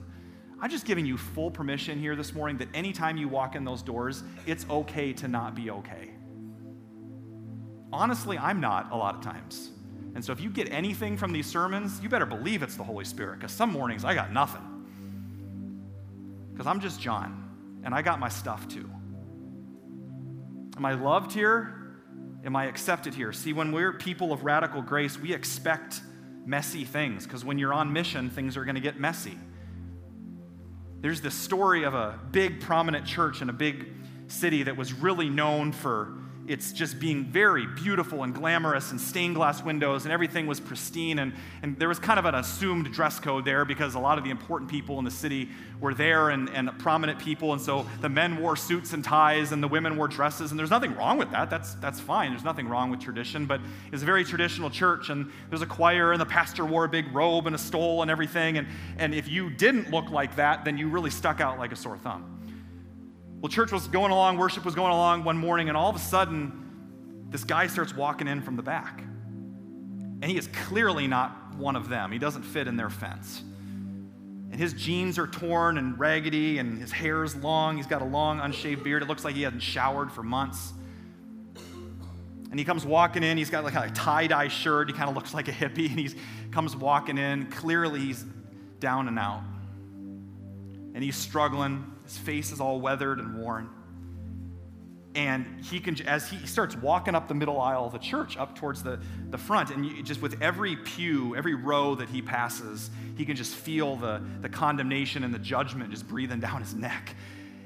I'm 0.59 0.69
just 0.69 0.85
giving 0.85 1.05
you 1.07 1.17
full 1.17 1.49
permission 1.49 1.99
here 1.99 2.15
this 2.15 2.33
morning 2.33 2.57
that 2.57 2.67
anytime 2.73 3.17
you 3.17 3.27
walk 3.27 3.55
in 3.55 3.65
those 3.65 3.81
doors, 3.81 4.23
it's 4.45 4.65
okay 4.69 5.11
to 5.13 5.27
not 5.27 5.55
be 5.55 5.71
okay. 5.71 6.11
Honestly, 7.91 8.37
I'm 8.37 8.59
not 8.61 8.91
a 8.91 8.95
lot 8.95 9.15
of 9.15 9.21
times. 9.21 9.71
And 10.13 10.23
so 10.23 10.31
if 10.31 10.39
you 10.39 10.49
get 10.49 10.71
anything 10.71 11.17
from 11.17 11.31
these 11.31 11.47
sermons, 11.47 11.99
you 12.01 12.09
better 12.09 12.25
believe 12.25 12.61
it's 12.61 12.75
the 12.75 12.83
Holy 12.83 13.05
Spirit, 13.05 13.39
because 13.39 13.51
some 13.51 13.71
mornings 13.71 14.05
I 14.05 14.13
got 14.13 14.31
nothing. 14.31 14.61
Because 16.51 16.67
I'm 16.67 16.79
just 16.79 17.01
John, 17.01 17.81
and 17.83 17.95
I 17.95 18.01
got 18.01 18.19
my 18.19 18.29
stuff 18.29 18.67
too. 18.67 18.89
Am 20.77 20.85
I 20.85 20.93
loved 20.93 21.31
here? 21.31 21.75
Am 22.43 22.55
I 22.55 22.65
accepted 22.65 23.13
here? 23.13 23.31
See, 23.33 23.53
when 23.53 23.71
we're 23.71 23.93
people 23.93 24.33
of 24.33 24.43
radical 24.43 24.81
grace, 24.81 25.17
we 25.17 25.33
expect 25.33 26.01
messy 26.45 26.85
things, 26.85 27.25
because 27.25 27.45
when 27.45 27.59
you're 27.59 27.73
on 27.73 27.93
mission, 27.93 28.29
things 28.29 28.57
are 28.57 28.65
going 28.65 28.75
to 28.75 28.81
get 28.81 28.99
messy. 28.99 29.37
There's 31.01 31.21
this 31.21 31.35
story 31.35 31.83
of 31.83 31.93
a 31.93 32.19
big, 32.31 32.61
prominent 32.61 33.05
church 33.05 33.41
in 33.41 33.49
a 33.49 33.53
big 33.53 33.87
city 34.27 34.63
that 34.63 34.77
was 34.77 34.93
really 34.93 35.29
known 35.29 35.71
for 35.71 36.17
it's 36.51 36.73
just 36.73 36.99
being 36.99 37.23
very 37.23 37.65
beautiful 37.65 38.23
and 38.23 38.35
glamorous 38.35 38.91
and 38.91 38.99
stained 38.99 39.35
glass 39.35 39.63
windows 39.63 40.03
and 40.03 40.11
everything 40.11 40.47
was 40.47 40.59
pristine 40.59 41.19
and, 41.19 41.33
and 41.61 41.79
there 41.79 41.87
was 41.87 41.97
kind 41.97 42.19
of 42.19 42.25
an 42.25 42.35
assumed 42.35 42.91
dress 42.91 43.21
code 43.21 43.45
there 43.45 43.63
because 43.63 43.95
a 43.95 43.99
lot 43.99 44.17
of 44.17 44.25
the 44.25 44.29
important 44.29 44.69
people 44.69 44.99
in 44.99 45.05
the 45.05 45.11
city 45.11 45.47
were 45.79 45.93
there 45.93 46.29
and, 46.29 46.49
and 46.49 46.69
prominent 46.77 47.17
people 47.19 47.53
and 47.53 47.61
so 47.61 47.85
the 48.01 48.09
men 48.09 48.37
wore 48.37 48.57
suits 48.57 48.91
and 48.91 49.01
ties 49.01 49.53
and 49.53 49.63
the 49.63 49.67
women 49.67 49.95
wore 49.95 50.09
dresses 50.09 50.51
and 50.51 50.59
there's 50.59 50.69
nothing 50.69 50.93
wrong 50.95 51.17
with 51.17 51.31
that. 51.31 51.49
That's, 51.49 51.75
that's 51.75 52.01
fine. 52.01 52.31
There's 52.31 52.43
nothing 52.43 52.67
wrong 52.67 52.91
with 52.91 52.99
tradition 52.99 53.45
but 53.45 53.61
it's 53.93 54.03
a 54.03 54.05
very 54.05 54.25
traditional 54.25 54.69
church 54.69 55.09
and 55.09 55.31
there's 55.47 55.61
a 55.61 55.67
choir 55.67 56.11
and 56.11 56.19
the 56.19 56.25
pastor 56.25 56.65
wore 56.65 56.83
a 56.83 56.89
big 56.89 57.15
robe 57.15 57.47
and 57.47 57.55
a 57.55 57.59
stole 57.59 58.01
and 58.01 58.11
everything 58.11 58.57
and, 58.57 58.67
and 58.97 59.15
if 59.15 59.29
you 59.29 59.49
didn't 59.49 59.89
look 59.89 60.09
like 60.11 60.35
that 60.35 60.65
then 60.65 60.77
you 60.77 60.89
really 60.89 61.11
stuck 61.11 61.39
out 61.39 61.57
like 61.57 61.71
a 61.71 61.77
sore 61.77 61.97
thumb 61.97 62.40
well, 63.41 63.49
church 63.49 63.71
was 63.71 63.87
going 63.87 64.11
along, 64.11 64.37
worship 64.37 64.63
was 64.63 64.75
going 64.75 64.91
along 64.91 65.23
one 65.23 65.35
morning, 65.35 65.67
and 65.67 65.75
all 65.75 65.89
of 65.89 65.95
a 65.95 65.99
sudden, 65.99 67.25
this 67.29 67.43
guy 67.43 67.65
starts 67.65 67.95
walking 67.95 68.27
in 68.27 68.41
from 68.41 68.55
the 68.55 68.61
back. 68.61 69.01
And 69.01 70.25
he 70.25 70.37
is 70.37 70.47
clearly 70.47 71.07
not 71.07 71.55
one 71.55 71.75
of 71.75 71.89
them. 71.89 72.11
He 72.11 72.19
doesn't 72.19 72.43
fit 72.43 72.67
in 72.67 72.77
their 72.77 72.91
fence. 72.91 73.41
And 74.51 74.59
his 74.59 74.73
jeans 74.73 75.17
are 75.17 75.25
torn 75.25 75.79
and 75.79 75.97
raggedy, 75.97 76.59
and 76.59 76.77
his 76.77 76.91
hair 76.91 77.23
is 77.23 77.35
long. 77.35 77.77
He's 77.77 77.87
got 77.87 78.03
a 78.03 78.05
long, 78.05 78.39
unshaved 78.39 78.83
beard. 78.83 79.01
It 79.01 79.07
looks 79.07 79.25
like 79.25 79.33
he 79.33 79.41
hasn't 79.41 79.63
showered 79.63 80.11
for 80.11 80.21
months. 80.21 80.73
And 82.51 82.59
he 82.59 82.65
comes 82.65 82.85
walking 82.85 83.23
in. 83.23 83.37
He's 83.37 83.49
got 83.49 83.63
like 83.63 83.75
a 83.75 83.89
tie 83.89 84.27
dye 84.27 84.49
shirt. 84.49 84.89
He 84.89 84.93
kind 84.93 85.09
of 85.09 85.15
looks 85.15 85.33
like 85.33 85.47
a 85.47 85.53
hippie. 85.53 85.89
And 85.89 85.99
he 85.99 86.13
comes 86.51 86.75
walking 86.75 87.17
in. 87.17 87.49
Clearly, 87.49 88.01
he's 88.01 88.23
down 88.79 89.07
and 89.07 89.17
out. 89.17 89.41
And 90.93 91.01
he's 91.01 91.15
struggling. 91.15 91.90
His 92.11 92.17
face 92.17 92.51
is 92.51 92.59
all 92.59 92.81
weathered 92.81 93.19
and 93.19 93.37
worn. 93.37 93.69
And 95.15 95.63
he 95.63 95.79
can, 95.79 96.01
as 96.05 96.29
he 96.29 96.45
starts 96.45 96.75
walking 96.75 97.15
up 97.15 97.29
the 97.29 97.33
middle 97.33 97.59
aisle 97.59 97.85
of 97.85 97.93
the 97.93 97.99
church, 97.99 98.35
up 98.35 98.53
towards 98.53 98.83
the, 98.83 98.99
the 99.29 99.37
front, 99.37 99.69
and 99.69 99.85
you, 99.85 100.03
just 100.03 100.21
with 100.21 100.41
every 100.41 100.75
pew, 100.75 101.37
every 101.37 101.55
row 101.55 101.95
that 101.95 102.09
he 102.09 102.21
passes, 102.21 102.89
he 103.15 103.23
can 103.23 103.37
just 103.37 103.55
feel 103.55 103.95
the, 103.95 104.21
the 104.41 104.49
condemnation 104.49 105.23
and 105.23 105.33
the 105.33 105.39
judgment 105.39 105.89
just 105.89 106.05
breathing 106.05 106.41
down 106.41 106.59
his 106.59 106.75
neck. 106.75 107.15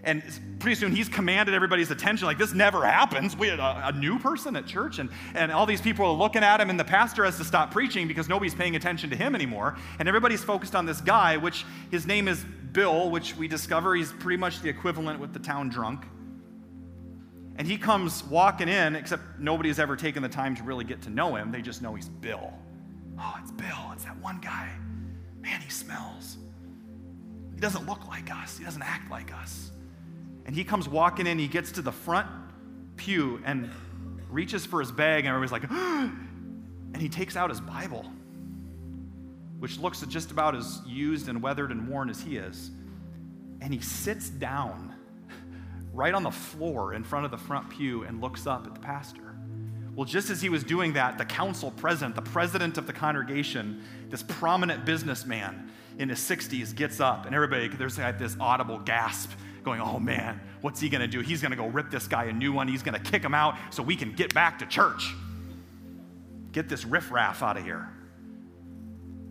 And 0.03 0.21
pretty 0.59 0.75
soon 0.75 0.95
he's 0.95 1.09
commanded 1.09 1.55
everybody's 1.55 1.89
attention. 1.89 2.27
Like, 2.27 2.37
this 2.37 2.53
never 2.53 2.85
happens. 2.85 3.35
We 3.35 3.47
had 3.47 3.59
a, 3.59 3.87
a, 3.87 3.91
new 3.93 4.19
person 4.19 4.55
at 4.55 4.67
church, 4.67 4.99
and, 4.99 5.09
and 5.33 5.51
all 5.51 5.65
these 5.65 5.81
people 5.81 6.05
are 6.05 6.13
looking 6.13 6.43
at 6.43 6.61
him, 6.61 6.69
and 6.69 6.79
the 6.79 6.83
pastor 6.83 7.25
has 7.25 7.37
to 7.37 7.43
stop 7.43 7.71
preaching 7.71 8.07
because 8.07 8.29
nobody's 8.29 8.53
paying 8.53 8.75
attention 8.75 9.09
to 9.09 9.15
him 9.15 9.33
anymore. 9.33 9.75
And 9.97 10.07
everybody's 10.07 10.43
focused 10.43 10.75
on 10.75 10.85
this 10.85 11.01
guy, 11.01 11.37
which 11.37 11.65
his 11.89 12.05
name 12.05 12.27
is 12.27 12.45
Bill, 12.75 13.09
which 13.09 13.37
we 13.37 13.47
discover 13.47 13.95
he's 13.95 14.11
pretty 14.11 14.35
much 14.35 14.61
the 14.61 14.67
equivalent 14.67 15.17
with 15.21 15.31
the 15.31 15.39
town 15.39 15.69
drunk. 15.69 16.05
And 17.55 17.65
he 17.65 17.77
comes 17.77 18.21
walking 18.25 18.67
in, 18.67 18.97
except 18.97 19.23
nobody 19.39 19.69
has 19.69 19.79
ever 19.79 19.95
taken 19.95 20.21
the 20.21 20.29
time 20.29 20.55
to 20.57 20.63
really 20.63 20.83
get 20.83 21.01
to 21.03 21.09
know 21.09 21.35
him. 21.35 21.53
They 21.53 21.61
just 21.61 21.81
know 21.81 21.95
he's 21.95 22.09
Bill. 22.09 22.53
Oh, 23.17 23.35
it's 23.41 23.51
Bill. 23.51 23.91
It's 23.93 24.03
that 24.03 24.17
one 24.17 24.39
guy. 24.41 24.69
Man, 25.39 25.61
he 25.61 25.69
smells. 25.69 26.35
He 27.53 27.61
doesn't 27.61 27.87
look 27.87 28.05
like 28.09 28.29
us, 28.29 28.57
he 28.57 28.65
doesn't 28.65 28.81
act 28.81 29.09
like 29.09 29.33
us. 29.33 29.71
And 30.45 30.53
he 30.53 30.65
comes 30.65 30.89
walking 30.89 31.27
in, 31.27 31.39
he 31.39 31.47
gets 31.47 31.71
to 31.73 31.81
the 31.81 31.93
front 31.93 32.27
pew 32.97 33.41
and 33.45 33.69
reaches 34.29 34.65
for 34.65 34.81
his 34.81 34.91
bag, 34.91 35.25
and 35.25 35.33
everybody's 35.33 35.53
like, 35.53 35.71
and 35.71 37.01
he 37.01 37.07
takes 37.07 37.37
out 37.37 37.49
his 37.49 37.61
Bible 37.61 38.05
which 39.59 39.79
looks 39.79 40.01
just 40.01 40.31
about 40.31 40.55
as 40.55 40.81
used 40.85 41.29
and 41.29 41.41
weathered 41.41 41.71
and 41.71 41.87
worn 41.87 42.09
as 42.09 42.21
he 42.21 42.37
is. 42.37 42.71
And 43.61 43.73
he 43.73 43.79
sits 43.79 44.29
down 44.29 44.93
right 45.93 46.13
on 46.13 46.23
the 46.23 46.31
floor 46.31 46.93
in 46.93 47.03
front 47.03 47.25
of 47.25 47.31
the 47.31 47.37
front 47.37 47.69
pew 47.69 48.03
and 48.03 48.21
looks 48.21 48.47
up 48.47 48.67
at 48.67 48.73
the 48.73 48.79
pastor. 48.79 49.35
Well, 49.95 50.05
just 50.05 50.29
as 50.29 50.41
he 50.41 50.49
was 50.49 50.63
doing 50.63 50.93
that, 50.93 51.17
the 51.17 51.25
council 51.25 51.71
president, 51.71 52.15
the 52.15 52.21
president 52.21 52.77
of 52.77 52.85
the 52.85 52.91
congregation, 52.91 53.81
this 54.09 54.21
prominent 54.23 54.85
businessman 54.85 55.71
in 55.97 56.09
his 56.09 56.19
60s, 56.19 56.75
gets 56.75 56.99
up, 56.99 57.25
and 57.25 57.33
everybody, 57.33 57.69
there's 57.69 57.97
like 57.97 58.19
this 58.19 58.35
audible 58.39 58.79
gasp 58.79 59.31
going, 59.63 59.79
oh 59.79 59.97
man, 59.97 60.41
what's 60.61 60.81
he 60.81 60.89
gonna 60.89 61.07
do? 61.07 61.21
He's 61.21 61.41
gonna 61.41 61.55
go 61.55 61.67
rip 61.67 61.89
this 61.89 62.07
guy 62.07 62.25
a 62.25 62.33
new 62.33 62.51
one. 62.51 62.67
He's 62.67 62.83
gonna 62.83 62.99
kick 62.99 63.23
him 63.23 63.33
out 63.33 63.55
so 63.69 63.81
we 63.81 63.95
can 63.95 64.11
get 64.11 64.33
back 64.33 64.59
to 64.59 64.65
church. 64.65 65.13
Get 66.51 66.67
this 66.67 66.83
riffraff 66.85 67.41
out 67.41 67.57
of 67.57 67.63
here. 67.63 67.89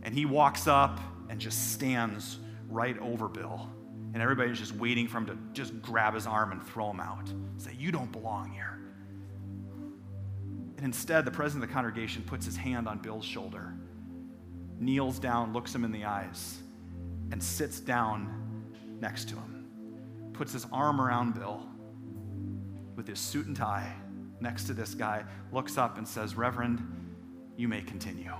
And 0.04 0.14
he 0.14 0.26
walks 0.26 0.66
up 0.66 1.00
and 1.28 1.40
just 1.40 1.72
stands 1.72 2.38
right 2.68 2.98
over 2.98 3.28
Bill. 3.28 3.68
And 4.12 4.22
everybody's 4.22 4.58
just 4.58 4.74
waiting 4.74 5.08
for 5.08 5.18
him 5.18 5.26
to 5.26 5.38
just 5.52 5.80
grab 5.82 6.14
his 6.14 6.26
arm 6.26 6.52
and 6.52 6.62
throw 6.62 6.90
him 6.90 7.00
out. 7.00 7.32
Say, 7.56 7.72
You 7.76 7.90
don't 7.90 8.12
belong 8.12 8.52
here. 8.52 8.78
And 10.76 10.84
instead, 10.84 11.24
the 11.24 11.30
president 11.30 11.64
of 11.64 11.70
the 11.70 11.74
congregation 11.74 12.22
puts 12.22 12.44
his 12.46 12.56
hand 12.56 12.86
on 12.86 12.98
Bill's 12.98 13.24
shoulder, 13.24 13.74
kneels 14.78 15.18
down, 15.18 15.52
looks 15.52 15.74
him 15.74 15.84
in 15.84 15.92
the 15.92 16.04
eyes, 16.04 16.58
and 17.32 17.42
sits 17.42 17.80
down 17.80 18.64
next 19.00 19.28
to 19.30 19.34
him. 19.36 19.66
Puts 20.32 20.52
his 20.52 20.66
arm 20.72 21.00
around 21.00 21.34
Bill 21.34 21.66
with 22.96 23.08
his 23.08 23.18
suit 23.18 23.46
and 23.46 23.56
tie 23.56 23.92
next 24.40 24.64
to 24.64 24.74
this 24.74 24.94
guy, 24.94 25.24
looks 25.52 25.78
up 25.78 25.98
and 25.98 26.06
says, 26.06 26.36
Reverend, 26.36 26.86
you 27.56 27.66
may 27.66 27.80
continue. 27.80 28.32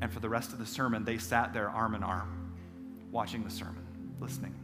And 0.00 0.12
for 0.12 0.20
the 0.20 0.28
rest 0.28 0.52
of 0.52 0.58
the 0.58 0.66
sermon, 0.66 1.04
they 1.04 1.18
sat 1.18 1.52
there 1.52 1.68
arm 1.68 1.94
in 1.94 2.02
arm, 2.02 2.54
watching 3.10 3.44
the 3.44 3.50
sermon, 3.50 3.86
listening. 4.20 4.54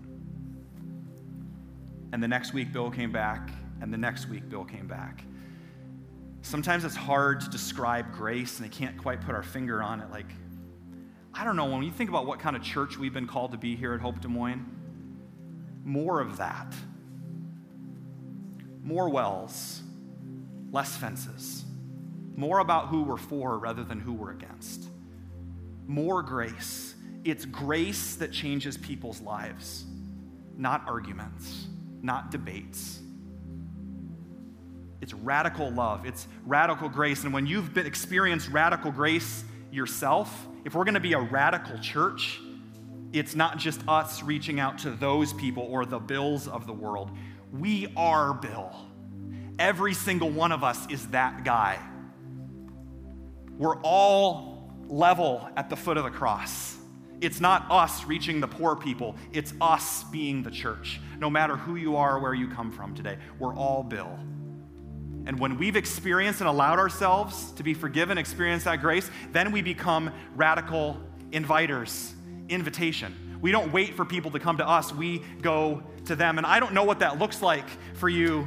And 2.12 2.22
the 2.22 2.28
next 2.28 2.54
week, 2.54 2.72
Bill 2.72 2.90
came 2.90 3.12
back, 3.12 3.50
and 3.80 3.92
the 3.92 3.98
next 3.98 4.28
week, 4.28 4.48
Bill 4.48 4.64
came 4.64 4.86
back. 4.86 5.24
Sometimes 6.42 6.84
it's 6.84 6.96
hard 6.96 7.40
to 7.42 7.50
describe 7.50 8.12
grace, 8.12 8.58
and 8.58 8.66
I 8.66 8.68
can't 8.68 8.96
quite 8.96 9.20
put 9.20 9.34
our 9.34 9.42
finger 9.42 9.82
on 9.82 10.00
it. 10.00 10.10
Like, 10.10 10.30
I 11.34 11.44
don't 11.44 11.56
know, 11.56 11.66
when 11.66 11.82
you 11.82 11.90
think 11.90 12.08
about 12.08 12.26
what 12.26 12.38
kind 12.38 12.56
of 12.56 12.62
church 12.62 12.96
we've 12.96 13.12
been 13.12 13.26
called 13.26 13.52
to 13.52 13.58
be 13.58 13.76
here 13.76 13.92
at 13.94 14.00
Hope 14.00 14.20
Des 14.20 14.28
Moines, 14.28 14.64
more 15.84 16.20
of 16.20 16.38
that. 16.38 16.74
More 18.82 19.08
wells, 19.08 19.82
less 20.70 20.96
fences. 20.96 21.64
More 22.36 22.60
about 22.60 22.88
who 22.88 23.02
we're 23.02 23.16
for 23.16 23.58
rather 23.58 23.82
than 23.82 24.00
who 24.00 24.12
we're 24.12 24.30
against. 24.30 24.88
More 25.86 26.22
grace. 26.22 26.94
It's 27.24 27.44
grace 27.44 28.16
that 28.16 28.32
changes 28.32 28.76
people's 28.76 29.20
lives, 29.20 29.84
not 30.56 30.86
arguments, 30.86 31.66
not 32.02 32.30
debates. 32.30 33.00
It's 35.00 35.12
radical 35.12 35.70
love, 35.70 36.06
it's 36.06 36.26
radical 36.44 36.88
grace. 36.88 37.24
And 37.24 37.32
when 37.32 37.46
you've 37.46 37.74
been 37.74 37.86
experienced 37.86 38.48
radical 38.48 38.90
grace 38.90 39.44
yourself, 39.70 40.46
if 40.64 40.74
we're 40.74 40.84
going 40.84 40.94
to 40.94 41.00
be 41.00 41.12
a 41.12 41.20
radical 41.20 41.78
church, 41.78 42.40
it's 43.12 43.34
not 43.34 43.58
just 43.58 43.80
us 43.86 44.22
reaching 44.22 44.58
out 44.60 44.78
to 44.78 44.90
those 44.90 45.32
people 45.32 45.62
or 45.64 45.86
the 45.86 45.98
bills 45.98 46.48
of 46.48 46.66
the 46.66 46.72
world. 46.72 47.10
We 47.52 47.92
are 47.96 48.34
Bill. 48.34 48.74
Every 49.58 49.94
single 49.94 50.30
one 50.30 50.52
of 50.52 50.62
us 50.62 50.86
is 50.90 51.06
that 51.08 51.44
guy. 51.44 51.78
We're 53.56 53.80
all 53.82 54.55
level 54.88 55.48
at 55.56 55.68
the 55.68 55.76
foot 55.76 55.96
of 55.96 56.04
the 56.04 56.10
cross. 56.10 56.76
It's 57.20 57.40
not 57.40 57.66
us 57.70 58.04
reaching 58.04 58.40
the 58.40 58.48
poor 58.48 58.76
people, 58.76 59.16
it's 59.32 59.54
us 59.60 60.04
being 60.04 60.42
the 60.42 60.50
church. 60.50 61.00
No 61.18 61.30
matter 61.30 61.56
who 61.56 61.76
you 61.76 61.96
are 61.96 62.16
or 62.16 62.20
where 62.20 62.34
you 62.34 62.48
come 62.48 62.70
from 62.70 62.94
today, 62.94 63.16
we're 63.38 63.54
all 63.54 63.82
Bill. 63.82 64.18
And 65.26 65.40
when 65.40 65.58
we've 65.58 65.76
experienced 65.76 66.40
and 66.40 66.48
allowed 66.48 66.78
ourselves 66.78 67.50
to 67.52 67.62
be 67.62 67.74
forgiven, 67.74 68.16
experience 68.16 68.64
that 68.64 68.80
grace, 68.80 69.10
then 69.32 69.50
we 69.50 69.60
become 69.60 70.12
radical 70.36 71.00
inviters, 71.30 72.12
invitation. 72.48 73.38
We 73.40 73.50
don't 73.50 73.72
wait 73.72 73.94
for 73.94 74.04
people 74.04 74.30
to 74.32 74.38
come 74.38 74.58
to 74.58 74.68
us, 74.68 74.92
we 74.92 75.22
go 75.40 75.82
to 76.04 76.16
them. 76.16 76.38
And 76.38 76.46
I 76.46 76.60
don't 76.60 76.74
know 76.74 76.84
what 76.84 77.00
that 77.00 77.18
looks 77.18 77.42
like 77.42 77.66
for 77.94 78.08
you 78.08 78.46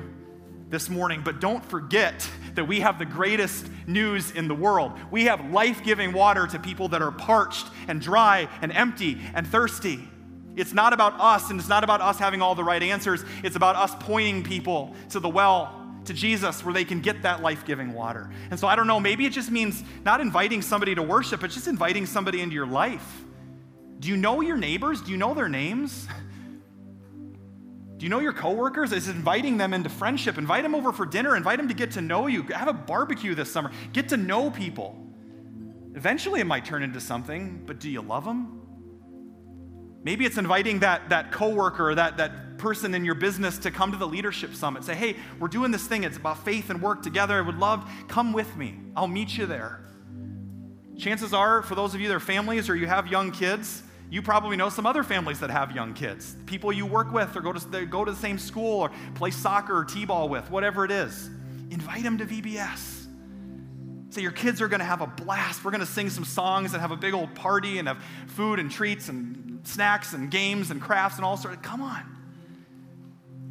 this 0.70 0.90
morning, 0.90 1.22
but 1.24 1.40
don't 1.42 1.66
forget 1.66 2.30
that 2.56 2.66
we 2.66 2.80
have 2.82 3.00
the 3.00 3.06
greatest 3.06 3.66
news 3.88 4.32
in 4.32 4.48
the 4.48 4.56
world. 4.56 4.92
We 5.12 5.26
have 5.26 5.52
life 5.52 5.84
giving 5.84 6.14
water 6.14 6.46
to 6.48 6.60
people 6.60 6.90
that 6.90 7.02
are 7.02 7.12
parched 7.12 7.68
and 7.88 8.00
dry 8.00 8.48
and 8.62 8.72
empty 8.72 9.20
and 9.34 9.48
thirsty. 9.48 10.08
It's 10.56 10.74
not 10.74 10.94
about 10.94 11.20
us, 11.20 11.50
and 11.50 11.60
it's 11.60 11.70
not 11.70 11.84
about 11.84 12.02
us 12.02 12.20
having 12.20 12.42
all 12.42 12.54
the 12.54 12.64
right 12.64 12.84
answers. 12.84 13.24
It's 13.44 13.56
about 13.56 13.76
us 13.76 13.96
pointing 14.00 14.44
people 14.44 14.96
to 15.10 15.20
the 15.20 15.30
well 15.30 15.76
to 16.06 16.14
Jesus 16.14 16.64
where 16.64 16.74
they 16.74 16.86
can 16.86 17.02
get 17.02 17.22
that 17.24 17.42
life 17.42 17.66
giving 17.66 17.94
water. 17.94 18.30
And 18.52 18.60
so 18.60 18.68
I 18.68 18.76
don't 18.76 18.88
know, 18.88 19.00
maybe 19.00 19.26
it 19.26 19.32
just 19.32 19.52
means 19.52 19.84
not 20.04 20.22
inviting 20.22 20.62
somebody 20.62 20.96
to 20.96 21.04
worship, 21.04 21.42
but 21.42 21.50
just 21.50 21.68
inviting 21.68 22.06
somebody 22.06 22.42
into 22.42 22.56
your 22.56 22.68
life. 22.68 23.24
Do 24.00 24.08
you 24.08 24.18
know 24.18 24.42
your 24.42 24.58
neighbors? 24.58 25.02
Do 25.02 25.12
you 25.12 25.18
know 25.18 25.34
their 25.34 25.50
names? 25.50 26.08
Do 28.00 28.06
you 28.06 28.10
know 28.10 28.20
your 28.20 28.32
coworkers? 28.32 28.93
Is 28.93 29.10
inviting 29.10 29.58
them 29.58 29.74
into 29.74 29.89
friendship. 29.89 30.38
Invite 30.38 30.64
them 30.64 30.74
over 30.74 30.93
for 30.93 31.06
dinner. 31.06 31.36
Invite 31.36 31.58
them 31.58 31.68
to 31.68 31.74
get 31.74 31.91
to 31.91 32.02
know 32.02 32.28
you. 32.28 32.43
Have 32.43 32.70
a 32.70 32.74
barbecue 32.74 33.36
this 33.36 33.52
summer. 33.52 33.72
Get 33.91 34.08
to 34.10 34.18
know 34.18 34.50
people. 34.50 34.95
Eventually, 35.95 36.39
it 36.39 36.45
might 36.45 36.64
turn 36.64 36.82
into 36.82 37.02
something, 37.02 37.62
but 37.66 37.80
do 37.80 37.89
you 37.89 38.00
love 38.00 38.24
them? 38.24 38.62
Maybe 40.02 40.26
it's 40.26 40.38
inviting 40.38 40.80
that, 40.80 41.10
that 41.10 41.34
coworker, 41.34 41.93
that, 41.93 42.16
that 42.16 42.58
person 42.58 42.95
in 42.95 43.04
your 43.04 43.16
business 43.16 43.58
to 43.60 43.72
come 43.72 43.91
to 43.91 43.97
the 43.97 44.08
leadership 44.08 44.56
summit. 44.56 44.86
Say, 44.86 44.95
hey, 44.95 45.18
we're 45.38 45.50
doing 45.50 45.72
this 45.72 45.86
thing. 45.86 46.06
It's 46.06 46.16
about 46.16 46.45
faith 46.45 46.70
and 46.70 46.82
work 46.82 47.02
together. 47.02 47.38
I 47.38 47.41
would 47.41 47.58
love, 47.58 47.89
come 48.08 48.32
with 48.32 48.56
me. 48.56 48.76
I'll 48.95 49.10
meet 49.10 49.38
you 49.38 49.45
there. 49.45 49.84
Chances 50.97 51.34
are, 51.34 51.64
for 51.64 51.76
those 51.76 51.93
of 51.93 52.00
you 52.00 52.08
that 52.08 52.14
are 52.14 52.22
families 52.22 52.70
or 52.70 52.78
you 52.78 52.88
have 52.88 53.08
young 53.08 53.32
kids, 53.32 53.84
you 54.10 54.22
probably 54.22 54.57
know 54.57 54.70
some 54.70 54.86
other 54.86 55.03
families 55.03 55.39
that 55.39 55.51
have 55.51 55.72
young 55.72 55.93
kids. 55.93 56.36
People 56.45 56.74
you 56.74 56.86
work 56.86 57.12
with 57.12 57.36
or 57.36 57.41
go 57.41 57.53
to, 57.53 57.86
go 57.86 58.03
to 58.03 58.12
the 58.12 58.18
same 58.18 58.39
school 58.39 58.82
or 58.82 58.91
play 59.16 59.32
soccer 59.32 59.78
or 59.78 59.86
t 59.86 60.05
ball 60.05 60.30
with, 60.30 60.49
whatever 60.49 60.84
it 60.84 60.91
is. 60.91 61.28
Invite 61.70 62.03
them 62.03 62.18
to 62.18 62.26
VBS. 62.26 63.05
Say, 64.12 64.22
your 64.24 64.32
kids 64.32 64.60
are 64.62 64.68
going 64.68 64.80
to 64.80 64.86
have 64.86 65.01
a 65.01 65.07
blast. 65.07 65.64
We're 65.64 65.70
going 65.70 65.82
to 65.82 65.86
sing 65.86 66.10
some 66.10 66.26
songs 66.26 66.74
and 66.74 66.82
have 66.82 66.89
a 66.89 66.97
big 66.97 67.14
old 67.14 67.36
party 67.36 67.78
and 67.78 67.88
have 67.88 68.03
food 68.26 68.57
and 68.57 68.72
treats 68.72 69.07
and 69.07 69.62
snacks 69.68 70.14
and 70.14 70.32
games 70.32 70.72
and 70.72 70.82
crafts 70.82 71.18
and 71.18 71.26
all 71.26 71.38
sorts. 71.38 71.57
Of- 71.57 71.64
Come 71.64 71.82
on. 71.82 72.18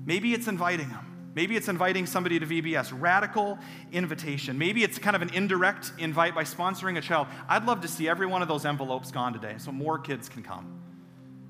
Maybe 0.04 0.34
it's 0.34 0.48
inviting 0.48 0.88
them. 0.88 1.07
Maybe 1.38 1.54
it's 1.54 1.68
inviting 1.68 2.04
somebody 2.04 2.40
to 2.40 2.46
VBS, 2.46 2.92
radical 2.92 3.60
invitation. 3.92 4.58
Maybe 4.58 4.82
it's 4.82 4.98
kind 4.98 5.14
of 5.14 5.22
an 5.22 5.32
indirect 5.32 5.92
invite 5.96 6.34
by 6.34 6.42
sponsoring 6.42 6.98
a 6.98 7.00
child. 7.00 7.28
I'd 7.48 7.64
love 7.64 7.82
to 7.82 7.86
see 7.86 8.08
every 8.08 8.26
one 8.26 8.42
of 8.42 8.48
those 8.48 8.66
envelopes 8.66 9.12
gone 9.12 9.34
today 9.34 9.54
so 9.58 9.70
more 9.70 10.00
kids 10.00 10.28
can 10.28 10.42
come. 10.42 10.82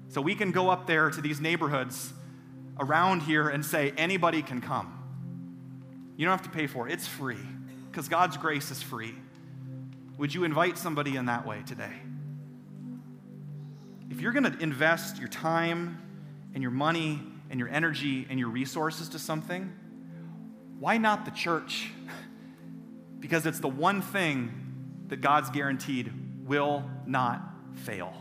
So 0.08 0.20
we 0.20 0.34
can 0.34 0.50
go 0.50 0.68
up 0.68 0.86
there 0.86 1.08
to 1.08 1.22
these 1.22 1.40
neighborhoods 1.40 2.12
around 2.78 3.22
here 3.22 3.48
and 3.48 3.64
say, 3.64 3.94
anybody 3.96 4.42
can 4.42 4.60
come. 4.60 4.92
You 6.18 6.26
don't 6.26 6.36
have 6.36 6.42
to 6.42 6.54
pay 6.54 6.66
for 6.66 6.86
it, 6.86 6.92
it's 6.92 7.06
free 7.06 7.38
because 7.90 8.10
God's 8.10 8.36
grace 8.36 8.70
is 8.70 8.82
free. 8.82 9.14
Would 10.18 10.34
you 10.34 10.44
invite 10.44 10.76
somebody 10.76 11.16
in 11.16 11.24
that 11.24 11.46
way 11.46 11.62
today? 11.66 11.94
If 14.10 14.20
you're 14.20 14.32
going 14.32 14.52
to 14.52 14.62
invest 14.62 15.16
your 15.16 15.28
time 15.28 16.02
and 16.52 16.62
your 16.62 16.72
money 16.72 17.22
and 17.50 17.58
your 17.58 17.68
energy 17.68 18.26
and 18.28 18.38
your 18.38 18.48
resources 18.48 19.08
to 19.10 19.18
something, 19.18 19.72
why 20.78 20.98
not 20.98 21.24
the 21.24 21.30
church? 21.30 21.90
because 23.20 23.46
it's 23.46 23.60
the 23.60 23.68
one 23.68 24.02
thing 24.02 24.52
that 25.08 25.20
God's 25.20 25.50
guaranteed 25.50 26.12
will 26.44 26.84
not 27.06 27.42
fail. 27.74 28.14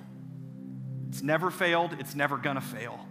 It's 1.09 1.21
never 1.21 1.51
failed, 1.51 1.95
it's 1.99 2.15
never 2.15 2.38
gonna 2.38 2.61
fail. 2.61 3.05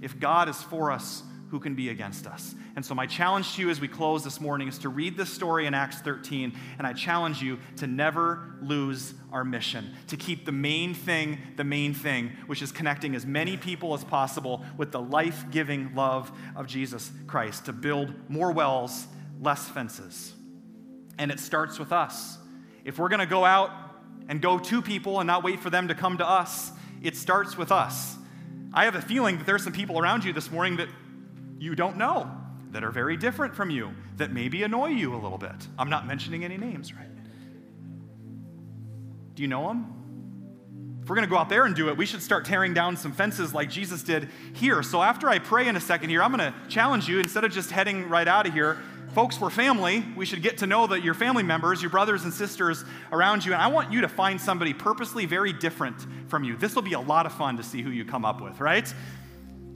If 0.00 0.18
God 0.18 0.48
is 0.48 0.60
for 0.62 0.90
us, 0.90 1.22
who 1.50 1.60
can 1.60 1.74
be 1.74 1.88
against 1.88 2.26
us? 2.26 2.54
And 2.76 2.84
so, 2.84 2.94
my 2.94 3.06
challenge 3.06 3.54
to 3.54 3.62
you 3.62 3.70
as 3.70 3.80
we 3.80 3.88
close 3.88 4.24
this 4.24 4.40
morning 4.40 4.68
is 4.68 4.78
to 4.78 4.88
read 4.88 5.16
this 5.16 5.30
story 5.30 5.66
in 5.66 5.74
Acts 5.74 6.00
13, 6.00 6.52
and 6.78 6.86
I 6.86 6.92
challenge 6.92 7.42
you 7.42 7.58
to 7.76 7.86
never 7.86 8.54
lose 8.62 9.14
our 9.32 9.44
mission, 9.44 9.94
to 10.08 10.16
keep 10.16 10.46
the 10.46 10.52
main 10.52 10.94
thing 10.94 11.38
the 11.56 11.64
main 11.64 11.94
thing, 11.94 12.30
which 12.46 12.62
is 12.62 12.72
connecting 12.72 13.14
as 13.14 13.26
many 13.26 13.56
people 13.56 13.94
as 13.94 14.04
possible 14.04 14.64
with 14.76 14.92
the 14.92 15.00
life 15.00 15.44
giving 15.50 15.94
love 15.94 16.30
of 16.56 16.66
Jesus 16.66 17.10
Christ, 17.26 17.66
to 17.66 17.72
build 17.72 18.12
more 18.30 18.52
wells, 18.52 19.06
less 19.40 19.68
fences. 19.68 20.32
And 21.18 21.30
it 21.30 21.40
starts 21.40 21.78
with 21.78 21.92
us. 21.92 22.38
If 22.84 22.98
we're 22.98 23.08
going 23.08 23.20
to 23.20 23.26
go 23.26 23.44
out 23.44 23.70
and 24.28 24.40
go 24.40 24.58
to 24.58 24.80
people 24.80 25.20
and 25.20 25.26
not 25.26 25.42
wait 25.42 25.60
for 25.60 25.70
them 25.70 25.88
to 25.88 25.94
come 25.94 26.18
to 26.18 26.26
us, 26.26 26.72
it 27.02 27.16
starts 27.16 27.56
with 27.56 27.72
us. 27.72 28.16
I 28.72 28.84
have 28.84 28.94
a 28.94 29.02
feeling 29.02 29.38
that 29.38 29.46
there's 29.46 29.64
some 29.64 29.72
people 29.72 29.98
around 29.98 30.24
you 30.24 30.32
this 30.32 30.50
morning 30.50 30.76
that 30.76 30.88
you 31.60 31.74
don't 31.74 31.96
know 31.96 32.30
that 32.70 32.82
are 32.82 32.90
very 32.90 33.16
different 33.16 33.54
from 33.54 33.70
you, 33.70 33.90
that 34.16 34.32
maybe 34.32 34.62
annoy 34.62 34.88
you 34.88 35.14
a 35.14 35.18
little 35.18 35.38
bit. 35.38 35.68
I'm 35.78 35.90
not 35.90 36.06
mentioning 36.06 36.44
any 36.44 36.56
names, 36.56 36.94
right? 36.94 37.08
Do 39.34 39.42
you 39.42 39.48
know 39.48 39.68
them? 39.68 41.00
If 41.02 41.08
we're 41.08 41.16
going 41.16 41.26
to 41.26 41.30
go 41.30 41.36
out 41.36 41.48
there 41.48 41.66
and 41.66 41.74
do 41.74 41.88
it, 41.88 41.96
we 41.96 42.06
should 42.06 42.22
start 42.22 42.44
tearing 42.44 42.72
down 42.72 42.96
some 42.96 43.12
fences 43.12 43.52
like 43.52 43.68
Jesus 43.68 44.02
did 44.02 44.28
here. 44.54 44.82
So 44.82 45.02
after 45.02 45.28
I 45.28 45.38
pray 45.38 45.68
in 45.68 45.76
a 45.76 45.80
second 45.80 46.10
here, 46.10 46.22
I'm 46.22 46.34
going 46.34 46.52
to 46.52 46.54
challenge 46.68 47.08
you 47.08 47.18
instead 47.18 47.44
of 47.44 47.52
just 47.52 47.70
heading 47.70 48.08
right 48.08 48.28
out 48.28 48.46
of 48.46 48.54
here. 48.54 48.78
Folks, 49.14 49.40
we're 49.40 49.50
family. 49.50 50.04
We 50.16 50.24
should 50.24 50.40
get 50.40 50.58
to 50.58 50.66
know 50.66 50.86
that 50.86 51.02
your 51.02 51.14
family 51.14 51.42
members, 51.42 51.82
your 51.82 51.90
brothers 51.90 52.24
and 52.24 52.32
sisters 52.32 52.84
around 53.10 53.44
you. 53.44 53.52
And 53.52 53.60
I 53.60 53.66
want 53.66 53.92
you 53.92 54.02
to 54.02 54.08
find 54.08 54.40
somebody 54.40 54.72
purposely 54.72 55.26
very 55.26 55.52
different 55.52 55.96
from 56.28 56.44
you. 56.44 56.56
This 56.56 56.74
will 56.74 56.82
be 56.82 56.92
a 56.92 57.00
lot 57.00 57.26
of 57.26 57.32
fun 57.32 57.56
to 57.56 57.62
see 57.62 57.82
who 57.82 57.90
you 57.90 58.04
come 58.04 58.24
up 58.24 58.40
with, 58.40 58.60
right? 58.60 58.92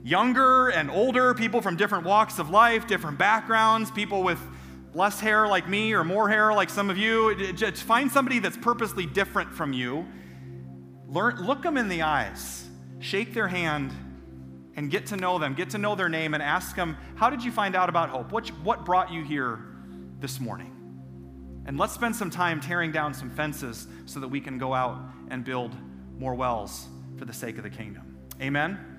Younger 0.05 0.69
and 0.69 0.91
older, 0.91 1.33
people 1.33 1.61
from 1.61 1.75
different 1.75 2.05
walks 2.05 2.37
of 2.37 2.51
life, 2.51 2.85
different 2.85 3.17
backgrounds, 3.17 3.89
people 3.89 4.21
with 4.21 4.39
less 4.93 5.19
hair 5.19 5.47
like 5.47 5.67
me 5.67 5.93
or 5.93 6.03
more 6.03 6.29
hair 6.29 6.53
like 6.53 6.69
some 6.69 6.91
of 6.91 6.97
you. 6.97 7.51
Just 7.53 7.83
find 7.83 8.09
somebody 8.09 8.37
that's 8.37 8.55
purposely 8.55 9.07
different 9.07 9.51
from 9.51 9.73
you. 9.73 10.05
Learn, 11.07 11.43
look 11.43 11.63
them 11.63 11.75
in 11.75 11.89
the 11.89 12.03
eyes, 12.03 12.67
shake 12.99 13.33
their 13.33 13.47
hand, 13.47 13.91
and 14.75 14.91
get 14.91 15.07
to 15.07 15.17
know 15.17 15.39
them, 15.39 15.55
get 15.55 15.71
to 15.71 15.77
know 15.79 15.95
their 15.95 16.09
name, 16.09 16.35
and 16.35 16.43
ask 16.43 16.75
them, 16.75 16.95
How 17.15 17.29
did 17.29 17.43
you 17.43 17.51
find 17.51 17.75
out 17.75 17.89
about 17.89 18.09
hope? 18.09 18.31
What, 18.31 18.47
what 18.63 18.85
brought 18.85 19.11
you 19.11 19.23
here 19.23 19.59
this 20.19 20.39
morning? 20.39 20.71
And 21.65 21.79
let's 21.79 21.93
spend 21.93 22.15
some 22.15 22.29
time 22.29 22.61
tearing 22.61 22.91
down 22.91 23.13
some 23.15 23.31
fences 23.31 23.87
so 24.05 24.19
that 24.19 24.27
we 24.27 24.39
can 24.39 24.59
go 24.59 24.71
out 24.73 24.99
and 25.29 25.43
build 25.43 25.75
more 26.19 26.35
wells 26.35 26.87
for 27.17 27.25
the 27.25 27.33
sake 27.33 27.57
of 27.57 27.63
the 27.63 27.69
kingdom. 27.71 28.17
Amen. 28.39 28.94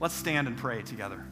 Let's 0.00 0.14
stand 0.14 0.48
and 0.48 0.56
pray 0.56 0.80
together. 0.80 1.22